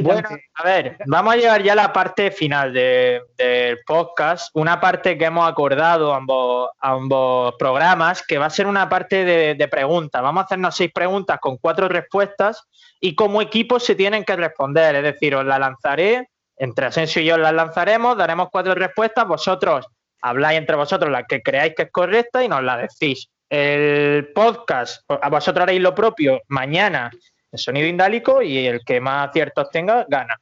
Bueno, 0.03 0.22
a 0.55 0.64
ver, 0.64 0.97
vamos 1.07 1.34
a 1.34 1.36
llegar 1.36 1.62
ya 1.62 1.72
a 1.72 1.76
la 1.76 1.93
parte 1.93 2.30
final 2.30 2.72
de- 2.72 3.20
del 3.36 3.78
podcast, 3.86 4.51
una 4.55 4.80
parte 4.80 5.18
que 5.18 5.26
hemos 5.26 5.47
acordado 5.49 6.14
ambos, 6.14 6.70
ambos 6.80 7.55
programas, 7.59 8.26
que 8.26 8.38
va 8.38 8.47
a 8.47 8.51
ser 8.51 8.66
una 8.66 8.88
parte 8.88 9.22
de, 9.24 9.55
de 9.55 9.68
preguntas. 9.68 10.22
Vamos 10.22 10.41
a 10.43 10.45
hacernos 10.47 10.74
seis 10.74 10.91
preguntas 10.93 11.38
con 11.41 11.59
cuatro 11.59 11.88
respuestas 11.88 12.64
y 13.01 13.14
como 13.14 13.43
equipo 13.43 13.78
se 13.78 13.95
tienen 13.95 14.24
que 14.24 14.34
responder, 14.34 14.97
es 14.97 15.03
decir, 15.03 15.34
os 15.34 15.45
la 15.45 15.59
lanzaré, 15.59 16.30
entre 16.61 16.87
Asensio 16.87 17.23
y 17.23 17.25
yo 17.25 17.39
las 17.39 17.55
lanzaremos, 17.55 18.19
daremos 18.19 18.49
cuatro 18.53 18.75
respuestas, 18.75 19.27
vosotros 19.27 19.87
habláis 20.21 20.59
entre 20.59 20.77
vosotros 20.77 21.11
la 21.11 21.25
que 21.25 21.41
creáis 21.41 21.75
que 21.75 21.85
es 21.85 21.91
correcta 21.91 22.45
y 22.45 22.49
nos 22.49 22.63
la 22.63 22.77
decís. 22.77 23.29
El 23.49 24.29
podcast, 24.35 25.03
a 25.09 25.29
vosotros 25.31 25.63
haréis 25.63 25.81
lo 25.81 25.95
propio 25.95 26.41
mañana 26.49 27.11
en 27.51 27.59
sonido 27.59 27.87
indálico 27.89 28.43
y 28.43 28.67
el 28.67 28.81
que 28.85 29.01
más 29.01 29.31
aciertos 29.31 29.71
tenga 29.71 30.05
gana. 30.07 30.37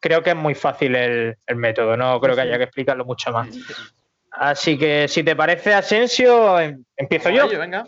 Creo 0.00 0.22
que 0.22 0.30
es 0.30 0.36
muy 0.36 0.54
fácil 0.54 0.96
el, 0.96 1.36
el 1.46 1.56
método, 1.56 1.94
no 1.94 2.18
creo 2.20 2.34
que 2.34 2.40
haya 2.40 2.56
que 2.56 2.64
explicarlo 2.64 3.04
mucho 3.04 3.30
más. 3.30 3.48
Así 4.30 4.78
que 4.78 5.08
si 5.08 5.22
te 5.22 5.36
parece, 5.36 5.74
Asensio, 5.74 6.58
em- 6.58 6.82
empiezo 6.96 7.28
yo. 7.28 7.46
Venga. 7.46 7.84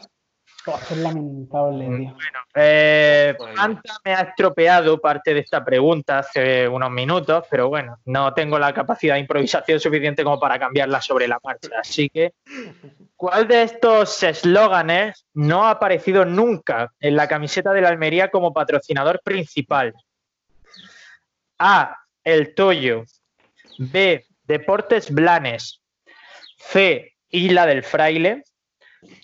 Es 0.65 0.97
lamentable, 0.97 1.87
tío. 1.87 2.17
Eh. 2.55 3.35
Fanta 3.57 3.95
me 4.05 4.15
ha 4.15 4.21
estropeado 4.21 5.01
parte 5.01 5.35
de 5.35 5.41
esta 5.41 5.65
pregunta 5.65 6.21
hace 6.21 6.69
unos 6.69 6.91
minutos, 6.91 7.45
pero 7.51 7.69
bueno, 7.69 7.99
no 8.05 8.33
tengo 8.33 8.59
la 8.59 8.73
capacidad 8.73 9.15
de 9.15 9.21
improvisación 9.21 9.81
suficiente 9.81 10.23
como 10.23 10.39
para 10.39 10.61
cambiarla 10.61 11.01
sobre 11.01 11.27
la 11.27 11.41
marcha. 11.43 11.71
Así 11.81 12.09
que, 12.09 12.35
¿cuál 13.17 13.49
de 13.49 13.65
estos 13.65 14.23
eslóganes 14.23 15.27
no 15.35 15.67
ha 15.67 15.71
aparecido 15.71 16.25
nunca 16.25 16.93
en 17.01 17.17
la 17.17 17.27
camiseta 17.27 17.73
de 17.73 17.81
la 17.81 17.89
Almería 17.89 18.31
como 18.31 18.53
patrocinador 18.53 19.21
principal? 19.25 19.93
A. 21.59 21.97
El 22.23 22.55
Toyo. 22.55 23.05
B. 23.79 24.25
Deportes 24.45 25.11
Blanes. 25.11 25.81
C. 26.57 27.15
Isla 27.31 27.67
del 27.67 27.83
Fraile. 27.83 28.45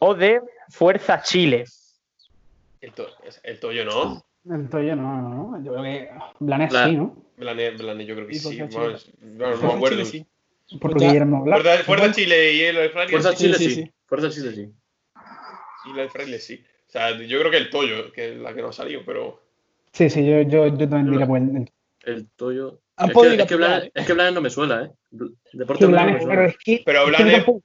O 0.01 0.15
D. 0.15 0.41
Fuerza 0.71 1.23
Chile. 1.23 1.65
El, 2.81 2.93
to- 2.93 3.09
el 3.43 3.61
Toyo 3.61 3.85
no. 3.85 4.25
El 4.49 4.69
Toyo 4.69 4.97
no, 4.97 5.21
no, 5.23 5.29
no. 5.59 5.65
Yo 5.65 5.73
creo 5.73 5.83
que 5.85 6.11
Blanes 6.41 6.71
Bla- 6.71 6.87
sí, 6.87 6.97
¿no? 6.97 7.17
Blane, 7.37 7.71
Blane, 7.73 8.05
yo 8.07 8.15
creo 8.15 8.27
que 8.29 8.35
sí. 8.35 8.59
No 8.59 8.69
Fuerza 8.69 9.67
me 9.67 9.73
acuerdo. 9.75 9.89
Chile, 9.89 10.05
sí. 10.05 10.27
Porque 10.81 11.01
Ya. 11.01 11.07
Guillermo 11.09 11.43
Blas. 11.45 11.63
Fuerza, 11.63 11.85
Fuerza 11.85 12.13
Chile 12.13 12.53
y 12.55 12.61
el 12.63 12.91
Fraile. 12.91 13.11
Fuerza. 13.11 13.35
Chile 13.35 13.55
sí, 13.59 13.65
sí. 13.71 13.75
sí. 13.85 13.93
Fuerza 14.07 14.31
Chile 14.31 14.53
sí. 14.55 14.73
Y 15.87 15.93
la 15.95 16.03
del 16.03 16.11
Fraile 16.11 16.39
sí. 16.39 16.63
O 16.89 16.91
sea, 16.91 17.11
yo 17.19 17.39
creo 17.39 17.51
que 17.51 17.57
el 17.59 17.71
Toyo, 17.71 18.13
que 18.13 18.33
es 18.33 18.37
la 18.39 18.55
que 18.55 18.63
no 18.63 18.69
ha 18.69 18.73
salido, 18.73 19.03
pero. 19.05 19.43
Sí, 19.93 20.09
sí, 20.11 20.25
yo, 20.25 20.43
yo, 20.43 20.67
yo 20.69 20.89
también 20.89 21.11
diría 21.11 21.27
por 21.27 21.39
el, 21.39 21.57
el- 21.57 21.73
El 22.05 22.29
Toyo. 22.31 22.81
Han 22.97 23.11
Es 23.11 23.17
que, 23.17 23.35
es, 23.37 23.47
que 23.47 23.55
Blanes, 23.57 23.91
es 23.95 24.07
que 24.07 24.13
Blanes 24.13 24.35
no 24.35 24.41
me 24.41 24.51
suena, 24.51 24.85
¿eh? 24.85 24.91
Deporte 25.53 25.87
Blanes 25.87 26.05
Blanes, 26.17 26.23
no 26.23 26.29
me 26.29 26.35
pero 26.35 26.47
es 26.49 26.59
que. 26.59 26.83
Pero 26.85 27.09
es 27.11 27.17
que 27.17 27.23
Blanes- 27.25 27.63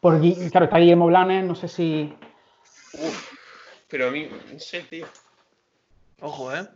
por 0.00 0.20
claro, 0.50 0.64
está 0.66 0.78
Guillermo 0.78 1.06
Blanes, 1.06 1.44
no 1.44 1.54
sé 1.54 1.68
si. 1.68 2.12
Pero 3.88 4.08
a 4.08 4.10
mí, 4.10 4.28
no 4.52 4.58
sé, 4.58 4.80
tío. 4.88 5.06
Ojo, 6.20 6.54
¿eh? 6.54 6.66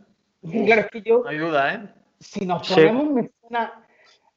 Claro, 0.67 0.83
es 0.83 0.87
que 0.91 1.03
yo, 1.03 1.23
No 1.25 1.29
hay 1.31 1.39
duda, 1.39 1.75
¿eh? 1.75 1.81
si 2.21 2.47
nos 2.47 2.67
Sí. 2.67 2.75
ponemos, 2.75 3.11
me 3.11 3.31
suena, 3.41 3.85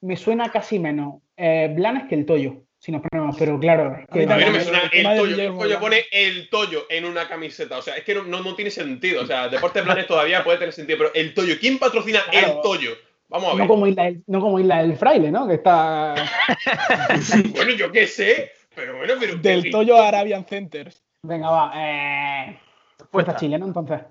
me 0.01 0.17
suena 0.17 0.51
casi 0.51 0.79
menos 0.79 1.15
eh, 1.37 1.71
Blanes 1.75 2.03
que 2.07 2.15
el 2.15 2.25
Toyo. 2.25 2.55
Si 2.77 2.91
nos 2.91 3.01
ponemos, 3.01 3.35
pero 3.39 3.57
claro. 3.59 3.95
es 3.97 4.07
que 4.09 4.23
A 4.23 4.25
mí 4.25 4.25
no 4.25 4.35
me 4.35 4.43
Blanes, 4.43 4.63
suena 4.63 4.81
el 4.91 5.05
el 5.05 5.17
Toyo. 5.17 5.23
¿Qué 5.23 5.29
Guillermo 5.29 5.57
coño 5.57 5.67
Blanes. 5.67 5.81
pone 5.81 6.05
el 6.11 6.49
Toyo 6.49 6.85
en 6.89 7.05
una 7.05 7.27
camiseta? 7.29 7.77
O 7.77 7.81
sea, 7.81 7.95
es 7.95 8.03
que 8.03 8.13
no, 8.15 8.23
no, 8.23 8.41
no 8.41 8.55
tiene 8.55 8.71
sentido. 8.71 9.21
O 9.23 9.25
sea, 9.25 9.47
Deportes 9.47 9.83
Planes 9.83 10.07
todavía 10.07 10.43
puede 10.43 10.57
tener 10.57 10.73
sentido, 10.73 10.97
pero 10.97 11.13
el 11.13 11.33
Toyo, 11.33 11.55
¿quién 11.59 11.79
patrocina 11.79 12.19
el. 12.31 12.61
Toyo? 12.61 12.91
Vamos 13.29 13.49
a 13.49 13.51
no 13.53 13.57
ver. 13.59 13.67
como, 13.67 13.87
Isla 13.87 14.03
del, 14.03 14.23
no 14.27 14.41
como 14.41 14.59
Isla 14.59 14.81
del 14.83 14.97
Fraile, 14.97 15.31
¿no? 15.31 15.47
Que 15.47 15.55
está. 15.55 16.15
Bueno, 17.55 17.71
yo 17.71 17.91
qué 17.91 18.05
sé. 18.07 18.51
Pero 18.75 18.97
bueno, 18.97 19.13
pero. 19.19 19.37
Del 19.37 19.69
Toyo 19.71 20.01
Arabian 20.01 20.45
Centers. 20.45 21.01
Venga, 21.23 21.49
va. 21.49 21.71
Eh, 21.75 22.59
fuerza 23.11 23.35
Chile, 23.35 23.57
¿no? 23.57 23.65
Entonces. 23.67 24.01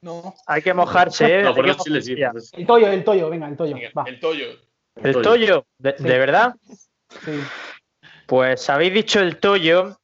No. 0.00 0.34
Hay 0.46 0.62
que 0.62 0.74
mojarse, 0.74 1.40
¿eh? 1.40 1.42
No, 1.44 1.54
Fuerza 1.54 1.82
Chile 1.84 2.02
sí. 2.02 2.16
Fuerza- 2.16 2.56
El 2.56 2.66
Toyo, 2.66 2.88
el 2.88 3.04
Toyo, 3.04 3.30
venga, 3.30 3.46
el 3.48 3.56
Toyo. 3.56 3.74
Venga, 3.74 3.90
Va. 3.96 4.04
el 4.06 4.18
Toyo. 4.18 4.46
¿El 4.96 5.22
Toyo? 5.22 5.64
¿De, 5.78 5.94
Sí. 5.96 6.02
de 6.04 6.18
verdad? 6.18 6.54
Sí. 7.24 7.40
Pues 8.26 8.68
habéis 8.68 8.94
dicho 8.94 9.20
el 9.20 9.38
Toyo 9.38 9.96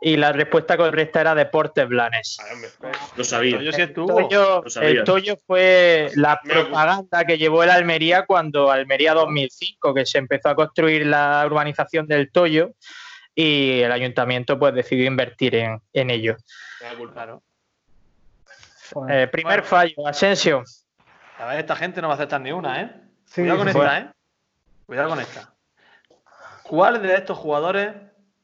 y 0.00 0.16
la 0.16 0.32
respuesta 0.32 0.76
correcta 0.76 1.20
era 1.20 1.34
Deportes 1.34 1.88
Blanes. 1.88 2.38
Ay, 2.44 2.54
hombre. 2.54 2.70
Lo 3.16 3.24
sabía. 3.24 3.58
Sí 3.72 3.80
El. 3.80 3.92
Toyo, 3.94 4.62
Lo 4.64 4.70
sabía. 4.70 4.88
el 4.90 5.04
Toyo 5.04 5.36
fue 5.46 6.10
la 6.14 6.40
propaganda 6.42 7.24
que 7.24 7.38
llevó 7.38 7.62
el 7.62 7.70
Almería 7.70 8.24
cuando 8.26 8.70
Almería 8.70 9.14
2005, 9.14 9.94
que 9.94 10.04
se 10.06 10.18
empezó 10.18 10.48
a 10.50 10.54
construir 10.56 11.06
la 11.06 11.42
urbanización 11.46 12.06
del 12.06 12.30
Toyo 12.32 12.72
y 13.40 13.82
el 13.82 13.92
ayuntamiento 13.92 14.58
pues 14.58 14.74
decidió 14.74 15.06
invertir 15.06 15.54
en, 15.54 15.80
en 15.92 16.10
ello. 16.10 16.36
Claro. 17.12 17.40
Eh, 19.08 19.28
primer 19.30 19.60
Bueno. 19.60 19.62
fallo, 19.62 20.08
Asensio. 20.08 20.64
A 21.38 21.44
ver, 21.46 21.60
esta 21.60 21.76
gente 21.76 22.02
no 22.02 22.08
va 22.08 22.14
a 22.14 22.16
aceptar 22.16 22.40
ni 22.40 22.50
una, 22.50 22.82
¿eh? 22.82 22.90
Sí, 23.26 23.42
Cuidado 23.42 23.58
con 23.58 23.68
sí, 23.72 23.78
esta, 23.78 23.98
¿eh? 23.98 24.10
Cuidado 24.86 25.08
con 25.10 25.20
esta. 25.20 25.54
¿Cuál 26.64 27.00
de 27.00 27.14
estos 27.14 27.38
jugadores 27.38 27.94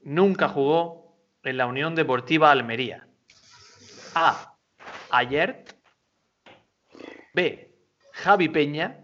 nunca 0.03 0.49
jugó 0.49 1.19
en 1.43 1.57
la 1.57 1.67
Unión 1.67 1.97
Deportiva 1.97 2.53
Almería? 2.53 3.09
A. 4.15 4.55
Ayert. 5.11 5.73
B. 7.33 7.75
Javi 8.13 8.49
Peña. 8.49 9.01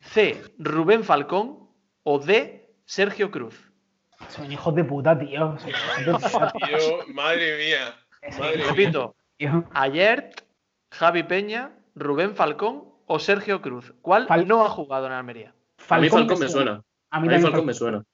C. 0.00 0.40
Rubén 0.58 1.02
Falcón. 1.02 1.70
O 2.04 2.20
D. 2.20 2.72
Sergio 2.84 3.32
Cruz. 3.32 3.63
Son 4.28 4.50
hijos 4.50 4.74
de 4.74 4.84
puta, 4.84 5.18
tío. 5.18 5.56
Son 5.58 5.68
hijos 5.70 6.22
de 6.22 6.28
puta, 6.30 6.52
Tío, 6.52 7.06
madre 7.14 7.56
mía. 7.58 7.94
Madre. 8.38 8.64
Repito. 8.68 9.14
tío. 9.36 9.64
Ayert, 9.74 10.40
Javi 10.92 11.22
Peña, 11.22 11.72
Rubén 11.94 12.34
Falcón 12.34 12.84
o 13.06 13.18
Sergio 13.18 13.60
Cruz. 13.60 13.92
¿Cuál 14.02 14.26
Fal- 14.26 14.46
no 14.46 14.64
ha 14.64 14.68
jugado 14.70 15.06
en 15.06 15.12
Almería? 15.12 15.54
A 15.88 15.98
mí 15.98 16.08
Falcón 16.08 16.28
Falcón 16.28 16.38
me 16.40 16.48
suena. 16.48 16.82
A 17.10 17.16
A 17.16 17.20
mí 17.20 17.38
Falcón 17.40 17.66
me 17.66 17.74
suena. 17.74 18.04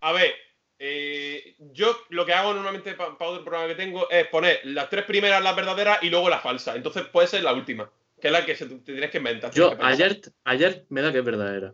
A 0.00 0.12
ver, 0.12 0.32
eh, 0.78 1.56
yo 1.72 1.96
lo 2.10 2.26
que 2.26 2.34
hago 2.34 2.52
normalmente 2.52 2.94
para 2.94 3.10
otro 3.18 3.42
programa 3.44 3.66
que 3.68 3.74
tengo 3.74 4.08
es 4.10 4.26
poner 4.28 4.60
las 4.64 4.90
tres 4.90 5.04
primeras 5.04 5.42
las 5.42 5.56
verdaderas 5.56 6.02
y 6.02 6.10
luego 6.10 6.28
la 6.28 6.38
falsa. 6.38 6.76
Entonces 6.76 7.04
puede 7.06 7.26
ser 7.28 7.42
la 7.42 7.54
última, 7.54 7.90
que 8.20 8.28
es 8.28 8.32
la 8.32 8.44
que 8.44 8.54
se, 8.54 8.66
te 8.66 8.76
tienes 8.92 9.10
que 9.10 9.18
inventar. 9.18 9.50
Yo 9.52 9.72
ayer, 9.80 10.20
ayer 10.44 10.84
me 10.90 11.00
da 11.00 11.10
que 11.12 11.18
es 11.18 11.24
verdadera. 11.24 11.72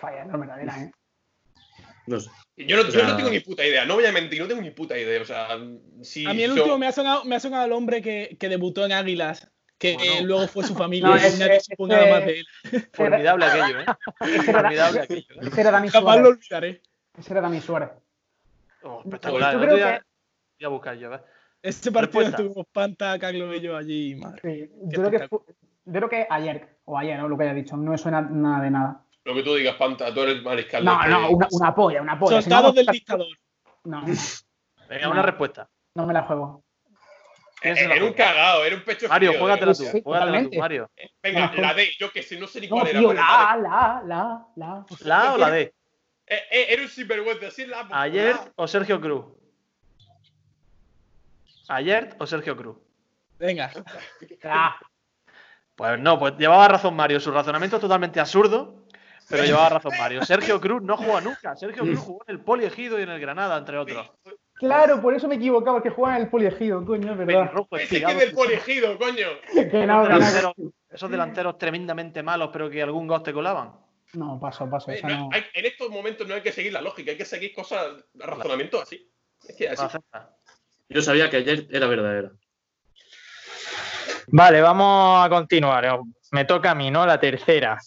Falla, 0.00 0.24
no 0.24 0.38
verdadera, 0.38 0.82
¿eh? 0.82 0.90
No 2.08 2.20
sé. 2.20 2.30
Yo 2.56 2.76
no, 2.76 2.82
o 2.82 2.90
yo 2.90 3.04
no 3.06 3.16
tengo 3.16 3.30
ni 3.30 3.40
puta 3.40 3.64
idea, 3.64 3.84
no 3.84 3.94
voy 3.94 4.04
a 4.06 4.12
mentir, 4.12 4.40
no 4.40 4.48
tengo 4.48 4.60
ni 4.62 4.70
puta 4.70 4.98
idea. 4.98 5.22
O 5.22 5.24
sea, 5.24 5.48
si 6.02 6.26
A 6.26 6.34
mí 6.34 6.42
el 6.42 6.50
yo- 6.54 6.62
último 6.62 6.78
me 6.78 6.86
ha 6.88 6.92
sonado, 6.92 7.24
me 7.24 7.36
ha 7.36 7.40
sonado 7.40 7.66
el 7.66 7.72
hombre 7.72 8.02
que, 8.02 8.36
que 8.40 8.48
debutó 8.48 8.84
en 8.84 8.92
Águilas, 8.92 9.48
que 9.78 9.94
Bueno. 9.94 10.12
eh, 10.12 10.22
luego 10.22 10.48
fue 10.48 10.64
su 10.64 10.74
familia 10.74 11.08
No, 11.08 11.16
y 11.16 11.20
ese- 11.20 11.38
nadie 11.38 11.60
supo 11.60 11.86
nada 11.86 12.02
ese- 12.02 12.10
más 12.10 12.24
de 12.26 12.40
él. 12.40 12.46
Formidable 12.92 13.44
aquello, 13.44 13.80
¿eh? 13.80 13.84
Formidable 14.52 15.00
aquello. 15.00 15.34
¿eh? 15.42 15.48
ese 15.52 15.60
era 15.60 15.70
Dani 15.70 15.88
Jamás 15.88 16.16
lo 16.16 16.22
Suárez. 16.24 16.38
olvidaré. 16.40 16.82
Ese 17.18 17.32
era 17.32 17.40
Dani 17.40 17.60
Suárez. 17.60 17.90
Oh, 18.82 19.02
espectacular. 19.04 19.52
Yo 19.52 19.58
creo 19.60 19.74
otro 19.74 19.76
día- 19.86 19.98
que- 19.98 20.04
Voy 20.60 20.64
a 20.66 20.68
buscar 20.68 20.96
yo, 20.98 21.06
a 21.06 21.10
ver. 21.10 21.24
Este 21.62 21.92
partido 21.92 22.20
Respuesta. 22.22 22.42
estuvimos 22.42 22.66
Panta, 22.72 23.18
Carlos 23.18 23.54
y 23.56 23.60
yo 23.60 23.76
allí, 23.76 24.14
madre. 24.16 24.40
Sí, 24.42 24.70
yo, 24.86 25.02
creo 25.04 25.10
que 25.10 25.28
yo 25.30 25.92
creo 25.92 26.08
que 26.08 26.26
ayer, 26.28 26.76
o 26.84 26.98
ayer, 26.98 27.20
o 27.20 27.28
lo 27.28 27.36
que 27.38 27.44
haya 27.44 27.54
dicho, 27.54 27.76
no 27.76 27.92
me 27.92 27.98
suena 27.98 28.20
nada 28.20 28.62
de 28.64 28.70
nada. 28.70 29.04
Lo 29.28 29.34
que 29.34 29.42
tú 29.42 29.54
digas, 29.56 29.74
Panta, 29.76 30.12
tú 30.14 30.22
eres 30.22 30.42
mariscal. 30.42 30.82
No, 30.82 30.98
de- 31.02 31.08
no, 31.10 31.28
una, 31.30 31.48
una 31.50 31.74
polla, 31.74 32.00
una 32.00 32.18
polla. 32.18 32.40
Si 32.40 32.48
no 32.48 32.56
Soldados 32.56 32.74
vamos- 32.74 32.74
del 32.76 32.86
dictador. 32.86 33.26
No, 33.84 34.02
Venga, 34.88 35.04
No. 35.04 35.10
una 35.10 35.20
respuesta. 35.22 35.68
no 35.94 36.06
me 36.06 36.14
la 36.14 36.22
juego. 36.22 36.64
¿Quién 37.60 37.76
Eh, 37.76 37.84
Era 37.94 38.04
un 38.06 38.12
cagado, 38.14 38.64
era 38.64 38.74
un 38.76 38.82
pecho 38.84 39.06
Mario, 39.06 39.30
frío, 39.32 39.40
juégatela 39.42 39.72
eh. 39.72 39.74
tú. 39.74 39.82
Sí, 39.84 40.00
Juégatela 40.02 40.04
tú, 40.04 40.10
totalmente. 40.14 40.58
Mario. 40.58 40.90
Venga, 41.22 41.52
No, 41.54 41.60
la 41.60 41.74
D, 41.74 41.90
yo 41.98 42.10
que 42.10 42.22
sé, 42.22 42.38
no 42.40 42.46
sé 42.46 42.60
ni 42.62 42.68
cuál 42.70 42.86
era. 42.86 43.00
tío, 43.00 43.12
la, 43.12 43.58
la, 43.60 44.02
la, 44.06 44.46
la. 44.56 44.86
¿La 45.00 45.34
o 45.34 45.36
la 45.36 45.50
D? 45.50 45.60
Eh, 45.60 45.74
eh, 46.50 46.66
era 46.70 46.82
un 46.82 46.88
sinvergüenza, 46.88 47.48
así 47.48 47.66
la. 47.66 47.86
¿Ayer 47.90 48.34
la- 48.34 48.52
o 48.56 48.66
Sergio 48.66 48.98
Cruz? 48.98 49.26
¿Ayer 51.68 52.16
o 52.18 52.26
Sergio 52.26 52.56
Cruz? 52.56 52.76
Venga. 53.38 53.70
La. 54.42 54.76
Pues 55.76 55.98
no, 56.00 56.18
pues 56.18 56.34
llevaba 56.38 56.66
razón 56.68 56.96
Mario. 56.96 57.20
Su 57.20 57.30
razonamiento 57.30 57.76
es 57.76 57.82
totalmente 57.82 58.18
absurdo, 58.20 58.84
pero 59.28 59.44
llevaba 59.44 59.68
razón 59.70 59.92
Mario. 59.98 60.24
Sergio 60.24 60.60
Cruz 60.60 60.82
no 60.82 60.96
juega 60.96 61.20
nunca. 61.20 61.56
Sergio 61.56 61.82
Cruz 61.84 61.98
jugó 62.00 62.24
en 62.26 62.34
el 62.36 62.40
Poliegido 62.40 62.98
y 62.98 63.02
en 63.02 63.10
el 63.10 63.20
Granada, 63.20 63.56
entre 63.58 63.78
otros. 63.78 64.10
Claro, 64.54 65.00
por 65.00 65.14
eso 65.14 65.28
me 65.28 65.36
equivocaba, 65.36 65.80
que 65.82 65.90
juegan 65.90 66.16
en 66.16 66.22
el 66.24 66.28
poliegido, 66.30 66.84
coño, 66.84 67.12
es 67.12 67.18
verdad. 67.18 67.52
Ese 67.72 68.02
que 68.04 68.14
del 68.14 68.32
colegido, 68.32 68.98
coño. 68.98 69.28
Que 69.70 69.86
no, 69.86 70.04
delanteros- 70.04 70.54
esos 70.90 71.08
delanteros 71.10 71.58
tremendamente 71.58 72.24
malos, 72.24 72.50
pero 72.52 72.68
que 72.68 72.82
algún 72.82 73.06
gol 73.06 73.22
te 73.22 73.32
colaban. 73.32 73.72
No, 74.14 74.40
paso, 74.40 74.68
paso. 74.68 74.90
Eh, 74.90 75.00
no- 75.04 75.08
no. 75.08 75.28
hay- 75.32 75.44
en 75.54 75.64
estos 75.66 75.88
momentos 75.90 76.26
no 76.26 76.34
hay 76.34 76.40
que 76.40 76.50
seguir 76.50 76.72
la 76.72 76.80
lógica, 76.82 77.12
hay 77.12 77.16
que 77.16 77.24
seguir 77.24 77.52
cosas, 77.54 77.86
razonamientos 78.14 78.82
así. 78.82 79.08
Es 79.48 79.54
que 79.54 79.68
así. 79.68 79.96
Yo 80.88 81.02
sabía 81.02 81.30
que 81.30 81.36
ayer 81.36 81.68
era 81.70 81.86
verdadera. 81.86 82.32
Vale, 84.28 84.60
vamos 84.60 85.24
a 85.24 85.28
continuar. 85.28 86.00
Me 86.32 86.44
toca 86.44 86.72
a 86.72 86.74
mí, 86.74 86.90
¿no? 86.90 87.06
La 87.06 87.20
tercera. 87.20 87.78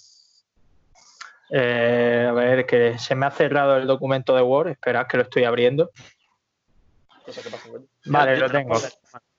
Eh, 1.53 2.27
a 2.29 2.31
ver, 2.31 2.65
que 2.65 2.97
se 2.97 3.13
me 3.13 3.25
ha 3.25 3.31
cerrado 3.31 3.75
el 3.77 3.85
documento 3.85 4.33
de 4.35 4.41
Word. 4.41 4.69
Esperad 4.69 5.05
que 5.07 5.17
lo 5.17 5.23
estoy 5.23 5.43
abriendo. 5.43 5.91
Vale, 8.05 8.37
lo 8.37 8.47
te 8.47 8.57
tengo. 8.57 8.79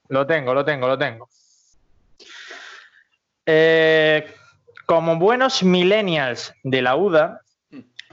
Lo 0.09 0.27
tengo, 0.27 0.55
lo 0.55 0.65
tengo, 0.65 0.87
lo 0.89 0.99
tengo. 0.99 1.29
Eh, 3.47 4.31
como 4.85 5.17
buenos 5.17 5.63
millennials 5.63 6.53
de 6.63 6.83
la 6.83 6.97
UDA, 6.97 7.41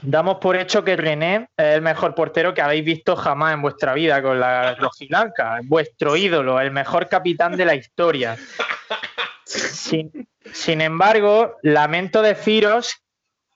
damos 0.00 0.38
por 0.38 0.56
hecho 0.56 0.82
que 0.82 0.96
René 0.96 1.50
es 1.56 1.74
el 1.76 1.82
mejor 1.82 2.14
portero 2.14 2.54
que 2.54 2.62
habéis 2.62 2.84
visto 2.84 3.16
jamás 3.16 3.52
en 3.52 3.60
vuestra 3.60 3.92
vida 3.92 4.22
con 4.22 4.40
la 4.40 4.74
rojiblanca. 4.76 5.58
Es 5.58 5.68
vuestro 5.68 6.16
ídolo, 6.16 6.58
el 6.58 6.70
mejor 6.70 7.06
capitán 7.06 7.54
de 7.54 7.66
la 7.66 7.74
historia. 7.74 8.36
Sin, 9.44 10.28
sin 10.52 10.80
embargo, 10.80 11.56
lamento 11.62 12.22
deciros 12.22 13.02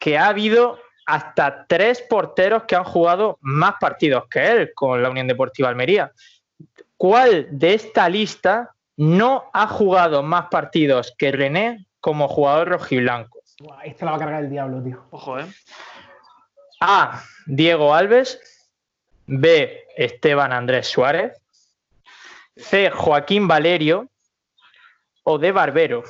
que 0.04 0.18
ha 0.18 0.26
habido 0.26 0.78
hasta 1.06 1.64
tres 1.66 2.02
porteros 2.02 2.64
que 2.64 2.76
han 2.76 2.84
jugado 2.84 3.38
más 3.40 3.76
partidos 3.80 4.24
que 4.28 4.50
él 4.50 4.72
con 4.74 5.02
la 5.02 5.08
Unión 5.08 5.26
Deportiva 5.26 5.70
Almería. 5.70 6.12
¿Cuál 6.98 7.46
de 7.50 7.72
esta 7.72 8.06
lista 8.10 8.74
no 8.98 9.48
ha 9.54 9.66
jugado 9.66 10.22
más 10.22 10.48
partidos 10.50 11.14
que 11.16 11.32
René 11.32 11.86
como 12.00 12.28
jugador 12.28 12.68
rojiblanco? 12.68 13.38
Esta 13.82 14.04
la 14.04 14.10
va 14.10 14.16
a 14.18 14.20
cargar 14.20 14.44
el 14.44 14.50
diablo, 14.50 14.82
tío. 14.82 15.06
Ojo, 15.10 15.38
¿eh? 15.38 15.46
A. 16.80 17.22
Diego 17.46 17.94
Alves. 17.94 18.38
B. 19.24 19.86
Esteban 19.96 20.52
Andrés 20.52 20.86
Suárez. 20.86 21.32
C. 22.56 22.90
Joaquín 22.90 23.48
Valerio. 23.48 24.10
O 25.22 25.38
D. 25.38 25.50
Barbero. 25.50 26.04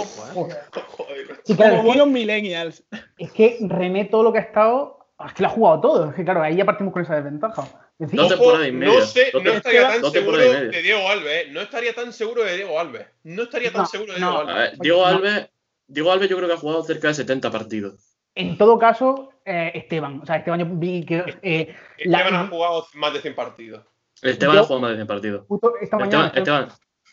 Ojo, 0.00 0.48
¿eh? 0.50 1.26
Sí, 1.44 1.56
claro, 1.56 1.76
Como 1.76 1.76
es 1.76 1.80
que- 1.82 1.86
buenos 1.86 2.08
millennials. 2.08 2.84
Es 3.18 3.32
que 3.32 3.58
René 3.60 4.04
todo 4.06 4.22
lo 4.22 4.32
que 4.32 4.38
ha 4.38 4.42
estado, 4.42 5.06
es 5.26 5.32
que 5.32 5.42
lo 5.42 5.48
ha 5.48 5.52
jugado 5.52 5.80
todo. 5.80 6.10
Es 6.10 6.14
que 6.16 6.24
claro, 6.24 6.42
ahí 6.42 6.56
ya 6.56 6.64
partimos 6.64 6.92
con 6.92 7.02
esa 7.02 7.14
desventaja. 7.16 7.62
Es 7.98 8.10
decir, 8.10 8.20
No 8.20 8.28
te- 8.28 8.34
Ojo, 8.34 8.42
temporada 8.42 8.68
y 8.68 8.72
media. 8.72 8.94
no, 8.98 9.06
sé, 9.06 9.30
No 9.32 9.40
no 9.40 9.50
estaría 9.52 9.88
tan 9.88 10.00
no 10.02 10.10
seguro 10.10 10.36
de 10.36 10.82
Diego 10.82 11.08
Alves, 11.08 11.32
¿eh? 11.32 11.48
No 11.50 11.60
estaría 11.62 11.94
tan 11.94 12.12
seguro 12.12 12.44
de 12.44 12.56
Diego 12.56 12.78
Alves. 12.78 13.06
No 13.24 13.42
estaría 13.44 13.72
tan 13.72 13.82
No, 13.82 13.86
seguro 13.86 14.12
de 14.14 14.20
no. 14.20 14.30
Diego 14.30 14.36
A 14.36 14.40
Alves. 14.42 14.70
ver, 14.70 14.78
Diego 14.80 14.98
No. 15.00 15.06
Alves, 15.06 15.50
Diego 15.88 16.12
Alves 16.12 16.28
yo 16.28 16.36
creo 16.36 16.48
que 16.48 16.54
ha 16.54 16.58
jugado 16.58 16.82
cerca 16.84 17.08
de 17.08 17.14
70 17.14 17.50
partidos. 17.50 18.12
en 18.34 18.58
todo 18.58 18.78
caso, 18.78 19.30
eh, 19.46 19.70
Esteban. 19.74 20.20
O 20.22 20.26
sea, 20.26 20.36
Esteban 20.36 20.60
yo 20.60 20.66
vi 20.68 21.06
que 21.06 21.24
eh, 21.40 21.74
la- 22.04 22.18
Esteban 22.18 22.34
ha 22.44 22.48
jugado 22.48 22.86
más 22.94 23.12
de 23.14 23.20
100 23.22 23.34
partidos. 23.34 23.82
Esteban 24.20 24.56
Yo- 24.56 24.60
ha 24.60 24.64
jugado 24.64 24.80
más 24.82 24.90
de 24.90 24.96
100 24.96 25.06
partidos. 25.06 25.46
justo 25.48 25.72
esta 25.80 25.96
mañana, 25.96 26.26
Esteban, 26.34 26.64
Esteban, 26.64 26.68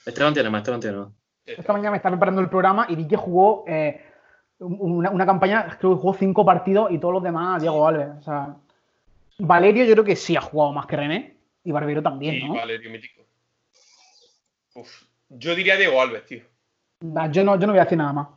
Esteban 0.05 0.34
tiene 0.34 0.49
más, 0.49 0.59
Esteban 0.59 0.79
tiene 0.81 0.97
más. 0.97 1.07
Esta 1.46 1.74
mañana 1.74 1.91
me 1.91 1.98
estaba 1.98 2.16
preparando 2.16 2.41
el 2.41 2.50
programa 2.50 2.86
y 2.89 2.96
vi 2.96 3.08
que 3.08 3.16
jugó 3.18 3.64
eh, 3.68 4.02
una, 4.60 5.10
una 5.10 5.26
campaña, 5.26 5.78
creo 5.80 5.96
que 5.96 6.02
jugó 6.02 6.14
cinco 6.14 6.46
partidos 6.46 6.91
y 6.91 6.98
todos 7.00 7.14
los 7.16 7.24
demás 7.24 7.62
Diego 7.62 7.86
Alves. 7.88 8.10
O 8.20 8.22
sea, 8.24 8.56
Valerio 9.39 9.86
yo 9.86 9.94
creo 9.94 10.06
que 10.06 10.16
sí 10.16 10.36
ha 10.36 10.41
jugado 10.41 10.72
más 10.74 10.86
que 10.86 10.96
René 10.96 11.38
y 11.64 11.72
Barbero 11.72 12.02
también, 12.02 12.36
Y 12.36 12.48
¿no? 12.48 12.56
Valerio 12.56 12.89
Mítico. 12.91 13.22
Uf, 14.76 15.04
yo 15.30 15.56
diría 15.56 15.76
Diego 15.78 16.02
Alves, 16.02 16.26
tío. 16.26 16.44
Nah, 17.02 17.28
Yo 17.30 17.44
no, 17.44 17.60
yo 17.60 17.68
no 17.68 17.74
voy 17.74 17.80
a 17.80 17.84
decir 17.84 17.98
nada 17.98 18.14
más. 18.14 18.28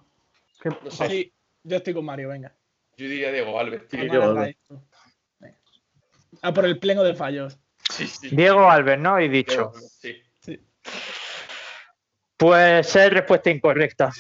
Que- 0.61 0.71
No 0.71 0.91
sé. 0.91 1.09
Sí, 1.09 1.33
yo 1.63 1.77
estoy 1.77 1.95
con 1.95 2.05
Mario, 2.05 2.29
venga. 2.31 2.53
Yo 2.97 3.07
diría 3.09 3.31
Diego 3.31 3.59
Alves, 3.59 3.87
tío. 3.89 4.01
Diego 4.01 4.15
a 4.17 4.19
darle 4.27 4.31
Alves. 4.41 4.47
a 4.47 4.51
esto. 4.51 4.83
Venga. 5.39 5.57
A 6.43 6.53
por 6.53 6.65
el 6.65 6.79
pleno 6.79 7.03
de 7.05 7.15
fallos. 7.15 7.59
Sí, 7.91 8.07
sí. 8.07 8.35
Diego 8.35 8.69
Alves, 8.71 8.99
¿no? 8.99 9.11
Habéis 9.11 9.31
dicho. 9.33 9.71
Alves, 9.75 9.99
sí. 10.01 10.17
Pues 12.37 12.95
es 12.97 13.11
respuesta 13.11 13.51
incorrecta. 13.51 14.11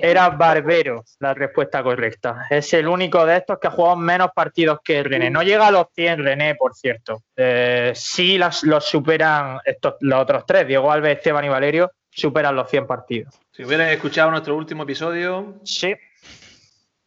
Era 0.00 0.30
Barbero 0.30 1.04
la 1.20 1.34
respuesta 1.34 1.82
correcta. 1.82 2.46
Es 2.48 2.72
el 2.72 2.88
único 2.88 3.26
de 3.26 3.36
estos 3.36 3.58
que 3.58 3.66
ha 3.68 3.70
jugado 3.70 3.96
menos 3.96 4.30
partidos 4.34 4.78
que 4.82 5.02
René. 5.02 5.30
No 5.30 5.42
llega 5.42 5.66
a 5.66 5.70
los 5.70 5.86
100 5.94 6.24
René, 6.24 6.54
por 6.54 6.74
cierto. 6.74 7.22
Eh, 7.36 7.92
sí 7.94 8.38
las- 8.38 8.62
los 8.62 8.84
superan 8.84 9.60
estos, 9.64 9.96
los 10.00 10.20
otros 10.22 10.44
tres, 10.46 10.66
Diego 10.66 10.90
Alves, 10.90 11.18
Esteban 11.18 11.44
y 11.44 11.48
Valerio, 11.48 11.90
superan 12.10 12.56
los 12.56 12.70
100 12.70 12.86
partidos. 12.86 13.34
Si 13.52 13.64
hubierais 13.64 13.92
escuchado 13.94 14.30
nuestro 14.30 14.56
último 14.56 14.84
episodio, 14.84 15.56
Sí. 15.64 15.94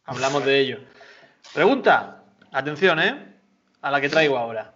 hablamos 0.04 0.44
de 0.44 0.58
ello. 0.58 0.78
Pregunta, 1.52 2.22
atención, 2.52 3.00
¿eh? 3.00 3.34
A 3.82 3.90
la 3.90 4.00
que 4.00 4.08
traigo 4.08 4.38
ahora. 4.38 4.72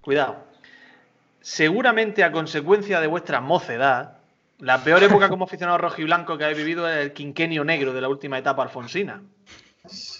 Cuidado. 0.00 0.44
Seguramente 1.40 2.22
a 2.22 2.30
consecuencia 2.30 3.00
de 3.00 3.08
vuestra 3.08 3.40
mocedad, 3.40 4.18
la 4.62 4.84
peor 4.84 5.02
época 5.02 5.28
como 5.28 5.44
aficionado 5.44 5.76
rojo 5.76 6.00
y 6.00 6.04
blanco 6.04 6.38
que 6.38 6.44
habéis 6.44 6.58
vivido 6.58 6.88
es 6.88 6.98
el 6.98 7.12
quinquenio 7.12 7.64
negro 7.64 7.92
de 7.92 8.00
la 8.00 8.08
última 8.08 8.38
etapa 8.38 8.62
alfonsina. 8.62 9.20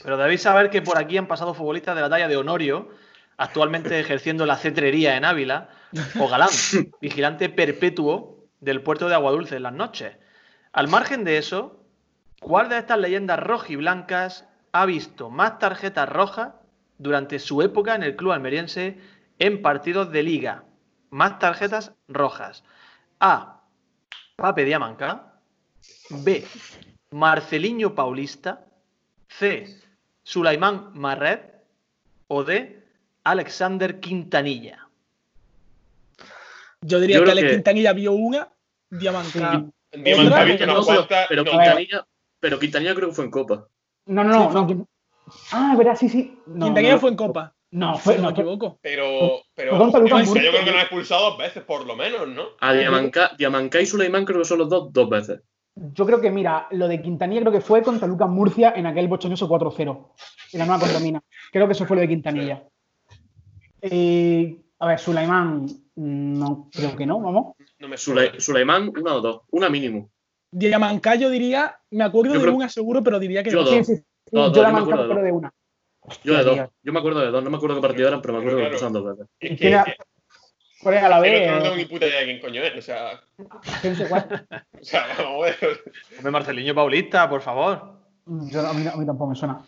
Pero 0.03 0.17
debéis 0.17 0.43
saber 0.43 0.69
que 0.69 0.83
por 0.83 0.99
aquí 0.99 1.17
han 1.17 1.29
pasado 1.29 1.55
futbolistas 1.55 1.95
de 1.95 2.03
la 2.03 2.11
talla 2.11 2.27
de 2.27 2.37
Honorio, 2.37 2.89
actualmente 3.37 4.01
ejerciendo 4.01 4.45
la 4.45 4.57
cetrería 4.57 5.17
en 5.17 5.25
Ávila, 5.25 5.69
o 6.19 6.27
Galán, 6.27 6.49
vigilante 7.01 7.51
perpetuo 7.51 8.49
del 8.59 8.83
puerto 8.83 9.09
de 9.09 9.15
Aguadulce 9.15 9.55
en 9.57 9.63
las 9.63 9.75
noches. 9.75 10.17
Al 10.73 10.89
margen 10.89 11.23
de 11.23 11.39
eso, 11.39 11.81
¿cuál 12.41 12.69
de 12.69 12.79
estas 12.79 12.99
leyendas 12.99 13.39
rojiblancas 13.39 14.49
ha 14.73 14.87
visto 14.87 15.31
más 15.31 15.61
tarjetas 15.61 16.09
rojas 16.09 16.55
durante 16.99 17.39
su 17.39 17.63
época 17.63 17.95
en 17.95 18.03
el 18.03 18.17
club 18.17 18.33
almeriense 18.33 18.99
en 19.39 19.63
partidos 19.63 20.11
de 20.11 20.25
liga? 20.25 20.65
Más 21.11 21.39
tarjetas 21.39 21.93
rojas. 22.09 22.65
A. 23.21 23.62
Pape 24.37 24.65
Diamanca. 24.65 25.35
B. 26.11 26.45
Marceliño 27.11 27.95
Paulista. 27.95 28.65
C. 29.29 29.67
Sulaimán 30.23 30.91
Marret. 30.95 31.53
O 32.29 32.45
D. 32.45 32.83
Alexander 33.25 34.01
Quintanilla. 34.01 34.89
Yo 36.81 36.99
diría 36.99 37.19
Yo 37.19 37.25
que 37.25 37.31
Alex 37.31 37.47
que- 37.49 37.55
Quintanilla 37.55 37.93
vio 37.93 38.13
una, 38.13 38.49
Diamanca. 38.91 39.53
No, 39.59 39.73
pero, 39.93 40.85
cuantas. 40.85 41.27
pero 41.29 41.45
no, 41.45 41.51
Quintanilla, 41.51 42.07
pero 42.41 42.59
Quintanilla 42.59 42.95
creo 42.95 43.09
que 43.11 43.15
fue 43.15 43.25
en 43.27 43.31
Copa. 43.31 43.69
No, 44.07 44.25
no, 44.25 44.51
no. 44.51 44.67
no, 44.67 44.89
Ah, 45.53 45.75
verdad, 45.79 45.95
sí, 45.97 46.09
sí. 46.09 46.37
No, 46.47 46.67
Quintanilla 46.67 46.95
no, 46.95 47.01
fue 47.01 47.11
en 47.11 47.17
Copa. 47.17 47.55
No, 47.73 47.97
fue, 47.99 48.17
no 48.17 48.23
no, 48.23 48.27
me 48.29 48.33
equivoco. 48.33 48.79
Pero, 48.81 49.41
pero 49.55 49.73
yo 49.79 49.91
creo 49.91 50.53
que 50.53 50.59
tío. 50.59 50.67
nos 50.67 50.75
ha 50.77 50.81
expulsado 50.83 51.31
dos 51.31 51.39
veces, 51.39 51.63
por 51.65 51.87
lo 51.87 51.97
menos, 51.97 52.29
¿no? 52.29 52.45
A 52.61 52.73
Diamanca, 52.73 53.33
Diamanca 53.37 53.81
y 53.81 53.87
Suleiman 53.87 54.25
creo 54.25 54.39
que 54.39 54.45
son 54.45 54.59
los 54.59 54.69
dos 54.69 54.93
dos 54.93 55.09
veces. 55.09 55.41
Yo 55.75 56.05
creo 56.05 56.21
que, 56.21 56.31
mira, 56.31 56.67
lo 56.73 56.87
de 56.87 57.01
Quintanilla 57.01 57.41
creo 57.41 57.53
que 57.53 57.63
fue 57.63 57.83
contra 57.83 58.07
Lucas 58.07 58.29
Murcia 58.29 58.75
en 58.77 58.85
aquel 58.87 59.09
bochornoso 59.09 59.49
4-0. 59.49 60.13
En 60.53 60.59
la 60.59 60.67
nueva 60.67 60.81
contamina. 60.83 61.23
Creo 61.51 61.67
que 61.67 61.73
eso 61.73 61.87
fue 61.87 61.97
lo 61.97 62.03
de 62.03 62.09
Quintanilla. 62.09 62.63
Eh, 63.81 64.55
a 64.79 64.87
ver, 64.87 64.99
Sulaimán, 64.99 65.67
no, 65.97 66.69
creo 66.73 66.95
que 66.95 67.07
no, 67.07 67.21
vamos. 67.21 67.57
No 67.79 67.89
me 67.89 67.97
Sule- 67.97 68.33
una 69.01 69.15
o 69.15 69.21
dos. 69.23 69.41
Una 69.51 69.71
mínimo. 69.71 70.11
Diamanca 70.51 71.15
yo 71.15 71.31
diría, 71.31 71.79
me 71.91 72.05
acuerdo 72.05 72.35
Yo 72.35 72.39
de 72.39 72.45
creo- 72.45 72.55
una 72.57 72.69
seguro, 72.69 73.03
pero 73.03 73.19
diría 73.19 73.43
que 73.43 73.51
Yo 73.51 73.63
no. 73.63 73.71
dos. 73.71 73.87
Sí, 73.87 73.97
sí, 73.97 74.03
dos, 74.31 74.53
yo 74.55 74.63
la 74.63 74.69
yo 74.69 74.75
me 74.75 74.81
acuerdo 74.83 75.03
de 75.05 75.09
pero 75.09 75.23
de 75.25 75.33
una. 75.33 75.55
Yo 76.25 76.33
de 76.35 76.41
Hostia, 76.41 76.63
dos. 76.65 76.71
Yo 76.83 76.93
me 76.93 76.99
acuerdo 76.99 77.21
de 77.21 77.31
dos. 77.31 77.45
No 77.45 77.51
me 77.51 77.57
acuerdo 77.57 77.77
qué 77.77 77.83
partido 77.83 78.09
eran, 78.09 78.21
pero 78.23 78.35
me 78.35 78.41
acuerdo 78.41 78.59
que 78.59 78.63
Claro. 78.65 78.75
pasaban 78.77 78.93
dos 78.93 79.05
veces. 79.19 79.27
Es 79.41 79.51
¿Y 79.51 79.55
que, 79.55 79.59
quién 79.61 79.73
era- 79.75 79.85
que- 79.85 79.97
¿Cuál 80.83 80.95
era 80.97 81.09
la 81.09 81.23
que 81.23 81.31
B? 81.31 81.47
no, 81.47 81.53
no 81.57 81.63
tengo 81.63 81.75
eh? 81.75 81.79
ni 81.79 81.85
puta 81.85 82.07
idea 82.09 82.19
de 82.21 82.25
quién 82.25 82.41
coño 82.41 82.63
es. 82.63 82.77
O 82.77 82.83
sea, 82.83 83.21
no 83.39 83.95
sé 83.95 84.09
cuál. 84.09 84.47
o 84.81 84.85
sea 84.85 85.07
vamos 85.17 85.43
a 85.43 85.47
ver. 85.47 85.81
Hombre, 86.17 86.31
Marceliño 86.33 86.75
Paulista, 86.75 87.29
por 87.31 87.41
favor. 87.41 88.01
Yo- 88.27 88.67
a, 88.67 88.73
mí, 88.73 88.85
a 88.89 88.97
mí 88.97 89.07
tampoco 89.07 89.31
me 89.31 89.37
suena. 89.37 89.65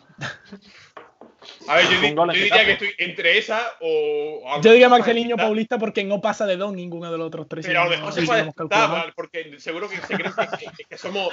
A 1.67 1.75
ver, 1.75 1.85
yo, 1.85 2.01
di- 2.01 2.13
yo 2.15 2.25
diría 2.33 2.65
que 2.65 2.71
estoy 2.73 2.89
entre 2.97 3.37
esa 3.37 3.61
o. 3.79 4.41
o 4.43 4.51
a 4.53 4.57
lo 4.57 4.63
Yo 4.63 4.71
diría 4.71 4.89
Marceliño 4.89 5.37
Paulista, 5.37 5.77
porque 5.77 6.03
no 6.03 6.19
pasa 6.19 6.45
de 6.45 6.57
dos 6.57 6.73
ninguno 6.73 7.09
de 7.11 7.17
los 7.17 7.27
otros 7.27 7.47
tres. 7.47 7.65
Pero 7.65 7.81
a 7.81 7.83
lo 7.85 7.91
mejor 7.91 8.11
se 8.13 8.23
puede 8.23 8.41
estar, 8.49 9.13
porque 9.15 9.57
seguro 9.59 9.87
que 9.87 9.97
se 9.97 10.15
creen 10.15 10.33
que, 10.33 10.65
que- 10.77 10.83
que 10.89 10.97
somos. 10.97 11.29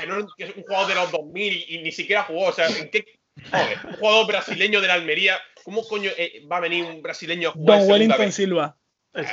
Que, 0.00 0.06
no- 0.08 0.26
que 0.36 0.44
es 0.44 0.56
un 0.56 0.62
jugador 0.64 0.88
de 0.88 0.94
los 0.96 1.12
2000 1.12 1.64
y 1.68 1.78
ni 1.82 1.92
siquiera 1.92 2.22
jugó. 2.24 2.46
O 2.48 2.52
sea, 2.52 2.66
¿en 2.68 2.90
qué. 2.90 3.04
Joder, 3.50 3.78
un 3.84 3.92
jugador 3.94 4.26
brasileño 4.26 4.80
de 4.80 4.88
la 4.88 4.94
Almería. 4.94 5.36
¿Cómo 5.64 5.86
coño 5.86 6.10
eh, 6.16 6.44
va 6.50 6.58
a 6.58 6.60
venir 6.60 6.84
un 6.84 7.02
brasileño 7.02 7.48
a 7.50 7.52
jugar? 7.52 7.80
Don 7.80 7.90
Wellington 7.90 8.18
vez? 8.18 8.34
Silva. 8.34 8.76
Ah. 9.14 9.24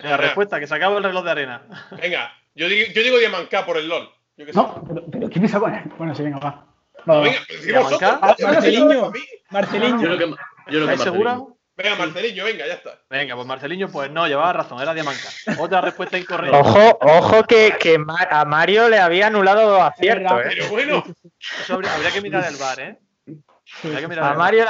La 0.00 0.16
respuesta, 0.16 0.60
que 0.60 0.66
se 0.66 0.74
acaba 0.74 0.98
el 0.98 1.04
reloj 1.04 1.24
de 1.24 1.30
arena. 1.30 1.62
Venga, 2.00 2.32
yo 2.54 2.68
digo, 2.68 2.92
yo 2.92 3.02
digo 3.02 3.18
Diamanca 3.18 3.64
por 3.66 3.76
el 3.76 3.88
LOL. 3.88 4.08
Yo 4.36 4.46
qué 4.46 4.52
sé. 4.52 4.58
No, 4.58 4.84
pero, 4.86 5.06
pero 5.06 5.30
¿qué 5.30 5.40
pisa 5.40 5.58
con 5.58 5.74
él? 5.74 5.84
Bueno, 5.96 6.14
sí, 6.14 6.22
venga, 6.22 6.38
va. 6.38 6.66
Va. 7.08 7.20
Venga, 7.20 7.38
Diamanca. 7.64 8.18
vosotros, 8.18 9.12
Marceliño. 9.50 10.00
Yo 10.00 10.16
creo 10.16 10.18
que, 10.18 10.26
yo 10.72 10.86
que 10.86 10.92
¿Estáis 10.92 10.98
Marcelino. 10.98 11.57
Venga, 11.78 11.94
Marceliño, 11.94 12.44
venga, 12.44 12.66
ya 12.66 12.72
está. 12.74 12.98
Venga, 13.08 13.36
pues 13.36 13.46
Marceliño, 13.46 13.88
pues 13.88 14.10
no, 14.10 14.26
llevaba 14.26 14.52
razón, 14.52 14.80
era 14.82 14.92
Diamanca. 14.92 15.28
Otra 15.58 15.80
respuesta 15.80 16.18
incorrecta. 16.18 16.58
Ojo, 16.58 16.98
ojo 17.00 17.44
que, 17.44 17.76
que 17.78 17.96
a 18.30 18.44
Mario 18.44 18.88
le 18.88 18.98
había 18.98 19.28
anulado 19.28 19.70
dos 19.70 19.80
aciertos, 19.82 20.40
¿eh? 20.40 20.44
Pero 20.48 20.68
bueno, 20.70 21.04
Eso 21.60 21.74
habría, 21.74 21.94
habría 21.94 22.10
que 22.10 22.20
mirar 22.20 22.44
el 22.48 22.56
bar, 22.56 22.80
¿eh? 22.80 22.98
Habría 23.84 24.00
que 24.00 24.08
mirar 24.08 24.24
A 24.24 24.32
el 24.32 24.38
Mario 24.38 24.64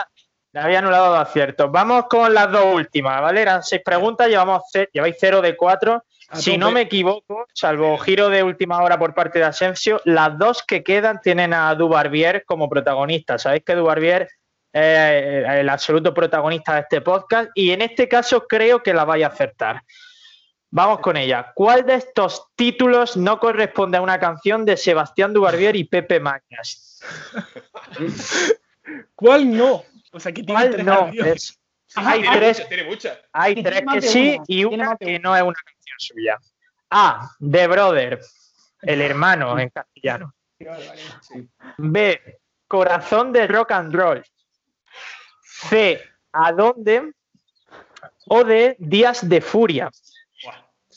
le 0.52 0.60
había 0.60 0.80
anulado 0.80 1.10
dos 1.14 1.18
aciertos. 1.20 1.72
Vamos 1.72 2.04
con 2.10 2.34
las 2.34 2.52
dos 2.52 2.74
últimas, 2.74 3.22
¿vale? 3.22 3.40
Eran 3.40 3.62
seis 3.62 3.80
preguntas, 3.82 4.28
llevamos 4.28 4.62
lleváis 4.92 5.16
cero 5.18 5.40
de 5.40 5.56
cuatro. 5.56 6.04
A 6.30 6.36
Si 6.36 6.50
tope. 6.50 6.58
no 6.58 6.70
me 6.70 6.82
equivoco, 6.82 7.46
salvo 7.54 7.96
giro 7.96 8.28
de 8.28 8.42
última 8.42 8.82
hora 8.82 8.98
por 8.98 9.14
parte 9.14 9.38
de 9.38 9.46
Asensio, 9.46 10.02
las 10.04 10.36
dos 10.36 10.62
que 10.62 10.84
quedan 10.84 11.22
tienen 11.22 11.54
a 11.54 11.74
Dubarbier 11.74 12.44
como 12.44 12.68
protagonista. 12.68 13.38
Sabéis 13.38 13.64
que 13.64 13.74
Dubarbier 13.74 14.28
eh, 14.72 15.44
el 15.60 15.68
absoluto 15.68 16.12
protagonista 16.12 16.74
de 16.74 16.80
este 16.80 17.00
podcast 17.00 17.50
y 17.54 17.70
en 17.70 17.82
este 17.82 18.08
caso 18.08 18.46
creo 18.46 18.82
que 18.82 18.92
la 18.94 19.04
vais 19.04 19.24
a 19.24 19.28
acertar. 19.28 19.82
Vamos 20.70 21.00
con 21.00 21.16
ella. 21.16 21.52
¿Cuál 21.54 21.86
de 21.86 21.94
estos 21.94 22.48
títulos 22.54 23.16
no 23.16 23.40
corresponde 23.40 23.96
a 23.96 24.02
una 24.02 24.20
canción 24.20 24.64
de 24.66 24.76
Sebastián 24.76 25.32
Dubarbier 25.32 25.74
y 25.76 25.84
Pepe 25.84 26.20
Mañas? 26.20 27.00
¿Cuál 29.14 29.56
no? 29.56 29.84
O 30.12 30.20
sea, 30.20 30.32
que 30.32 30.42
tiene 30.42 30.60
¿Cuál 30.60 30.70
tres 30.72 30.84
no? 30.84 30.98
canciones. 31.00 31.34
Es- 31.34 31.58
sí, 31.86 32.00
hay 32.04 32.20
tiene 32.20 32.36
tres 32.36 32.68
tiene 32.68 32.84
muchas. 32.84 33.18
hay 33.32 33.62
tres 33.62 33.82
que 33.92 34.02
sí 34.02 34.34
una, 34.36 34.44
y 34.46 34.64
una 34.64 34.96
que 34.96 35.06
una. 35.06 35.18
no 35.20 35.36
es 35.36 35.42
una 35.42 35.58
canción 35.64 35.96
suya. 35.98 36.38
A. 36.90 37.30
The 37.50 37.66
Brother, 37.66 38.20
el 38.82 39.00
hermano 39.00 39.58
en 39.58 39.70
castellano. 39.70 40.34
B. 41.78 42.20
Corazón 42.66 43.32
de 43.32 43.46
rock 43.46 43.72
and 43.72 43.94
roll. 43.94 44.22
C. 45.68 46.00
¿A 46.32 46.52
dónde? 46.52 47.12
O 48.28 48.44
D. 48.44 48.76
Días 48.78 49.28
de 49.28 49.40
furia. 49.40 49.90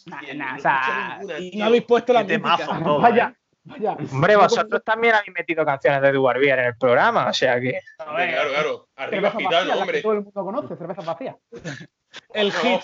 Nah, 0.08 0.20
nah, 0.34 0.52
no 0.54 0.58
o 0.58 0.60
sea, 0.62 0.80
escucho 0.82 0.94
ninguna, 0.98 1.40
Y 1.40 1.52
tío. 1.52 1.60
no 1.60 1.66
habéis 1.66 1.84
puesto 1.86 2.14
la 2.14 2.24
mítica. 2.24 2.58
todo, 2.84 3.00
vaya, 3.00 3.28
¿eh? 3.36 3.40
vaya. 3.64 3.98
Hombre, 4.12 4.36
vosotros 4.36 4.84
también 4.84 5.14
habéis 5.14 5.34
metido 5.34 5.64
canciones 5.64 6.02
de 6.02 6.12
Dubarbier 6.12 6.58
en 6.60 6.66
el 6.66 6.78
programa, 6.78 7.28
o 7.30 7.34
sea 7.34 7.60
que. 7.60 7.80
Claro, 7.98 8.50
claro. 8.50 8.88
Arriba 8.96 9.32
Cervezas 9.32 9.38
gitano, 9.38 9.74
que 9.74 9.80
hombre. 9.80 10.02
todo 10.02 10.14
el 10.14 10.24
mundo 10.24 10.44
conoce, 10.44 10.76
cervezas 10.76 11.06
vacías. 11.06 11.36
El 12.34 12.52
hit. 12.52 12.82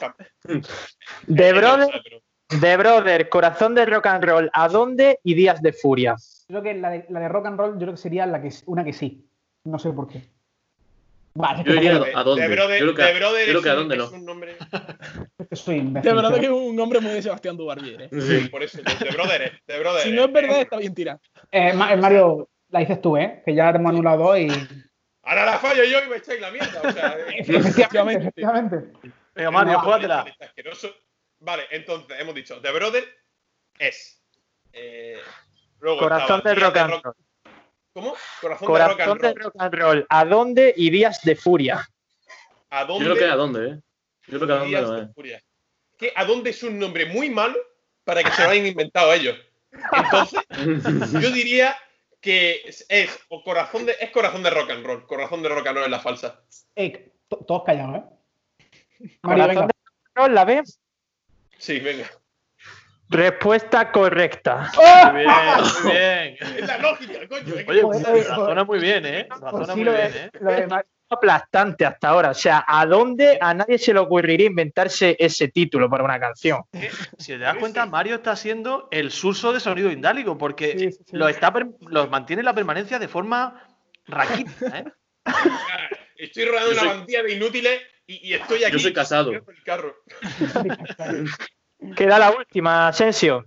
No 1.27 1.53
Brother, 1.55 2.01
The 2.47 2.77
Brother, 2.77 3.29
Corazón 3.29 3.75
de 3.75 3.85
rock 3.85 4.05
and 4.07 4.23
roll, 4.23 4.49
¿a 4.53 4.69
dónde? 4.69 5.19
Y 5.23 5.33
Días 5.33 5.61
de 5.61 5.73
furia. 5.73 6.15
Yo 6.47 6.61
creo 6.61 6.63
que 6.63 6.73
la 6.75 6.89
de, 6.91 7.05
la 7.09 7.19
de 7.19 7.29
rock 7.29 7.47
and 7.47 7.59
roll, 7.59 7.73
yo 7.73 7.79
creo 7.79 7.91
que 7.93 7.97
sería 7.97 8.25
la 8.25 8.41
que, 8.41 8.51
una 8.67 8.85
que 8.85 8.93
sí. 8.93 9.27
No 9.65 9.79
sé 9.79 9.91
por 9.91 10.07
qué. 10.07 10.29
Vale, 11.39 11.63
Yo 11.65 11.73
diría 11.73 11.91
¿a 12.15 12.23
dónde? 12.23 12.41
De 12.47 12.55
Brother, 12.55 12.79
Yo 12.79 12.85
creo 12.85 12.95
que- 12.95 13.03
de 13.13 13.19
Brother 13.19 13.47
creo 13.49 13.61
que 13.61 13.69
a 13.69 13.73
un- 13.73 13.79
dónde 13.79 13.95
es 13.95 14.11
no. 14.11 14.17
un 14.17 14.25
nombre. 14.25 14.57
que 15.49 15.55
soy 15.55 15.75
imbécil. 15.77 16.09
De 16.09 16.15
verdad 16.15 16.39
que 16.39 16.45
es 16.47 16.51
un 16.51 16.75
nombre 16.75 16.99
muy 16.99 17.11
de 17.11 17.21
Sebastián 17.21 17.55
Dubarbier. 17.57 18.01
¿eh? 18.03 18.09
Sí. 18.11 18.47
Por 18.49 18.63
eso, 18.63 18.79
de 18.81 19.09
Brother, 19.11 19.61
de 19.67 19.79
Brother. 19.79 20.01
Si 20.03 20.11
no 20.11 20.25
es 20.25 20.31
verdad, 20.33 20.61
está 20.61 20.77
bien 20.77 20.95
tirado. 20.95 21.19
Eh, 21.51 21.69
eh, 21.69 21.73
Mario, 21.73 22.49
la 22.69 22.79
dices 22.79 22.99
tú, 23.01 23.17
¿eh? 23.17 23.43
Que 23.45 23.53
ya 23.53 23.71
te 23.71 23.77
hemos 23.77 23.91
anulado 23.91 24.35
y. 24.37 24.47
Ahora 25.23 25.45
la 25.45 25.59
fallo 25.59 25.83
yo 25.83 25.99
y 26.05 26.09
me 26.09 26.15
echáis 26.17 26.41
la 26.41 26.49
mierda. 26.51 26.81
O 26.83 26.91
sea, 26.91 27.17
eh, 27.29 27.35
Efectivamente, 27.47 28.21
efectivamente. 28.23 28.77
Venga, 29.35 29.51
Mario, 29.51 29.79
júgatela. 29.79 30.25
Vale, 31.39 31.63
entonces 31.69 32.19
hemos 32.19 32.33
dicho, 32.33 32.59
The 32.61 32.71
Brother 32.71 33.03
es. 33.77 34.23
eh, 34.73 35.17
luego 35.79 35.99
Corazón 35.99 36.37
estaba 36.37 36.55
de 36.55 36.61
rock 36.61 36.77
and 36.77 36.91
roll. 37.03 37.13
¿Cómo? 37.97 38.13
Corazón, 38.41 38.67
Corazón 38.67 38.97
de 38.97 39.03
rock 39.05 39.21
de 39.21 39.27
and 39.27 39.37
roll. 39.37 39.43
rock 39.43 39.55
and 39.57 39.73
roll, 39.73 40.05
¿a 40.09 40.25
dónde? 40.25 40.73
Y 40.77 40.91
Días 40.91 41.19
de 41.23 41.35
furia. 41.35 41.89
¿A 42.69 42.81
Yo 42.81 42.87
dónde? 42.87 43.05
creo 43.05 43.17
que 43.17 43.25
a 43.25 43.35
dónde, 43.35 43.67
¿eh? 43.69 43.79
Yo 44.27 44.37
creo 44.37 44.47
que 44.47 44.53
a 44.53 44.57
dónde 44.57 44.67
Días 44.69 44.81
no 44.83 44.91
de 44.91 45.01
es. 45.03 45.13
furia. 45.15 45.43
Que 45.97 46.13
a 46.15 46.25
dónde 46.25 46.51
es 46.51 46.61
un 46.61 46.77
nombre 46.77 47.07
muy 47.07 47.31
malo 47.31 47.57
para 48.03 48.23
que 48.23 48.29
se 48.29 48.43
lo 48.43 48.49
hayan 48.51 48.67
inventado 48.67 49.11
ellos. 49.13 49.35
Entonces, 49.93 50.39
yo 51.23 51.31
diría 51.31 51.75
que 52.21 52.61
es, 52.65 52.85
es 52.87 53.17
o 53.29 53.43
corazón 53.43 53.87
de 53.87 53.95
es 53.99 54.11
corazón 54.11 54.43
de 54.43 54.51
rock 54.51 54.69
and 54.69 54.85
roll. 54.85 55.07
Corazón 55.07 55.41
de 55.41 55.49
rock 55.49 55.65
and 55.65 55.75
roll 55.77 55.85
es 55.85 55.91
la 55.91 55.99
falsa. 55.99 56.43
To- 57.29 57.37
todos 57.47 57.63
callados, 57.63 57.95
¿eh? 57.97 58.03
Mario, 59.23 59.43
Corazón 59.43 59.47
venga. 59.47 59.61
de 59.61 59.67
rock 59.67 59.95
and 60.05 60.15
roll, 60.17 60.35
¿la 60.35 60.45
B? 60.45 60.63
Sí, 61.57 61.79
venga. 61.79 62.07
Respuesta 63.09 63.91
correcta. 63.91 64.71
Muy 65.11 65.21
bien, 65.21 65.29
muy 65.83 65.91
bien. 65.91 66.37
Es 66.57 66.67
la 66.67 66.77
lógica, 66.77 67.19
coño. 67.27 67.53
Oye, 67.67 67.81
pues, 67.81 68.27
razona 68.27 68.63
muy 68.63 68.79
bien, 68.79 69.05
¿eh? 69.05 69.25
Pues 69.29 69.41
Razona 69.41 69.65
sí, 69.73 69.79
muy 69.79 69.83
lo 69.85 69.91
bien, 69.93 70.11
de- 70.11 70.19
¿eh? 70.25 70.67
lo 70.69 70.81
aplastante 71.09 71.85
hasta 71.85 72.09
ahora. 72.09 72.31
O 72.31 72.33
sea, 72.33 72.65
¿a 72.67 72.85
dónde 72.85 73.37
a 73.39 73.53
nadie 73.53 73.77
se 73.77 73.93
le 73.93 73.99
ocurriría 73.99 74.47
inventarse 74.47 75.15
ese 75.17 75.47
título 75.47 75.89
para 75.89 76.03
una 76.03 76.19
canción? 76.19 76.63
Si 77.17 77.31
te 77.31 77.37
das 77.37 77.55
cuenta, 77.55 77.85
Mario 77.85 78.15
está 78.15 78.35
siendo 78.35 78.89
el 78.91 79.09
suso 79.11 79.53
de 79.53 79.61
sonido 79.61 79.89
indálico 79.89 80.37
porque 80.37 80.77
Sí, 80.77 80.91
sí, 80.91 80.99
sí. 81.05 81.15
Lo, 81.15 81.29
está, 81.29 81.53
lo 81.87 82.07
mantiene 82.07 82.43
la 82.43 82.53
permanencia 82.53 82.99
de 82.99 83.07
forma 83.07 83.63
raquítica, 84.05 84.79
¿eh? 84.79 84.85
Estoy 86.17 86.45
rodeado 86.45 86.67
de 86.69 86.73
una 86.73 86.81
soy- 86.81 86.89
bandilla 86.89 87.23
de 87.23 87.33
inútiles 87.33 87.81
y, 88.05 88.27
y 88.29 88.33
estoy 88.33 88.63
aquí. 88.65 88.73
Yo 88.73 88.79
soy 88.79 88.91
casado. 88.93 89.31
el 89.31 89.43
carro. 89.63 89.95
Queda 91.95 92.17
la 92.19 92.31
última, 92.31 92.87
Asensio. 92.87 93.45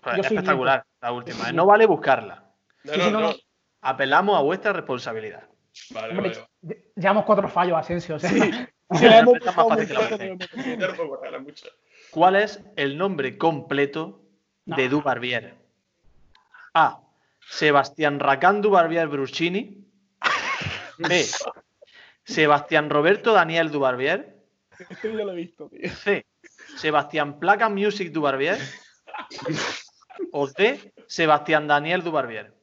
Pues 0.00 0.18
espectacular, 0.18 0.84
la 1.00 1.12
última. 1.12 1.48
¿eh? 1.48 1.52
No 1.52 1.66
vale 1.66 1.86
buscarla. 1.86 2.44
No, 2.84 2.92
Sí, 2.92 2.98
no, 2.98 3.04
sí, 3.06 3.10
no, 3.12 3.20
no. 3.20 3.28
no. 3.30 3.34
Apelamos 3.82 4.38
a 4.38 4.42
vuestra 4.42 4.72
responsabilidad. 4.72 5.44
Vale, 5.90 6.08
Hombre, 6.10 6.30
vale. 6.30 6.48
vale. 6.62 6.74
lle- 6.76 6.84
Llevamos 6.96 7.24
cuatro 7.24 7.48
fallos, 7.48 7.78
Asensio. 7.78 8.16
O 8.16 8.18
sea, 8.18 8.30
la 8.32 9.22
más 9.24 9.54
fácil 9.68 9.86
que 9.88 9.94
la. 9.94 10.36
Ya. 10.78 10.94
¿Cuál 12.10 12.36
es 12.36 12.62
el 12.76 12.98
nombre 12.98 13.38
completo 13.38 14.20
de. 14.66 14.88
Dubarbier? 14.88 15.54
A. 16.74 17.00
Sebastián 17.48 18.20
Racán 18.20 18.60
Dubarbier 18.62 19.08
Bruscini. 19.08 19.84
B. 20.98 21.24
Sebastián 22.24 22.90
Roberto 22.90 23.32
Daniel 23.32 23.70
Dubarbier. 23.70 24.36
Esto 24.88 25.08
yo 25.08 25.24
lo 25.24 25.32
he 25.32 25.36
visto, 25.36 25.68
tío. 25.68 25.90
C. 25.90 26.26
Sebastián 26.80 27.38
Placa 27.38 27.68
Music 27.68 28.10
Dubarbier. 28.10 28.58
O 30.32 30.46
D. 30.46 30.92
Sebastián 31.06 31.68
Daniel 31.68 32.02
Dubarbier. 32.02 32.54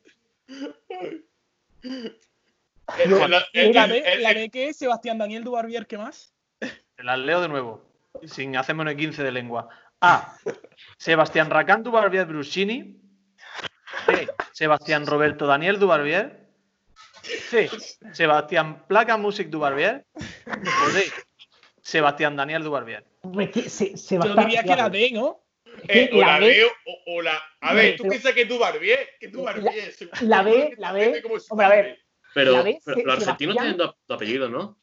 La 2.95 4.33
de 4.33 4.49
que 4.51 4.69
es 4.69 4.77
Sebastián 4.77 5.19
Daniel 5.19 5.43
Dubarbier, 5.43 5.85
¿qué 5.85 5.99
más? 5.99 6.33
Te 6.59 7.03
las 7.03 7.19
leo 7.19 7.41
de 7.41 7.47
nuevo, 7.47 7.85
sin 8.25 8.57
hacerme 8.57 8.89
un 8.89 8.97
15 8.97 9.21
de 9.21 9.31
lengua. 9.31 9.69
A. 10.01 10.35
Sebastián 10.97 11.51
Racán 11.51 11.83
Dubarbier 11.83 12.25
Bruscini. 12.25 12.99
B. 14.07 14.27
Sebastián 14.51 15.05
Roberto 15.05 15.45
Daniel 15.45 15.77
Dubarbier. 15.77 16.47
C. 17.21 17.69
Sebastián 18.13 18.83
Placa 18.87 19.17
Music 19.17 19.49
Dubarbier. 19.49 20.07
O 20.47 20.89
D. 20.93 21.03
Sebastián 21.91 22.35
Daniel 22.35 22.63
Dubarbier. 22.63 23.05
se, 23.69 23.95
Yo 23.95 24.35
diría 24.35 24.61
que 24.61 24.75
la 24.75 24.89
D, 24.89 25.09
¿no? 25.13 25.39
eh, 25.87 26.09
o 26.11 26.17
la 26.19 26.37
B- 26.39 26.47
B 26.47 26.65
o, 26.65 27.15
o 27.15 27.21
la. 27.21 27.41
A 27.61 27.73
ver, 27.73 27.95
tú 27.95 28.03
piensas 28.09 28.33
que 28.33 28.45
tú 28.45 28.59
Barbier, 28.59 29.07
que 29.21 29.29
tú 29.29 29.43
Barbier. 29.43 29.93
la 30.21 30.41
B, 30.43 30.73
la 30.77 30.91
B, 30.91 31.23
hombre, 31.49 31.65
a 31.65 31.69
ver, 31.69 31.99
Pero, 32.33 32.51
La 32.51 32.63
de 32.63 32.79
pero 32.83 32.97
Se- 32.97 33.03
los 33.05 33.13
argentinos 33.19 33.55
Sebastián- 33.55 33.77
tienen 33.77 33.77
tu, 33.77 33.95
tu 34.05 34.13
apellido, 34.13 34.49
¿no? 34.49 34.77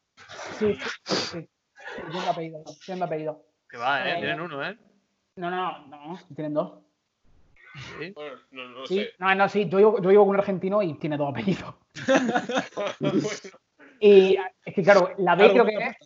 Sí, 0.59 0.79
sí, 1.05 1.15
sí. 1.15 1.49
Tienen 2.11 2.29
apellido, 2.29 2.65
tienen 2.87 3.03
apellido. 3.03 3.45
Que 3.69 3.77
va, 3.77 4.09
¿eh? 4.09 4.13
Eh, 4.13 4.17
Tienen 4.21 4.41
uno, 4.41 4.67
¿eh? 4.67 4.79
No, 5.37 5.51
no, 5.51 5.87
no, 5.89 6.19
tienen 6.35 6.55
dos. 6.55 6.81
Sí. 7.99 8.13
Bueno, 8.13 8.37
no, 8.53 8.69
no 8.71 8.87
Sí, 8.87 9.01
sé. 9.01 9.13
no, 9.19 9.35
no, 9.35 9.49
sí, 9.51 9.69
yo 9.69 9.77
vivo, 9.77 10.01
yo 10.01 10.09
vivo 10.09 10.23
con 10.25 10.31
un 10.37 10.41
argentino 10.41 10.83
y 10.83 10.95
tiene 10.95 11.19
dos 11.19 11.29
apellidos. 11.31 11.75
Bueno, 13.01 13.21
Y 14.01 14.37
es 14.65 14.75
que, 14.75 14.83
claro, 14.83 15.13
la 15.19 15.35
B 15.35 15.51
creo 15.53 15.67
que 15.67 15.75
es 15.75 15.97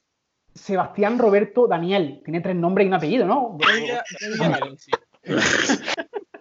Sebastián 0.55 1.19
Roberto 1.19 1.67
Daniel. 1.67 2.21
Tiene 2.25 2.41
tres 2.41 2.57
nombres 2.57 2.85
y 2.85 2.89
un 2.89 2.95
apellido, 2.95 3.27
¿no? 3.27 3.57
Yo 3.61 3.73
diría, 3.75 4.05
yo 4.21 4.31
diría 4.31 4.49
la 4.49 4.59
D, 4.59 4.77
sí. 4.79 4.91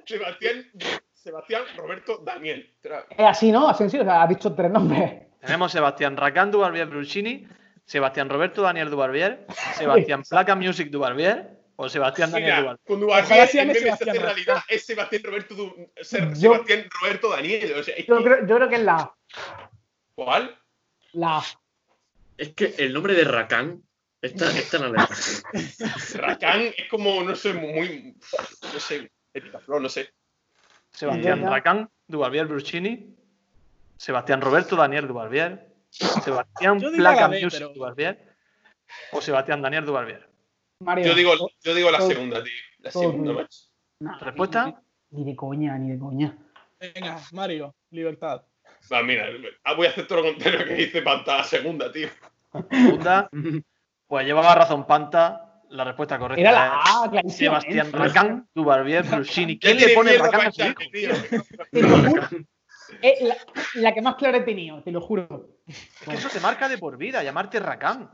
Sebastián, 0.05 0.65
Sebastián 1.13 1.63
Roberto 1.75 2.17
Daniel. 2.23 2.73
Tra- 2.81 3.05
Es 3.09 3.25
así, 3.25 3.51
¿no? 3.51 3.67
Asensio, 3.69 4.01
o 4.01 4.05
sea, 4.05 4.21
ha 4.23 4.27
dicho 4.27 4.53
tres 4.53 4.71
nombres. 4.71 5.23
Tenemos 5.41 5.71
Sebastián 5.71 6.17
Racán 6.17 6.51
Dubarbier 6.51 6.87
Bruscini. 6.87 7.45
Sebastián 7.85 8.29
Roberto 8.29 8.61
Daniel 8.61 8.89
Dubarbier. 8.89 9.45
Sebastián 9.75 10.23
Placa 10.29 10.55
Music 10.55 10.89
Dubarbier. 10.89 11.55
O 11.79 11.87
Sebastián 11.87 12.31
Daniel 12.31 12.49
Mira, 12.51 12.61
Dubarbier. 12.61 12.85
cuando 12.87 13.05
Ojalá 13.07 13.21
Barbier 13.27 13.47
se 13.49 13.61
en 13.61 13.67
vez 13.67 13.75
de 13.75 13.81
Sebastián 13.83 14.15
realidad 14.17 14.57
es 14.67 14.85
Sebastián 14.85 15.21
Roberto, 15.23 15.53
Du- 15.55 15.91
Ser- 16.01 16.29
Yo- 16.29 16.35
Sebastián 16.53 16.85
Roberto 17.01 17.29
Daniel. 17.29 17.73
O 17.77 17.83
sea, 17.83 17.95
es 17.95 18.07
Yo 18.07 18.23
creo, 18.23 18.47
yo 18.47 18.55
creo 18.55 18.69
que 18.69 18.75
es 18.75 18.81
la 18.81 18.95
A. 18.95 19.15
¿Cuál? 20.15 20.57
La 21.13 21.37
A. 21.37 21.43
Es 22.37 22.49
que 22.53 22.73
el 22.79 22.93
nombre 22.93 23.13
de 23.13 23.23
Rakan 23.25 23.83
está 24.35 24.77
en 24.77 24.93
la. 24.93 25.09
Racán 26.15 26.61
es 26.77 26.87
como, 26.89 27.23
no 27.23 27.35
sé, 27.35 27.53
muy. 27.53 28.15
No 28.73 28.79
sé, 28.79 29.09
Epitaflor, 29.33 29.81
no 29.81 29.89
sé. 29.89 30.09
Sebastián. 30.91 31.43
Racán 31.45 31.89
Dubarbier 32.07 32.47
Bruscini. 32.47 33.15
Sebastián 33.97 34.41
Roberto 34.41 34.75
Daniel 34.75 35.07
Dubarbier. 35.07 35.73
Sebastián 35.89 36.79
Placa 36.79 37.21
la 37.21 37.27
B, 37.27 37.43
Music 37.43 37.69
pero- 37.75 38.15
o 39.11 39.21
Sebastián 39.21 39.61
Daniel 39.61 39.85
Dubarbier. 39.85 40.29
Mario, 40.79 41.05
yo 41.05 41.15
digo, 41.15 41.33
yo 41.63 41.75
digo 41.75 41.91
la 41.91 42.01
segunda, 42.01 42.43
tío. 42.43 42.53
La 42.79 42.91
segunda, 42.91 43.33
macho. 43.33 43.59
¿Respuesta? 44.21 44.81
Ni, 45.09 45.23
de 45.23 45.35
coña, 45.35 45.77
ni 45.77 45.91
de 45.91 45.99
coña. 45.99 46.37
Venga, 46.79 47.19
Mario, 47.31 47.73
libertad. 47.89 48.43
Va, 48.91 49.01
mira, 49.01 49.27
ah, 49.63 49.73
voy 49.73 49.87
a 49.87 49.89
hacer 49.89 50.07
todo 50.07 50.21
lo 50.21 50.33
contrario 50.33 50.65
que 50.65 50.75
dice 50.75 51.01
la 51.01 51.43
segunda, 51.43 51.91
tío. 51.91 52.09
Segunda. 52.69 53.29
Pues 54.07 54.25
llevaba 54.25 54.55
razón 54.55 54.85
Panta. 54.87 55.43
La 55.69 55.83
respuesta 55.83 56.17
correcta 56.17 56.39
Era 56.39 56.51
la 56.53 56.81
A, 56.81 57.29
Sebastián 57.29 57.91
Racán, 57.91 58.47
Dubarbier, 58.55 59.03
Brusini. 59.03 59.59
¿Quién 59.59 59.77
le 59.77 59.89
pone 59.89 60.17
Racán 60.17 60.47
a 60.47 60.51
su 60.51 60.61
hijo? 60.61 60.75
Eh, 63.01 63.29
la, 63.75 63.93
que 63.93 64.01
más 64.01 64.15
clara 64.15 64.37
he 64.37 64.41
tenido, 64.41 64.81
te 64.81 64.91
lo 64.91 65.01
juro. 65.01 65.49
Es 65.67 66.07
que 66.07 66.15
eso 66.15 66.29
te 66.29 66.39
marca 66.39 66.69
de 66.69 66.77
por 66.77 66.97
vida, 66.97 67.21
llamarte 67.21 67.59
Rakan. 67.59 68.09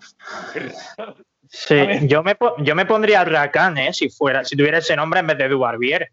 Sí, 1.47 1.75
yo 2.07 2.23
me, 2.23 2.35
yo 2.59 2.73
me 2.73 2.85
pondría 2.85 3.23
Rakan, 3.23 3.77
¿eh? 3.77 3.93
Si 3.93 4.09
fuera, 4.09 4.43
si 4.43 4.55
tuviera 4.55 4.79
ese 4.79 4.95
nombre 4.95 5.19
en 5.19 5.27
vez 5.27 5.37
de 5.37 5.47
Dubarbier. 5.47 6.09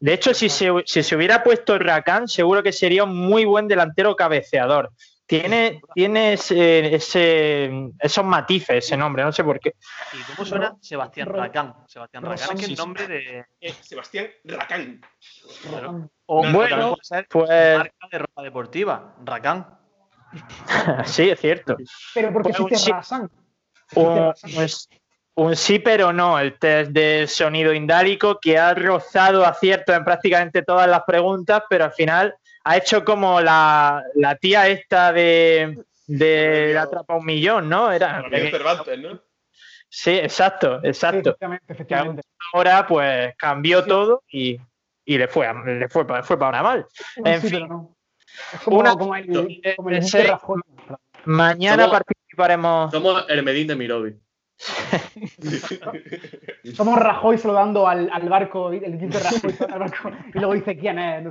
De 0.00 0.12
hecho, 0.12 0.34
si 0.34 0.48
se, 0.48 0.70
si 0.84 1.02
se 1.02 1.16
hubiera 1.16 1.42
puesto 1.42 1.78
Rakan, 1.78 2.26
seguro 2.26 2.62
que 2.62 2.72
sería 2.72 3.04
un 3.04 3.16
muy 3.16 3.44
buen 3.44 3.68
delantero 3.68 4.16
cabeceador. 4.16 4.90
Tiene, 5.26 5.80
tiene 5.92 6.34
ese, 6.34 7.90
esos 7.98 8.24
matices 8.24 8.84
ese 8.84 8.96
nombre, 8.96 9.24
no 9.24 9.32
sé 9.32 9.42
por 9.42 9.58
qué. 9.58 9.74
¿Y 10.12 10.22
cómo 10.22 10.46
suena 10.46 10.76
Sebastián 10.80 11.28
Racán? 11.28 11.74
Sebastián 11.88 12.22
Racán 12.22 12.58
es 12.58 12.68
el 12.68 12.76
nombre 12.76 13.08
de. 13.08 13.44
Eh, 13.60 13.74
Sebastián 13.80 14.28
Racán. 14.44 15.00
O 16.26 16.48
bueno, 16.52 16.96
pues. 17.28 17.48
Marca 17.50 18.08
de 18.12 18.18
ropa 18.18 18.42
deportiva, 18.42 19.16
Racán. 19.24 19.66
sí, 21.04 21.28
es 21.28 21.40
cierto. 21.40 21.76
Pero 22.14 22.32
porque 22.32 22.52
pues 22.52 22.70
existe 22.70 22.92
Rasan. 22.92 23.30
Un, 23.94 24.32
pues, 24.54 24.88
un 25.34 25.56
sí, 25.56 25.80
pero 25.80 26.12
no. 26.12 26.38
El 26.38 26.56
test 26.56 26.92
de 26.92 27.26
sonido 27.26 27.72
indálico 27.72 28.38
que 28.40 28.58
ha 28.58 28.74
rozado 28.74 29.44
acierto 29.44 29.92
en 29.92 30.04
prácticamente 30.04 30.62
todas 30.62 30.88
las 30.88 31.02
preguntas, 31.02 31.64
pero 31.68 31.84
al 31.84 31.92
final 31.92 32.36
ha 32.66 32.76
hecho 32.76 33.04
como 33.04 33.40
la, 33.40 34.02
la 34.16 34.34
tía 34.34 34.66
esta 34.66 35.12
de, 35.12 35.78
de 36.08 36.72
la 36.74 36.82
Atrapa 36.82 37.14
un 37.14 37.24
Millón, 37.24 37.68
¿no? 37.68 37.92
Era. 37.92 38.24
Cervantes, 38.28 38.98
¿no? 38.98 39.20
Sí, 39.88 40.10
exacto, 40.10 40.80
exacto. 40.82 41.30
efectivamente, 41.30 41.72
efectivamente. 41.72 42.22
Ahora, 42.52 42.84
pues 42.88 43.34
cambió 43.36 43.84
todo 43.84 44.24
y, 44.28 44.58
y, 45.04 45.16
le 45.16 45.28
fue, 45.28 45.46
le 45.64 45.88
fue, 45.88 46.04
fue 46.24 46.36
para 46.36 46.60
mal. 46.60 46.86
en 47.24 47.40
fin. 47.40 47.68
No. 47.68 47.96
como, 48.64 48.80
una, 48.80 48.96
como 48.96 49.14
el, 49.14 49.62
como 49.76 49.90
el 49.90 50.02
Mañana 51.24 51.88
participaremos. 51.88 52.90
Somos 52.90 53.26
el 53.28 53.44
Medín 53.44 53.68
de 53.68 53.76
Mirovi. 53.76 54.16
Somos 56.74 56.98
Rajoy 56.98 57.38
saludando 57.38 57.86
al, 57.86 58.10
al 58.12 58.28
barco, 58.28 58.72
el 58.72 58.98
de 58.98 59.18
Rajoy 59.18 59.54
al 59.70 59.78
barco, 59.78 60.10
y 60.34 60.38
luego 60.38 60.54
dice 60.54 60.76
quién 60.76 60.98
es. 60.98 61.26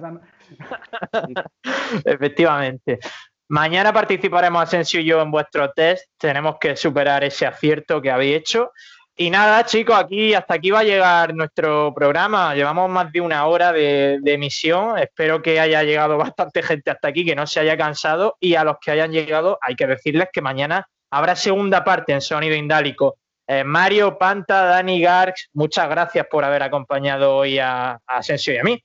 Efectivamente. 2.05 2.99
Mañana 3.47 3.93
participaremos 3.93 4.63
Asensio 4.63 5.01
y 5.01 5.05
yo 5.05 5.21
en 5.21 5.31
vuestro 5.31 5.71
test. 5.71 6.09
Tenemos 6.17 6.57
que 6.59 6.75
superar 6.75 7.23
ese 7.23 7.45
acierto 7.45 8.01
que 8.01 8.11
habéis 8.11 8.37
hecho. 8.37 8.71
Y 9.17 9.29
nada, 9.29 9.65
chicos, 9.65 9.95
aquí 9.95 10.33
hasta 10.33 10.55
aquí 10.55 10.71
va 10.71 10.79
a 10.79 10.83
llegar 10.83 11.33
nuestro 11.33 11.93
programa. 11.93 12.53
Llevamos 12.53 12.89
más 12.89 13.11
de 13.13 13.21
una 13.21 13.45
hora 13.45 13.71
de, 13.71 14.19
de, 14.21 14.33
emisión. 14.33 14.97
Espero 14.97 15.41
que 15.41 15.59
haya 15.59 15.83
llegado 15.83 16.17
bastante 16.17 16.61
gente 16.63 16.91
hasta 16.91 17.07
aquí, 17.07 17.23
que 17.23 17.35
no 17.35 17.47
se 17.47 17.61
haya 17.61 17.77
cansado. 17.77 18.35
Y 18.39 18.55
a 18.55 18.63
los 18.63 18.77
que 18.81 18.91
hayan 18.91 19.11
llegado, 19.11 19.57
hay 19.61 19.75
que 19.75 19.87
decirles 19.87 20.27
que 20.33 20.41
mañana 20.41 20.87
Habrá 21.11 21.35
segunda 21.35 21.83
parte 21.83 22.13
en 22.13 22.21
Sonido 22.21 22.55
Indálico. 22.55 23.17
Eh, 23.47 23.63
Mario, 23.63 24.17
Panta, 24.17 24.63
Dani, 24.63 24.99
Garx, 24.99 25.49
muchas 25.53 25.87
gracias 25.87 26.25
por 26.29 26.43
haber 26.43 26.63
acompañado 26.63 27.35
hoy 27.35 27.59
a, 27.59 27.99
Asensio 28.07 28.53
y 28.53 28.57
a 28.57 28.63
mí. 28.63 28.83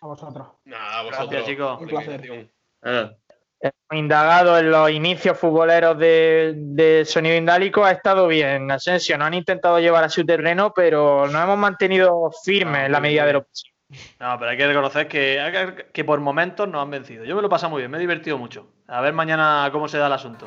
A 0.00 0.06
vosotros. 0.06 0.48
Nada, 0.64 0.98
a 0.98 1.02
vosotros. 1.02 1.30
Gracias, 1.30 1.50
chicos. 1.50 1.80
Un 1.80 1.88
placer. 1.88 2.50
Eh. 2.84 3.16
Hemos 3.62 4.00
indagado 4.00 4.58
en 4.58 4.70
los 4.70 4.90
inicios 4.90 5.38
futboleros 5.38 5.96
de, 5.96 7.04
Sonido 7.06 7.36
Indálico, 7.36 7.84
ha 7.84 7.92
estado 7.92 8.26
bien. 8.26 8.70
Asensio, 8.72 9.16
no 9.16 9.24
han 9.24 9.34
intentado 9.34 9.78
llevar 9.78 10.02
a 10.02 10.08
su 10.08 10.26
terreno, 10.26 10.72
pero 10.74 11.28
nos 11.28 11.42
hemos 11.42 11.56
mantenido 11.56 12.30
firmes 12.44 12.86
en 12.86 12.92
la 12.92 12.98
medida 12.98 13.24
de 13.24 13.34
lo 13.34 13.44
posible. 13.44 13.72
No, 14.18 14.36
pero 14.38 14.50
hay 14.50 14.56
que 14.56 14.66
reconocer 14.66 15.06
que, 15.06 15.86
que 15.92 16.04
por 16.04 16.18
momentos 16.18 16.68
nos 16.68 16.82
han 16.82 16.90
vencido. 16.90 17.24
Yo 17.24 17.36
me 17.36 17.42
lo 17.42 17.46
he 17.46 17.50
pasado 17.50 17.70
muy 17.70 17.82
bien, 17.82 17.90
me 17.90 17.98
he 17.98 18.00
divertido 18.00 18.36
mucho. 18.36 18.66
A 18.88 19.00
ver 19.00 19.12
mañana 19.12 19.68
cómo 19.70 19.86
se 19.86 19.98
da 19.98 20.08
el 20.08 20.12
asunto. 20.14 20.44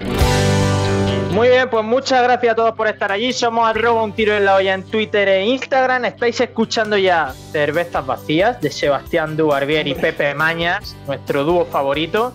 Muy 1.35 1.49
bien, 1.49 1.69
pues 1.69 1.83
muchas 1.83 2.23
gracias 2.23 2.53
a 2.53 2.55
todos 2.55 2.75
por 2.75 2.87
estar 2.87 3.11
allí. 3.11 3.33
Somos 3.33 3.67
arroba 3.67 4.03
un 4.03 4.13
tiro 4.13 4.33
en 4.37 4.45
la 4.45 4.55
olla 4.55 4.73
en 4.73 4.83
Twitter 4.83 5.27
e 5.27 5.45
Instagram. 5.45 6.05
Estáis 6.05 6.39
escuchando 6.39 6.97
ya 6.97 7.33
Cervezas 7.51 8.05
Vacías 8.05 8.61
de 8.61 8.71
Sebastián 8.71 9.35
Dubarbier 9.35 9.85
y 9.85 9.95
Pepe 9.95 10.33
Mañas, 10.33 10.95
nuestro 11.05 11.43
dúo 11.43 11.65
favorito. 11.65 12.31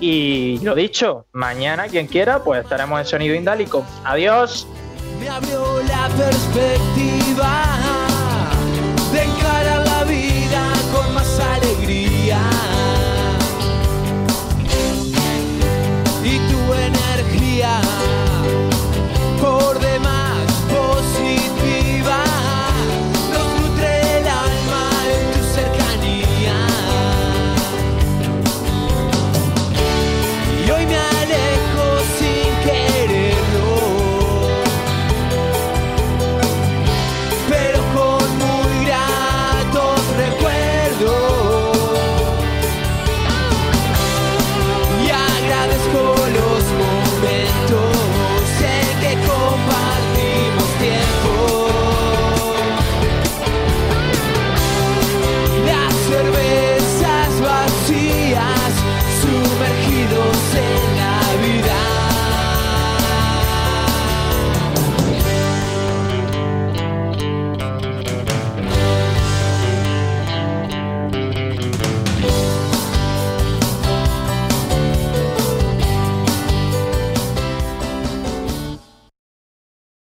Y 0.00 0.58
lo 0.64 0.74
dicho, 0.74 1.26
mañana, 1.30 1.86
quien 1.86 2.08
quiera, 2.08 2.42
pues 2.42 2.64
estaremos 2.64 2.98
en 2.98 3.06
Sonido 3.06 3.36
Indálico. 3.36 3.86
Adiós. 4.02 4.66
Me 5.20 5.28
abrió 5.28 5.80
la 5.84 6.08
perspectiva. 6.08 8.01